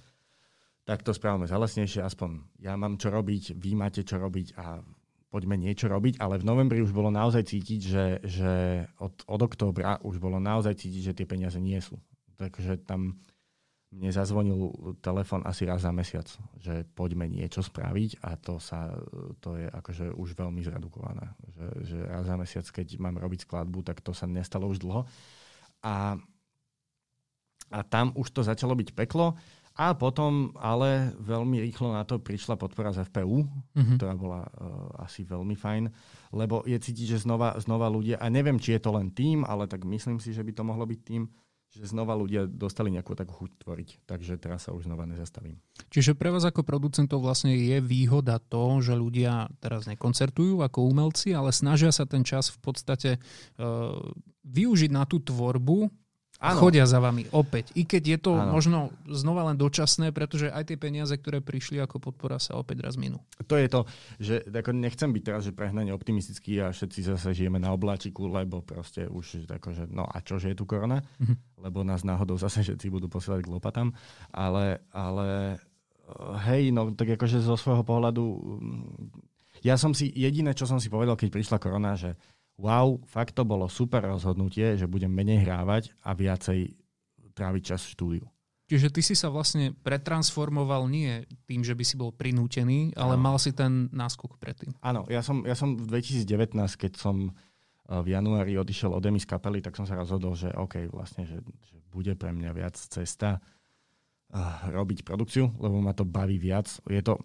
tak 0.90 1.06
to 1.06 1.14
správame 1.14 1.46
zalesnejšie, 1.46 2.02
aspoň 2.02 2.58
ja 2.66 2.74
mám 2.74 2.98
čo 2.98 3.14
robiť, 3.14 3.54
vy 3.54 3.78
máte 3.78 4.02
čo 4.02 4.18
robiť 4.18 4.58
a 4.58 4.82
poďme 5.30 5.62
niečo 5.62 5.86
robiť, 5.86 6.18
ale 6.18 6.42
v 6.42 6.48
novembri 6.50 6.82
už 6.82 6.90
bolo 6.90 7.14
naozaj 7.14 7.46
cítiť, 7.46 7.82
že, 7.86 8.06
že 8.26 8.52
od, 8.98 9.14
od 9.30 9.42
októbra 9.46 10.02
už 10.02 10.18
bolo 10.18 10.42
naozaj 10.42 10.74
cítiť, 10.82 11.14
že 11.14 11.14
tie 11.14 11.30
peniaze 11.30 11.62
nie 11.62 11.78
sú. 11.78 12.02
Takže 12.42 12.82
tam 12.90 13.22
mne 13.94 14.10
zazvonil 14.10 14.74
telefon 15.02 15.46
asi 15.46 15.70
raz 15.70 15.86
za 15.86 15.94
mesiac, 15.94 16.26
že 16.58 16.86
poďme 16.98 17.30
niečo 17.30 17.62
spraviť 17.62 18.26
a 18.26 18.38
to, 18.38 18.58
sa, 18.58 18.90
to 19.42 19.62
je 19.62 19.70
akože 19.70 20.14
už 20.14 20.34
veľmi 20.34 20.62
zredukované. 20.66 21.38
Že, 21.54 21.68
že 21.86 21.98
raz 22.06 22.26
za 22.26 22.36
mesiac, 22.38 22.66
keď 22.66 22.98
mám 22.98 23.22
robiť 23.22 23.46
skladbu, 23.46 23.86
tak 23.86 24.02
to 24.02 24.14
sa 24.14 24.26
nestalo 24.26 24.66
už 24.70 24.82
dlho. 24.82 25.06
A, 25.86 26.18
a 27.70 27.80
tam 27.86 28.14
už 28.18 28.30
to 28.34 28.42
začalo 28.42 28.74
byť 28.74 28.94
peklo. 28.94 29.38
A 29.80 29.96
potom 29.96 30.52
ale 30.60 31.16
veľmi 31.24 31.64
rýchlo 31.64 31.96
na 31.96 32.04
to 32.04 32.20
prišla 32.20 32.60
podpora 32.60 32.92
z 32.92 33.08
FPU, 33.08 33.48
mm-hmm. 33.48 33.96
ktorá 33.96 34.12
bola 34.20 34.44
uh, 34.44 35.08
asi 35.08 35.24
veľmi 35.24 35.56
fajn, 35.56 35.88
lebo 36.36 36.68
je 36.68 36.76
cítiť, 36.76 37.16
že 37.16 37.24
znova, 37.24 37.56
znova 37.64 37.88
ľudia, 37.88 38.20
a 38.20 38.28
neviem, 38.28 38.60
či 38.60 38.76
je 38.76 38.84
to 38.84 38.92
len 38.92 39.08
tým, 39.16 39.48
ale 39.48 39.72
tak 39.72 39.88
myslím 39.88 40.20
si, 40.20 40.36
že 40.36 40.44
by 40.44 40.52
to 40.52 40.68
mohlo 40.68 40.84
byť 40.84 41.00
tým, 41.00 41.32
že 41.70 41.86
znova 41.96 42.18
ľudia 42.18 42.50
dostali 42.50 42.90
nejakú 42.90 43.14
takú 43.14 43.46
chuť 43.46 43.52
tvoriť. 43.62 43.90
Takže 44.10 44.42
teraz 44.42 44.66
sa 44.66 44.74
už 44.74 44.90
znova 44.90 45.06
nezastavím. 45.06 45.62
Čiže 45.94 46.18
pre 46.18 46.34
vás 46.34 46.42
ako 46.42 46.66
producentov 46.66 47.22
vlastne 47.22 47.54
je 47.54 47.78
výhoda 47.80 48.42
to, 48.42 48.82
že 48.82 48.98
ľudia 48.98 49.48
teraz 49.62 49.86
nekoncertujú 49.86 50.66
ako 50.66 50.90
umelci, 50.90 51.32
ale 51.32 51.54
snažia 51.54 51.94
sa 51.94 52.10
ten 52.10 52.26
čas 52.26 52.50
v 52.50 52.60
podstate 52.60 53.12
uh, 53.16 53.96
využiť 54.44 54.90
na 54.90 55.06
tú 55.06 55.22
tvorbu, 55.22 55.88
Ano. 56.40 56.64
chodia 56.64 56.88
za 56.88 57.04
vami 57.04 57.28
opäť. 57.36 57.76
I 57.76 57.84
keď 57.84 58.04
je 58.16 58.20
to 58.24 58.32
ano. 58.40 58.56
možno 58.56 58.80
znova 59.12 59.52
len 59.52 59.60
dočasné, 59.60 60.16
pretože 60.16 60.48
aj 60.48 60.72
tie 60.72 60.80
peniaze, 60.80 61.12
ktoré 61.12 61.44
prišli 61.44 61.84
ako 61.84 62.00
podpora, 62.00 62.40
sa 62.40 62.56
opäť 62.56 62.88
raz 62.88 62.96
minú. 62.96 63.20
To 63.44 63.60
je 63.60 63.68
to, 63.68 63.84
že 64.24 64.48
ako 64.48 64.72
nechcem 64.72 65.12
byť 65.12 65.24
teraz 65.28 65.44
že 65.44 65.52
prehnane 65.52 65.92
optimistický 65.92 66.64
a 66.64 66.72
všetci 66.72 67.12
zase 67.12 67.36
žijeme 67.36 67.60
na 67.60 67.76
obláčiku, 67.76 68.32
lebo 68.32 68.64
proste 68.64 69.04
už 69.12 69.52
tako, 69.52 69.76
že 69.76 69.92
no 69.92 70.08
a 70.08 70.24
čo, 70.24 70.40
že 70.40 70.56
je 70.56 70.58
tu 70.58 70.64
korona? 70.64 71.04
Mm-hmm. 71.20 71.60
Lebo 71.60 71.84
nás 71.84 72.08
náhodou 72.08 72.40
zase 72.40 72.64
všetci 72.64 72.88
budú 72.88 73.12
posielať 73.12 73.44
k 73.44 73.52
lopatám. 73.52 73.92
Ale, 74.32 74.80
ale 74.96 75.60
hej, 76.48 76.72
no 76.72 76.96
tak 76.96 77.20
akože 77.20 77.44
zo 77.44 77.60
svojho 77.60 77.84
pohľadu 77.84 78.24
ja 79.60 79.76
som 79.76 79.92
si, 79.92 80.08
jediné, 80.16 80.56
čo 80.56 80.64
som 80.64 80.80
si 80.80 80.88
povedal, 80.88 81.20
keď 81.20 81.30
prišla 81.36 81.58
korona, 81.60 82.00
že 82.00 82.16
wow, 82.60 83.00
fakt 83.08 83.40
to 83.40 83.48
bolo 83.48 83.72
super 83.72 84.04
rozhodnutie, 84.04 84.76
že 84.76 84.86
budem 84.86 85.10
menej 85.10 85.48
hrávať 85.48 85.96
a 86.04 86.12
viacej 86.12 86.76
tráviť 87.32 87.64
čas 87.64 87.88
v 87.88 87.94
štúdiu. 87.96 88.26
Čiže 88.70 88.94
ty 88.94 89.02
si 89.02 89.18
sa 89.18 89.34
vlastne 89.34 89.74
pretransformoval 89.82 90.86
nie 90.86 91.26
tým, 91.50 91.66
že 91.66 91.74
by 91.74 91.82
si 91.82 91.98
bol 91.98 92.14
prinútený, 92.14 92.94
ale 92.94 93.18
ano. 93.18 93.24
mal 93.26 93.38
si 93.42 93.50
ten 93.50 93.90
náskok 93.90 94.38
predtým. 94.38 94.78
Áno, 94.86 95.10
ja 95.10 95.26
som, 95.26 95.42
ja 95.42 95.58
som 95.58 95.74
v 95.74 95.90
2019, 95.90 96.54
keď 96.78 96.94
som 97.00 97.32
eh, 97.32 97.98
v 97.98 98.14
januári 98.14 98.60
odišiel 98.62 98.94
od 98.94 99.02
Demis 99.02 99.26
kapely, 99.26 99.66
tak 99.66 99.74
som 99.74 99.90
sa 99.90 99.98
rozhodol, 99.98 100.38
že 100.38 100.54
OK, 100.54 100.86
vlastne, 100.94 101.26
že, 101.26 101.42
že 101.42 101.82
bude 101.90 102.14
pre 102.14 102.30
mňa 102.30 102.52
viac 102.54 102.78
cesta 102.78 103.42
uh, 103.42 104.70
robiť 104.70 105.02
produkciu, 105.02 105.50
lebo 105.58 105.82
ma 105.82 105.98
to 105.98 106.06
baví 106.06 106.38
viac. 106.38 106.70
Je 106.86 107.02
to, 107.02 107.18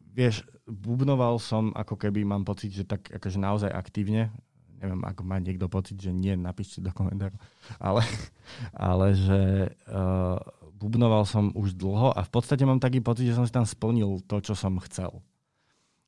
vieš, 0.00 0.48
bubnoval 0.64 1.36
som, 1.36 1.68
ako 1.76 2.00
keby 2.00 2.24
mám 2.24 2.48
pocit, 2.48 2.72
že 2.72 2.88
tak 2.88 3.12
akože 3.12 3.36
naozaj 3.36 3.68
aktívne 3.68 4.32
neviem, 4.78 5.02
ak 5.02 5.18
má 5.26 5.42
niekto 5.42 5.66
pocit, 5.66 5.98
že 5.98 6.14
nie, 6.14 6.38
napíšte 6.38 6.78
do 6.78 6.94
komentáru, 6.94 7.34
ale, 7.82 8.02
ale 8.74 9.06
že 9.14 9.40
uh, 9.90 10.38
bubnoval 10.78 11.26
som 11.26 11.50
už 11.52 11.74
dlho 11.74 12.14
a 12.14 12.22
v 12.22 12.30
podstate 12.30 12.62
mám 12.62 12.78
taký 12.78 13.02
pocit, 13.02 13.26
že 13.26 13.36
som 13.36 13.44
si 13.44 13.52
tam 13.52 13.66
splnil 13.66 14.22
to, 14.24 14.38
čo 14.38 14.54
som 14.54 14.78
chcel. 14.86 15.18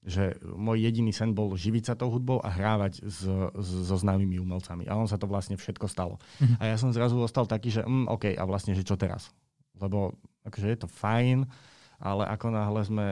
Že 0.01 0.41
môj 0.57 0.81
jediný 0.81 1.13
sen 1.13 1.37
bol 1.37 1.53
živiť 1.53 1.93
sa 1.93 1.95
tou 1.99 2.09
hudbou 2.09 2.41
a 2.41 2.49
hrávať 2.49 3.05
s, 3.05 3.27
s, 3.53 3.71
so 3.85 3.97
známymi 4.01 4.41
umelcami. 4.41 4.89
A 4.89 4.97
on 4.97 5.05
sa 5.05 5.21
to 5.21 5.29
vlastne 5.29 5.61
všetko 5.61 5.91
stalo. 5.91 6.17
Mm-hmm. 6.41 6.57
A 6.57 6.63
ja 6.73 6.77
som 6.81 6.89
zrazu 6.95 7.21
ostal 7.21 7.45
taký, 7.45 7.69
že 7.69 7.85
mm, 7.85 8.09
OK, 8.09 8.33
a 8.33 8.43
vlastne, 8.49 8.73
že 8.73 8.87
čo 8.87 8.97
teraz? 8.97 9.29
Lebo 9.77 10.17
akože 10.49 10.73
je 10.73 10.79
to 10.81 10.89
fajn, 10.89 11.45
ale 12.01 12.25
ako 12.33 12.47
náhle 12.49 12.81
sme 12.81 13.07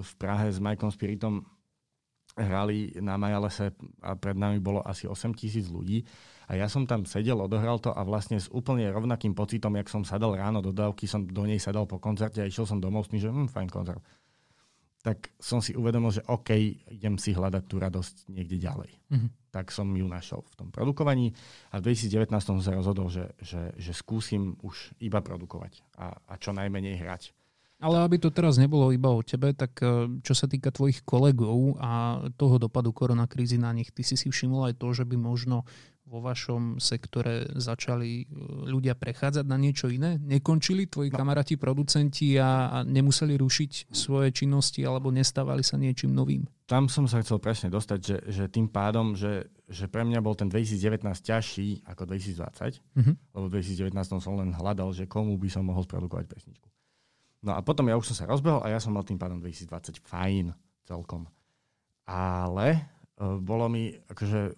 v 0.00 0.12
Prahe 0.16 0.48
s 0.48 0.56
Majkom 0.56 0.88
Spiritom 0.88 1.44
hrali 2.38 2.94
na 3.02 3.18
Majalese 3.18 3.74
a 4.00 4.14
pred 4.14 4.38
nami 4.38 4.62
bolo 4.62 4.80
asi 4.86 5.10
8 5.10 5.34
tisíc 5.34 5.66
ľudí 5.66 6.06
a 6.48 6.56
ja 6.56 6.64
som 6.64 6.88
tam 6.88 7.04
sedel, 7.04 7.36
odohral 7.36 7.76
to 7.76 7.92
a 7.92 8.00
vlastne 8.08 8.40
s 8.40 8.48
úplne 8.48 8.88
rovnakým 8.88 9.36
pocitom, 9.36 9.76
jak 9.76 9.92
som 9.92 10.00
sadal 10.00 10.32
ráno 10.32 10.64
do 10.64 10.72
dávky, 10.72 11.04
som 11.04 11.28
do 11.28 11.44
nej 11.44 11.60
sadal 11.60 11.84
po 11.84 12.00
koncerte 12.00 12.40
a 12.40 12.48
išiel 12.48 12.64
som 12.64 12.80
domov 12.80 13.04
s 13.04 13.12
tým, 13.12 13.20
že 13.20 13.28
hm, 13.28 13.52
fajn 13.52 13.68
koncert. 13.68 14.00
Tak 15.04 15.36
som 15.36 15.60
si 15.60 15.76
uvedomil, 15.76 16.10
že 16.10 16.24
OK, 16.24 16.56
idem 16.88 17.20
si 17.20 17.36
hľadať 17.36 17.64
tú 17.68 17.76
radosť 17.78 18.32
niekde 18.32 18.56
ďalej. 18.58 18.90
Mm-hmm. 19.12 19.30
Tak 19.52 19.70
som 19.70 19.86
ju 19.92 20.08
našiel 20.08 20.40
v 20.40 20.54
tom 20.56 20.68
produkovaní 20.72 21.36
a 21.70 21.84
v 21.84 21.92
2019 21.92 22.32
som 22.40 22.58
sa 22.64 22.72
rozhodol, 22.72 23.12
že, 23.12 23.28
že, 23.44 23.76
že 23.76 23.92
skúsim 23.92 24.56
už 24.64 24.96
iba 25.04 25.20
produkovať 25.20 25.84
a, 26.00 26.16
a 26.16 26.34
čo 26.40 26.56
najmenej 26.56 26.96
hrať. 26.96 27.37
Ale 27.78 28.02
aby 28.02 28.18
to 28.18 28.34
teraz 28.34 28.58
nebolo 28.58 28.90
iba 28.90 29.06
o 29.06 29.22
tebe, 29.22 29.54
tak 29.54 29.78
e, 29.78 30.18
čo 30.26 30.34
sa 30.34 30.50
týka 30.50 30.74
tvojich 30.74 31.06
kolegov 31.06 31.78
a 31.78 32.22
toho 32.34 32.58
dopadu 32.58 32.90
koronakrízy 32.90 33.54
na 33.54 33.70
nich, 33.70 33.94
ty 33.94 34.02
si 34.02 34.18
si 34.18 34.34
všimol 34.34 34.66
aj 34.66 34.74
to, 34.82 34.90
že 34.90 35.06
by 35.06 35.14
možno 35.14 35.62
vo 36.08 36.24
vašom 36.24 36.80
sektore 36.80 37.46
začali 37.54 38.24
e, 38.24 38.34
ľudia 38.66 38.96
prechádzať 38.96 39.44
na 39.46 39.54
niečo 39.60 39.92
iné? 39.92 40.18
Nekončili 40.18 40.90
tvoji 40.90 41.12
no. 41.12 41.22
kamaráti, 41.22 41.54
producenti 41.54 42.34
a, 42.40 42.72
a 42.72 42.76
nemuseli 42.82 43.36
rušiť 43.38 43.92
svoje 43.92 44.34
činnosti 44.34 44.82
alebo 44.82 45.12
nestávali 45.12 45.62
sa 45.62 45.76
niečím 45.78 46.16
novým? 46.16 46.48
Tam 46.66 46.90
som 46.90 47.06
sa 47.06 47.22
chcel 47.22 47.38
presne 47.38 47.70
dostať, 47.70 47.98
že, 48.02 48.16
že 48.26 48.44
tým 48.50 48.66
pádom, 48.66 49.14
že, 49.14 49.54
že 49.70 49.86
pre 49.86 50.02
mňa 50.02 50.18
bol 50.18 50.34
ten 50.34 50.50
2019 50.50 51.04
ťažší 51.22 51.86
ako 51.86 52.02
2020, 52.10 52.42
uh-huh. 52.42 53.06
Mhm. 53.06 53.12
lebo 53.38 53.44
v 53.46 53.54
2019 53.54 54.18
som 54.18 54.34
len 54.34 54.50
hľadal, 54.50 54.90
že 54.90 55.06
komu 55.06 55.38
by 55.38 55.46
som 55.46 55.62
mohol 55.62 55.84
sprodukovať 55.84 56.26
pesničku. 56.26 56.66
No 57.38 57.54
a 57.54 57.62
potom 57.62 57.86
ja 57.86 57.94
už 57.94 58.10
som 58.10 58.16
sa 58.18 58.26
rozbehol 58.26 58.66
a 58.66 58.72
ja 58.72 58.82
som 58.82 58.90
mal 58.90 59.06
tým 59.06 59.18
pádom 59.18 59.38
2020 59.38 60.02
fajn 60.02 60.50
celkom. 60.82 61.30
Ale 62.08 62.66
uh, 63.20 63.38
bolo 63.38 63.70
mi 63.70 63.94
akože, 63.94 64.56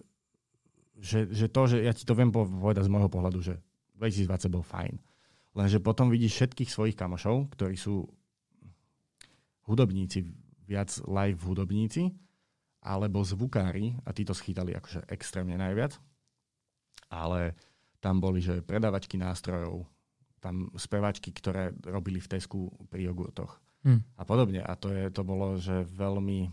že, 0.97 1.19
že 1.29 1.45
to, 1.51 1.61
že 1.69 1.77
ja 1.85 1.93
ti 1.93 2.07
to 2.07 2.17
viem 2.17 2.33
povedať 2.33 2.89
z 2.89 2.93
môjho 2.93 3.11
pohľadu, 3.11 3.39
že 3.43 3.61
2020 4.01 4.49
bol 4.49 4.65
fajn. 4.65 4.97
Lenže 5.53 5.83
potom 5.83 6.09
vidíš 6.09 6.41
všetkých 6.41 6.71
svojich 6.71 6.97
kamošov, 6.97 7.53
ktorí 7.53 7.75
sú 7.75 8.07
hudobníci, 9.67 10.25
viac 10.65 10.89
live 11.05 11.43
hudobníci, 11.43 12.09
alebo 12.81 13.21
zvukári, 13.21 13.93
a 14.07 14.09
tí 14.09 14.25
to 14.25 14.33
schytali 14.33 14.73
akože 14.73 15.05
extrémne 15.11 15.53
najviac. 15.59 15.99
Ale 17.13 17.53
tam 18.01 18.17
boli, 18.17 18.41
že 18.41 18.65
predávačky 18.65 19.19
nástrojov, 19.19 19.85
tam 20.41 20.73
spevačky, 20.73 21.29
ktoré 21.31 21.71
robili 21.85 22.17
v 22.17 22.27
Tesku 22.27 22.73
pri 22.89 23.13
jogurtoch 23.13 23.61
hmm. 23.85 24.17
a 24.17 24.23
podobne. 24.25 24.65
A 24.65 24.73
to, 24.73 24.89
je, 24.89 25.13
to 25.13 25.21
bolo, 25.21 25.55
že 25.61 25.85
veľmi, 25.85 26.49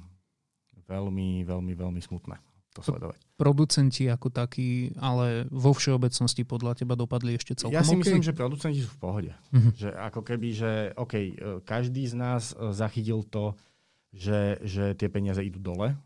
veľmi, 0.84 1.28
veľmi, 1.48 1.72
veľmi 1.72 2.00
smutné 2.04 2.36
to 2.78 2.84
sledovať. 2.84 3.18
Producenti 3.34 4.06
ako 4.06 4.30
takí, 4.30 4.94
ale 5.02 5.50
vo 5.50 5.74
všeobecnosti 5.74 6.46
podľa 6.46 6.78
teba 6.78 6.94
dopadli 6.94 7.34
ešte 7.34 7.58
celkom 7.58 7.74
Ja 7.74 7.82
si 7.82 7.96
okay? 7.96 8.02
myslím, 8.06 8.22
že 8.22 8.36
producenti 8.36 8.84
sú 8.86 8.92
v 8.94 9.00
pohode. 9.00 9.32
Mm-hmm. 9.50 9.72
Že 9.74 9.88
ako 9.98 10.20
keby, 10.22 10.48
že 10.54 10.70
OK, 10.94 11.14
e, 11.16 11.32
každý 11.66 12.06
z 12.06 12.14
nás 12.14 12.54
e, 12.54 12.70
zachytil 12.70 13.26
to, 13.26 13.58
že, 14.14 14.62
že 14.62 14.94
tie 14.94 15.10
peniaze 15.10 15.42
idú 15.42 15.58
dole. 15.58 15.98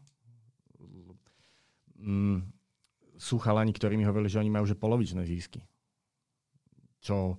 Mm, 2.01 2.47
sú 3.21 3.39
chalani, 3.39 3.71
ktorí 3.71 3.95
mi 3.95 4.09
hovorili, 4.09 4.33
že 4.33 4.41
oni 4.41 4.51
majú 4.51 4.65
že 4.67 4.75
polovičné 4.75 5.23
zisky. 5.29 5.63
Čo 7.03 7.37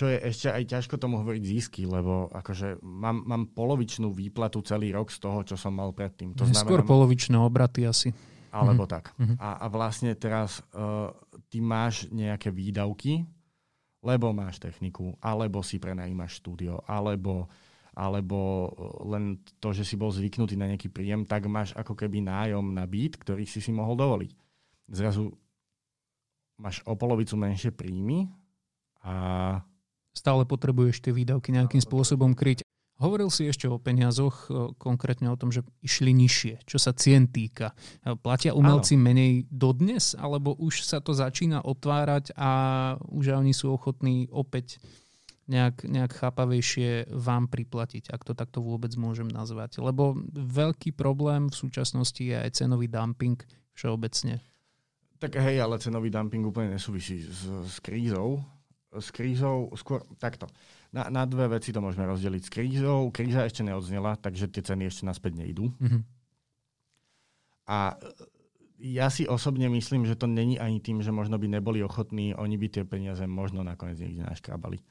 čo 0.00 0.08
je 0.08 0.16
ešte 0.16 0.48
aj 0.48 0.64
ťažko 0.64 0.96
tomu 0.96 1.20
hovoriť 1.20 1.44
zisky, 1.44 1.84
lebo 1.84 2.32
akože 2.32 2.80
mám, 2.80 3.20
mám 3.20 3.52
polovičnú 3.52 4.16
výplatu 4.16 4.64
celý 4.64 4.96
rok 4.96 5.12
z 5.12 5.20
toho, 5.20 5.44
čo 5.44 5.60
som 5.60 5.76
mal 5.76 5.92
predtým. 5.92 6.32
To 6.40 6.48
znamená, 6.48 6.64
Skôr 6.64 6.80
polovičné 6.88 7.36
obraty 7.36 7.84
asi. 7.84 8.08
Alebo 8.48 8.88
mm-hmm. 8.88 8.96
tak. 8.96 9.12
Mm-hmm. 9.20 9.36
A, 9.36 9.60
a 9.60 9.66
vlastne 9.68 10.16
teraz 10.16 10.64
uh, 10.72 11.12
ty 11.52 11.60
máš 11.60 12.08
nejaké 12.08 12.48
výdavky, 12.48 13.28
lebo 14.00 14.32
máš 14.32 14.56
techniku, 14.56 15.20
alebo 15.20 15.60
si 15.60 15.76
prenajímaš 15.76 16.40
štúdio, 16.40 16.80
alebo, 16.88 17.52
alebo 17.92 18.72
len 19.04 19.36
to, 19.60 19.76
že 19.76 19.84
si 19.84 20.00
bol 20.00 20.08
zvyknutý 20.08 20.56
na 20.56 20.64
nejaký 20.64 20.88
príjem, 20.88 21.28
tak 21.28 21.44
máš 21.44 21.76
ako 21.76 21.92
keby 21.92 22.24
nájom 22.24 22.72
na 22.72 22.88
byt, 22.88 23.20
ktorý 23.20 23.44
si 23.44 23.60
si 23.60 23.68
mohol 23.68 24.00
dovoliť. 24.00 24.32
Zrazu 24.96 25.28
máš 26.56 26.80
o 26.88 26.96
polovicu 26.96 27.36
menšie 27.36 27.68
príjmy 27.68 28.32
a 29.04 29.60
stále 30.14 30.46
potrebuješ 30.46 31.04
tie 31.04 31.12
výdavky 31.14 31.54
nejakým 31.54 31.80
spôsobom 31.80 32.34
kryť. 32.34 32.66
Hovoril 33.00 33.32
si 33.32 33.48
ešte 33.48 33.64
o 33.64 33.80
peniazoch, 33.80 34.52
e, 34.52 34.76
konkrétne 34.76 35.32
o 35.32 35.40
tom, 35.40 35.48
že 35.48 35.64
išli 35.80 36.12
nižšie, 36.12 36.68
čo 36.68 36.76
sa 36.76 36.92
cien 36.92 37.32
týka. 37.32 37.72
E, 38.04 38.12
platia 38.12 38.52
umelci 38.52 39.00
Áno. 39.00 39.08
menej 39.08 39.48
dodnes, 39.48 40.12
alebo 40.20 40.52
už 40.52 40.84
sa 40.84 41.00
to 41.00 41.16
začína 41.16 41.64
otvárať 41.64 42.36
a 42.36 42.50
už 43.08 43.40
oni 43.40 43.56
sú 43.56 43.72
ochotní 43.72 44.28
opäť 44.28 44.76
nejak, 45.48 45.88
nejak 45.88 46.12
chápavejšie 46.12 47.08
vám 47.16 47.48
priplatiť, 47.48 48.12
ak 48.12 48.20
to 48.20 48.36
takto 48.36 48.60
vôbec 48.60 48.92
môžem 49.00 49.32
nazvať. 49.32 49.80
Lebo 49.80 50.20
veľký 50.36 50.92
problém 50.92 51.48
v 51.48 51.56
súčasnosti 51.56 52.20
je 52.20 52.36
aj 52.36 52.52
cenový 52.52 52.84
dumping 52.84 53.40
všeobecne. 53.72 54.44
Tak 55.16 55.40
hej, 55.40 55.56
ale 55.56 55.80
cenový 55.80 56.12
dumping 56.12 56.44
úplne 56.44 56.76
nesúvisí 56.76 57.24
s, 57.24 57.48
s 57.48 57.76
krízou 57.80 58.44
s 58.90 59.08
krízou, 59.14 59.70
skôr 59.78 60.02
takto. 60.18 60.50
Na, 60.90 61.06
na 61.06 61.22
dve 61.22 61.46
veci 61.46 61.70
to 61.70 61.78
môžeme 61.78 62.02
rozdeliť. 62.10 62.42
S 62.42 62.50
krízou, 62.50 63.14
kríza 63.14 63.46
ešte 63.46 63.62
neodznela, 63.62 64.18
takže 64.18 64.50
tie 64.50 64.66
ceny 64.66 64.90
ešte 64.90 65.06
naspäť 65.06 65.38
nejdú. 65.38 65.70
Mm-hmm. 65.78 66.02
A 67.70 67.94
ja 68.80 69.06
si 69.12 69.28
osobne 69.30 69.70
myslím, 69.70 70.08
že 70.08 70.18
to 70.18 70.26
není 70.26 70.58
ani 70.58 70.82
tým, 70.82 71.04
že 71.04 71.14
možno 71.14 71.38
by 71.38 71.46
neboli 71.46 71.84
ochotní, 71.84 72.34
oni 72.34 72.58
by 72.58 72.66
tie 72.66 72.82
peniaze 72.82 73.22
možno 73.30 73.62
nakoniec 73.62 74.00
niekde 74.02 74.26
naškrabali 74.26 74.82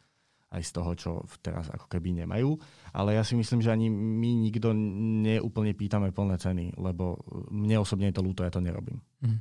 aj 0.50 0.62
z 0.66 0.72
toho, 0.74 0.91
čo 0.97 1.12
teraz 1.45 1.70
ako 1.70 1.86
keby 1.86 2.26
nemajú. 2.26 2.58
Ale 2.93 3.14
ja 3.14 3.22
si 3.22 3.38
myslím, 3.38 3.62
že 3.62 3.70
ani 3.70 3.91
my 3.93 4.50
nikto 4.50 4.74
neúplne 4.74 5.78
pýtame 5.78 6.10
plné 6.10 6.41
ceny, 6.41 6.74
lebo 6.80 7.22
mne 7.54 7.78
osobne 7.86 8.10
je 8.10 8.18
to 8.18 8.26
ľúto, 8.26 8.41
ja 8.41 8.50
to 8.50 8.64
nerobím. 8.64 8.97
Mm. 9.22 9.39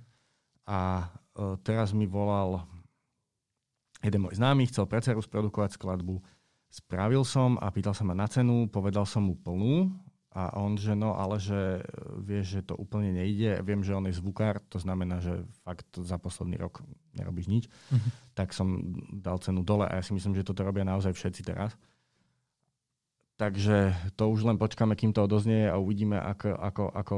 A 0.69 1.09
uh, 1.09 1.57
teraz 1.65 1.97
mi 1.97 2.05
volal 2.05 2.61
jeden 4.03 4.21
môj 4.23 4.39
známy 4.39 4.69
chcel 4.71 4.87
pre 4.87 5.03
dceru 5.03 5.23
sprodukovať 5.23 5.75
skladbu. 5.75 6.23
Spravil 6.69 7.25
som 7.25 7.57
a 7.59 7.73
pýtal 7.73 7.97
sa 7.97 8.05
ma 8.05 8.13
na 8.13 8.29
cenu, 8.29 8.69
povedal 8.69 9.09
som 9.09 9.25
mu 9.25 9.35
plnú 9.35 9.89
a 10.37 10.55
on, 10.61 10.77
že 10.77 10.93
no, 10.93 11.17
ale 11.17 11.41
že 11.41 11.83
vie, 12.21 12.45
že 12.45 12.61
to 12.61 12.77
úplne 12.77 13.11
nejde. 13.17 13.65
Viem, 13.65 13.81
že 13.81 13.97
on 13.97 14.05
je 14.07 14.15
zvukár, 14.15 14.61
to 14.69 14.77
znamená, 14.77 15.19
že 15.25 15.43
fakt 15.65 15.89
za 15.97 16.21
posledný 16.21 16.61
rok 16.61 16.85
nerobíš 17.17 17.47
nič. 17.49 17.65
Mm-hmm. 17.67 18.11
Tak 18.37 18.53
som 18.53 18.95
dal 19.19 19.41
cenu 19.41 19.65
dole 19.65 19.89
a 19.89 19.97
ja 19.99 20.03
si 20.05 20.13
myslím, 20.13 20.37
že 20.37 20.45
toto 20.45 20.63
robia 20.63 20.85
naozaj 20.85 21.17
všetci 21.17 21.43
teraz. 21.49 21.73
Takže 23.39 23.95
to 24.19 24.29
už 24.29 24.45
len 24.45 24.59
počkáme, 24.59 24.99
kým 24.99 25.15
to 25.15 25.25
odoznie 25.25 25.71
a 25.71 25.79
uvidíme, 25.79 26.19
ako, 26.19 26.59
ako, 26.59 26.85
ako, 26.91 27.17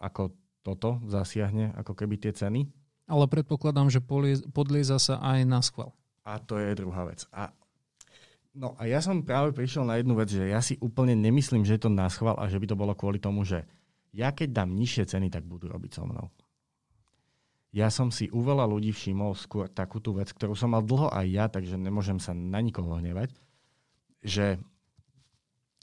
ako 0.00 0.22
toto 0.60 1.00
zasiahne, 1.06 1.76
ako 1.76 1.92
keby 1.96 2.16
tie 2.16 2.32
ceny. 2.32 2.66
Ale 3.08 3.28
predpokladám, 3.28 3.92
že 3.92 4.00
podlieza 4.50 4.96
sa 5.00 5.20
aj 5.20 5.38
na 5.44 5.60
schval. 5.60 5.92
A 6.30 6.38
to 6.38 6.62
je 6.62 6.78
druhá 6.78 7.02
vec. 7.10 7.26
A, 7.34 7.50
no 8.54 8.78
a 8.78 8.86
ja 8.86 9.02
som 9.02 9.26
práve 9.26 9.50
prišiel 9.50 9.82
na 9.82 9.98
jednu 9.98 10.14
vec, 10.14 10.30
že 10.30 10.46
ja 10.46 10.62
si 10.62 10.78
úplne 10.78 11.18
nemyslím, 11.18 11.66
že 11.66 11.74
je 11.74 11.82
to 11.82 11.90
náschval 11.90 12.38
a 12.38 12.46
že 12.46 12.62
by 12.62 12.70
to 12.70 12.78
bolo 12.78 12.94
kvôli 12.94 13.18
tomu, 13.18 13.42
že 13.42 13.66
ja 14.14 14.30
keď 14.30 14.62
dám 14.62 14.70
nižšie 14.78 15.10
ceny, 15.10 15.26
tak 15.26 15.42
budú 15.42 15.66
robiť 15.66 15.90
so 15.98 16.06
mnou. 16.06 16.30
Ja 17.70 17.86
som 17.90 18.10
si 18.10 18.26
u 18.30 18.42
veľa 18.42 18.66
ľudí 18.66 18.90
všimol 18.90 19.38
skôr 19.38 19.70
takú 19.70 20.02
tú 20.02 20.18
vec, 20.18 20.30
ktorú 20.34 20.58
som 20.58 20.74
mal 20.74 20.82
dlho 20.82 21.10
aj 21.10 21.26
ja, 21.30 21.46
takže 21.46 21.78
nemôžem 21.78 22.18
sa 22.18 22.34
na 22.34 22.58
nikoho 22.58 22.98
hnevať, 22.98 23.30
že, 24.22 24.58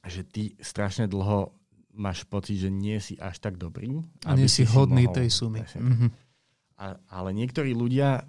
že 0.04 0.28
ty 0.28 0.56
strašne 0.60 1.08
dlho 1.08 1.56
máš 1.96 2.28
pocit, 2.28 2.60
že 2.60 2.68
nie 2.68 3.00
si 3.00 3.16
až 3.16 3.40
tak 3.40 3.56
dobrý. 3.56 4.04
A 4.28 4.36
nie 4.36 4.52
si 4.52 4.68
hodný 4.68 5.08
mohol, 5.08 5.16
tej 5.16 5.30
sumy. 5.32 5.64
Mm-hmm. 5.64 6.10
A, 6.78 7.00
ale 7.08 7.30
niektorí 7.32 7.72
ľudia 7.72 8.28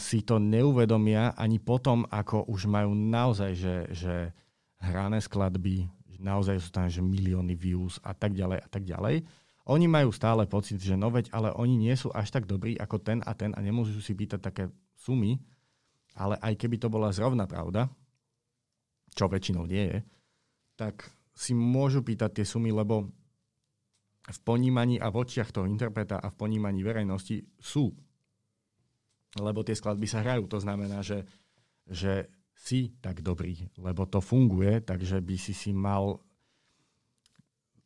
si 0.00 0.24
to 0.24 0.40
neuvedomia 0.40 1.36
ani 1.36 1.60
potom, 1.60 2.08
ako 2.08 2.48
už 2.48 2.64
majú 2.64 2.96
naozaj, 2.96 3.52
že, 3.52 3.76
že 3.92 4.14
hrané 4.80 5.20
skladby, 5.20 5.84
naozaj 6.16 6.56
sú 6.60 6.72
tam 6.72 6.88
že 6.88 7.04
milióny 7.04 7.52
views 7.52 8.00
a 8.00 8.16
tak 8.16 8.32
ďalej 8.32 8.58
a 8.64 8.68
tak 8.72 8.88
ďalej. 8.88 9.24
Oni 9.66 9.86
majú 9.90 10.14
stále 10.14 10.46
pocit, 10.46 10.78
že 10.78 10.94
no 10.94 11.10
veď, 11.10 11.28
ale 11.34 11.50
oni 11.52 11.76
nie 11.76 11.92
sú 11.98 12.08
až 12.14 12.30
tak 12.30 12.46
dobrí 12.46 12.78
ako 12.78 13.02
ten 13.02 13.18
a 13.26 13.34
ten 13.34 13.52
a 13.52 13.60
nemôžu 13.60 13.98
si 13.98 14.14
pýtať 14.14 14.40
také 14.40 14.64
sumy, 14.94 15.42
ale 16.16 16.38
aj 16.40 16.54
keby 16.56 16.80
to 16.80 16.88
bola 16.88 17.12
zrovna 17.12 17.44
pravda, 17.44 17.90
čo 19.12 19.28
väčšinou 19.28 19.68
nie 19.68 19.84
je, 19.92 19.98
tak 20.78 21.04
si 21.36 21.52
môžu 21.52 22.00
pýtať 22.00 22.40
tie 22.40 22.46
sumy, 22.48 22.72
lebo 22.72 23.10
v 24.26 24.38
ponímaní 24.42 24.96
a 25.02 25.12
v 25.12 25.20
očiach 25.20 25.52
toho 25.52 25.68
interpreta 25.68 26.16
a 26.16 26.32
v 26.32 26.38
ponímaní 26.38 26.80
verejnosti 26.80 27.44
sú 27.60 27.92
lebo 29.38 29.62
tie 29.62 29.76
skladby 29.76 30.06
sa 30.08 30.24
hrajú. 30.24 30.48
To 30.50 30.58
znamená, 30.60 31.00
že, 31.00 31.24
že 31.88 32.28
si 32.56 32.96
tak 32.98 33.20
dobrý, 33.20 33.68
lebo 33.76 34.08
to 34.08 34.24
funguje, 34.24 34.80
takže 34.80 35.20
by 35.20 35.36
si 35.36 35.52
si 35.52 35.70
mal 35.76 36.20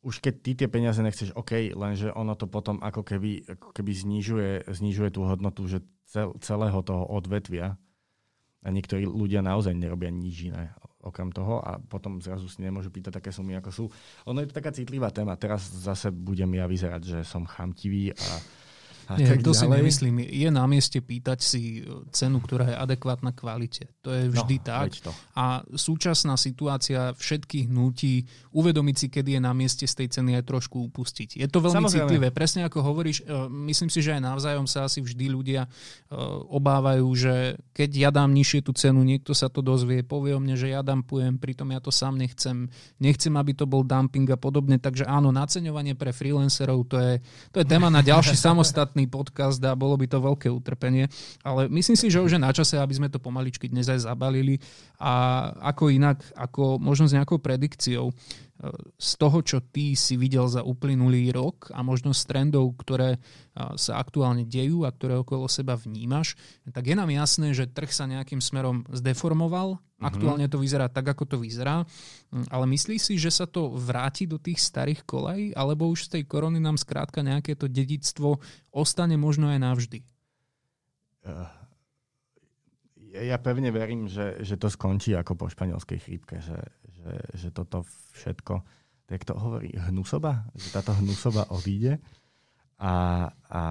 už 0.01 0.17
keď 0.17 0.33
ty 0.41 0.51
tie 0.57 0.65
peniaze 0.65 0.97
nechceš, 0.97 1.37
OK, 1.37 1.77
lenže 1.77 2.09
ono 2.09 2.33
to 2.33 2.49
potom 2.49 2.81
ako 2.81 3.05
keby, 3.05 3.45
ako 3.45 3.69
keby 3.69 3.91
znižuje, 3.93 4.65
znižuje 4.65 5.13
tú 5.13 5.29
hodnotu 5.29 5.69
že 5.69 5.85
cel, 6.09 6.33
celého 6.41 6.81
toho 6.81 7.05
odvetvia 7.05 7.77
a 8.65 8.67
niektorí 8.73 9.05
ľudia 9.05 9.45
naozaj 9.45 9.77
nerobia 9.77 10.09
nič 10.09 10.49
iné 10.49 10.73
okrem 11.01 11.33
toho 11.33 11.61
a 11.61 11.81
potom 11.81 12.21
zrazu 12.21 12.45
si 12.45 12.61
nemôžu 12.61 12.93
pýtať 12.93 13.17
také 13.17 13.33
sumy, 13.33 13.57
ako 13.57 13.69
sú. 13.73 13.85
Ono 14.29 14.37
je 14.41 14.49
to 14.49 14.57
taká 14.57 14.69
citlivá 14.69 15.09
téma. 15.09 15.33
Teraz 15.33 15.69
zase 15.69 16.13
budem 16.13 16.49
ja 16.53 16.69
vyzerať, 16.69 17.01
že 17.01 17.19
som 17.25 17.41
chamtivý 17.45 18.13
a 18.13 18.29
a 19.07 19.17
Nie, 19.17 19.27
tak 19.31 19.41
to 19.41 19.53
ďalej. 19.53 19.59
si 19.59 19.65
nemyslím. 19.65 20.15
Je 20.21 20.49
na 20.51 20.65
mieste 20.69 20.99
pýtať 21.01 21.39
si 21.41 21.61
cenu, 22.11 22.37
ktorá 22.41 22.65
je 22.69 22.75
adekvátna 22.77 23.31
kvalite. 23.31 23.89
To 24.01 24.11
je 24.11 24.29
vždy 24.29 24.55
no, 24.59 24.65
tak. 24.65 24.89
To. 25.05 25.11
A 25.37 25.63
súčasná 25.77 26.35
situácia 26.35 27.13
všetkých 27.15 27.71
nutí 27.71 28.25
uvedomiť 28.51 28.95
si, 28.97 29.07
kedy 29.07 29.39
je 29.39 29.41
na 29.41 29.53
mieste 29.55 29.85
z 29.87 29.93
tej 30.03 30.07
ceny 30.19 30.41
aj 30.41 30.43
trošku 30.49 30.91
upustiť. 30.91 31.39
Je 31.39 31.47
to 31.47 31.63
veľmi 31.63 31.87
Samozrejme. 31.87 32.09
citlivé. 32.09 32.27
Presne 32.35 32.67
ako 32.67 32.83
hovoríš, 32.83 33.23
e, 33.23 33.47
myslím 33.71 33.87
si, 33.87 34.03
že 34.03 34.19
aj 34.19 34.21
navzájom 34.27 34.67
sa 34.67 34.83
asi 34.83 34.99
vždy 34.99 35.25
ľudia 35.31 35.61
e, 35.63 35.69
obávajú, 36.51 37.07
že 37.15 37.55
keď 37.71 37.89
ja 37.95 38.09
dám 38.11 38.35
nižšie 38.35 38.59
tú 38.67 38.75
cenu, 38.75 39.05
niekto 39.07 39.31
sa 39.31 39.47
to 39.47 39.63
dozvie, 39.63 40.03
povie 40.03 40.35
o 40.35 40.41
mne, 40.43 40.59
že 40.59 40.67
ja 40.67 40.83
dampujem, 40.83 41.39
pritom 41.39 41.71
ja 41.71 41.79
to 41.79 41.95
sám 41.95 42.19
nechcem. 42.19 42.67
Nechcem, 42.99 43.31
aby 43.39 43.55
to 43.55 43.63
bol 43.63 43.87
dumping 43.87 44.27
a 44.27 44.35
podobne. 44.35 44.75
Takže 44.75 45.07
áno, 45.07 45.31
naceňovanie 45.31 45.95
pre 45.95 46.11
freelancerov 46.11 46.83
to 46.91 46.99
je, 46.99 47.13
to 47.55 47.63
je 47.63 47.65
téma 47.65 47.87
na 47.87 48.03
ďalší 48.03 48.35
samostatný 48.51 48.90
samostatný 48.91 49.07
podcast 49.07 49.63
a 49.63 49.71
bolo 49.75 49.95
by 49.95 50.05
to 50.07 50.19
veľké 50.19 50.51
utrpenie. 50.51 51.07
Ale 51.47 51.71
myslím 51.71 51.95
si, 51.95 52.11
že 52.11 52.19
už 52.19 52.35
je 52.35 52.41
na 52.43 52.51
čase, 52.51 52.75
aby 52.75 52.91
sme 52.91 53.07
to 53.07 53.23
pomaličky 53.23 53.71
dnes 53.71 53.87
aj 53.87 54.03
zabalili 54.03 54.59
a 54.99 55.47
ako 55.71 55.95
inak, 55.95 56.19
ako 56.35 56.75
možno 56.77 57.07
s 57.07 57.15
nejakou 57.15 57.39
predikciou 57.39 58.11
z 59.01 59.11
toho, 59.17 59.41
čo 59.41 59.57
ty 59.57 59.97
si 59.97 60.13
videl 60.21 60.45
za 60.45 60.61
uplynulý 60.61 61.33
rok 61.33 61.73
a 61.73 61.81
možno 61.81 62.13
z 62.13 62.29
trendov, 62.29 62.77
ktoré 62.77 63.17
sa 63.57 63.97
aktuálne 63.97 64.45
dejú 64.45 64.85
a 64.85 64.93
ktoré 64.93 65.17
okolo 65.17 65.49
seba 65.49 65.73
vnímaš, 65.73 66.37
tak 66.69 66.85
je 66.85 66.95
nám 66.95 67.09
jasné, 67.09 67.57
že 67.57 67.65
trh 67.65 67.89
sa 67.89 68.05
nejakým 68.05 68.37
smerom 68.37 68.85
zdeformoval. 68.93 69.81
Mm-hmm. 69.81 70.05
Aktuálne 70.05 70.45
to 70.49 70.61
vyzerá 70.61 70.89
tak, 70.89 71.09
ako 71.13 71.25
to 71.25 71.37
vyzerá. 71.37 71.85
Mm, 72.33 72.49
ale 72.49 72.65
myslíš 72.73 73.13
si, 73.13 73.13
že 73.21 73.29
sa 73.29 73.45
to 73.45 73.69
vráti 73.69 74.25
do 74.25 74.41
tých 74.41 74.57
starých 74.57 75.05
kolají, 75.05 75.53
alebo 75.53 75.85
už 75.93 76.09
z 76.09 76.17
tej 76.17 76.23
korony 76.25 76.57
nám 76.57 76.81
skrátka 76.81 77.21
nejaké 77.21 77.53
to 77.53 77.69
dedictvo 77.69 78.41
ostane 78.73 79.13
možno 79.13 79.53
aj 79.53 79.59
navždy? 79.61 79.99
Uh 81.21 81.61
ja 83.11 83.35
pevne 83.43 83.75
verím, 83.75 84.07
že, 84.07 84.39
že 84.39 84.55
to 84.55 84.71
skončí 84.71 85.11
ako 85.11 85.35
po 85.35 85.51
španielskej 85.51 85.99
chrípke, 85.99 86.39
že, 86.39 86.55
že, 87.01 87.15
že 87.37 87.49
toto 87.49 87.83
všetko, 88.13 88.61
tak 89.09 89.27
to 89.27 89.33
hovorí, 89.35 89.73
hnusoba, 89.91 90.47
že 90.55 90.71
táto 90.71 90.95
hnusoba 90.95 91.49
odíde 91.51 91.99
a, 92.81 93.27
a, 93.51 93.63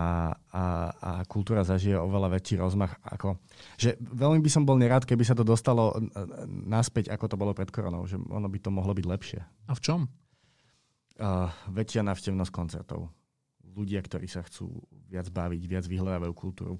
a, 0.55 0.64
a 0.95 1.11
kultúra 1.26 1.66
zažije 1.66 1.99
oveľa 1.99 2.39
väčší 2.39 2.62
rozmach. 2.62 2.95
Ako, 3.03 3.43
že 3.74 3.99
veľmi 3.99 4.39
by 4.39 4.51
som 4.53 4.62
bol 4.62 4.78
nerád, 4.78 5.03
keby 5.03 5.26
sa 5.26 5.35
to 5.35 5.43
dostalo 5.43 5.99
naspäť, 6.47 7.11
ako 7.11 7.24
to 7.26 7.41
bolo 7.41 7.53
pred 7.57 7.72
koronou, 7.74 8.07
že 8.07 8.18
ono 8.18 8.47
by 8.47 8.59
to 8.62 8.70
mohlo 8.70 8.95
byť 8.95 9.07
lepšie. 9.07 9.41
A 9.66 9.72
v 9.74 9.81
čom? 9.83 10.01
Uh, 11.20 11.51
väčšia 11.68 12.07
návštevnosť 12.07 12.53
koncertov 12.55 13.11
ľudia, 13.74 14.03
ktorí 14.03 14.26
sa 14.26 14.43
chcú 14.43 14.83
viac 15.11 15.31
baviť, 15.31 15.62
viac 15.66 15.85
vyhľadávajú 15.87 16.33
kultúru. 16.35 16.74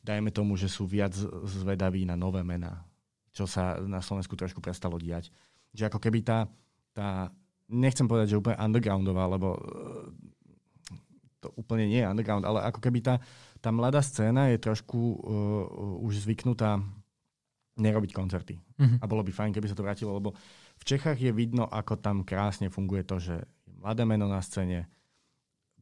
Dajme 0.00 0.32
tomu, 0.32 0.56
že 0.56 0.68
sú 0.72 0.88
viac 0.88 1.12
zvedaví 1.44 2.08
na 2.08 2.16
nové 2.16 2.40
mená, 2.40 2.84
čo 3.32 3.44
sa 3.44 3.76
na 3.80 4.00
Slovensku 4.00 4.36
trošku 4.36 4.60
prestalo 4.64 4.96
diať. 4.96 5.28
Že 5.74 5.90
ako 5.90 5.98
keby 6.02 6.20
tá, 6.22 6.48
tá 6.94 7.30
nechcem 7.70 8.06
povedať, 8.06 8.34
že 8.34 8.40
úplne 8.40 8.58
undergroundová, 8.58 9.24
lebo 9.30 9.54
e, 9.54 9.60
to 11.40 11.48
úplne 11.56 11.88
nie 11.88 12.02
je 12.02 12.10
underground, 12.10 12.44
ale 12.44 12.66
ako 12.66 12.82
keby 12.82 13.00
tá, 13.00 13.14
tá 13.62 13.70
mladá 13.72 14.04
scéna 14.04 14.52
je 14.52 14.60
trošku 14.60 14.98
uh, 14.98 16.04
už 16.04 16.28
zvyknutá 16.28 16.84
nerobiť 17.80 18.12
koncerty. 18.12 18.60
Uh-huh. 18.60 19.00
A 19.00 19.08
bolo 19.08 19.24
by 19.24 19.32
fajn, 19.32 19.56
keby 19.56 19.72
sa 19.72 19.76
to 19.76 19.84
vrátilo, 19.84 20.12
lebo 20.12 20.36
v 20.76 20.84
Čechách 20.84 21.16
je 21.16 21.32
vidno, 21.32 21.64
ako 21.64 21.96
tam 21.96 22.28
krásne 22.28 22.68
funguje 22.68 23.08
to, 23.08 23.16
že 23.16 23.40
je 23.40 23.72
mladé 23.80 24.04
meno 24.04 24.28
na 24.28 24.44
scéne, 24.44 24.84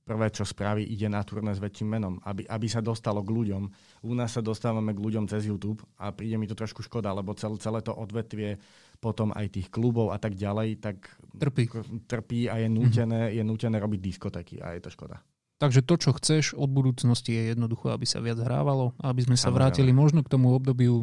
prvé, 0.08 0.32
čo 0.32 0.48
spraví, 0.48 0.80
ide 0.88 1.04
na 1.12 1.20
turné 1.20 1.52
s 1.52 1.60
väčším 1.60 2.00
menom, 2.00 2.16
aby, 2.24 2.48
aby 2.48 2.64
sa 2.64 2.80
dostalo 2.80 3.20
k 3.20 3.28
ľuďom. 3.28 3.62
U 4.08 4.12
nás 4.16 4.32
sa 4.32 4.40
dostávame 4.40 4.96
k 4.96 5.04
ľuďom 5.04 5.28
cez 5.28 5.44
YouTube 5.44 5.84
a 6.00 6.08
príde 6.16 6.40
mi 6.40 6.48
to 6.48 6.56
trošku 6.56 6.80
škoda, 6.80 7.12
lebo 7.12 7.36
celé, 7.36 7.60
celé 7.60 7.84
to 7.84 7.92
odvetvie 7.92 8.56
potom 8.98 9.30
aj 9.30 9.46
tých 9.54 9.68
klubov 9.70 10.10
a 10.10 10.18
tak 10.18 10.34
ďalej, 10.34 10.82
tak 10.82 11.06
trpí, 11.38 11.70
trpí 12.10 12.50
a 12.50 12.58
je 12.58 12.68
nútené, 12.68 13.30
mm-hmm. 13.30 13.36
je 13.38 13.42
nútené 13.46 13.76
robiť 13.78 14.00
diskotéky 14.02 14.58
a 14.58 14.74
je 14.74 14.82
to 14.82 14.90
škoda. 14.90 15.22
Takže 15.58 15.82
to, 15.82 15.94
čo 15.98 16.10
chceš 16.14 16.54
od 16.54 16.70
budúcnosti 16.70 17.34
je 17.34 17.42
jednoducho, 17.54 17.90
aby 17.90 18.06
sa 18.06 18.22
viac 18.22 18.38
hrávalo, 18.38 18.94
aby 19.02 19.26
sme 19.26 19.34
sa 19.34 19.50
vrátili 19.50 19.90
možno 19.90 20.22
k 20.22 20.30
tomu 20.30 20.54
obdobiu 20.54 21.02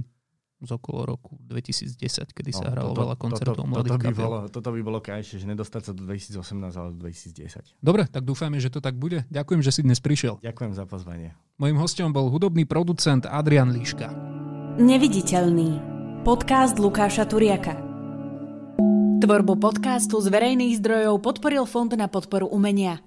z 0.64 0.72
okolo 0.72 1.04
roku 1.04 1.36
2010, 1.44 2.00
kedy 2.32 2.52
no, 2.56 2.60
sa 2.64 2.66
hralo 2.72 2.96
toto, 2.96 3.02
veľa 3.04 3.16
koncertov 3.20 3.56
toto, 3.60 3.68
mladých 3.68 3.92
toto 3.92 4.08
by, 4.08 4.16
bolo, 4.16 4.38
toto 4.48 4.70
by 4.72 4.82
bolo 4.82 5.00
krajšie, 5.04 5.44
že 5.44 5.46
nedostať 5.52 5.82
sa 5.84 5.92
do 5.92 6.08
2018, 6.08 6.80
ale 6.80 6.88
do 6.96 7.00
2010. 7.04 7.84
Dobre, 7.84 8.08
tak 8.08 8.24
dúfajme, 8.24 8.56
že 8.64 8.72
to 8.72 8.80
tak 8.80 8.96
bude. 8.96 9.28
Ďakujem, 9.28 9.60
že 9.60 9.72
si 9.76 9.82
dnes 9.84 10.00
prišiel. 10.00 10.40
Ďakujem 10.40 10.72
za 10.72 10.88
pozvanie. 10.88 11.36
Mojím 11.60 11.76
hostom 11.76 12.16
bol 12.16 12.32
hudobný 12.32 12.64
producent 12.64 13.28
Adrian 13.28 13.76
Líška. 13.76 14.08
Neviditeľný. 14.80 15.80
Podcast 16.24 16.80
Lukáša 16.80 17.28
Turiaka. 17.28 17.85
Tvorbu 19.26 19.58
podcastu 19.58 20.22
z 20.22 20.30
verejných 20.30 20.78
zdrojov 20.78 21.18
podporil 21.18 21.66
Fond 21.66 21.90
na 21.98 22.06
podporu 22.06 22.46
umenia. 22.46 23.02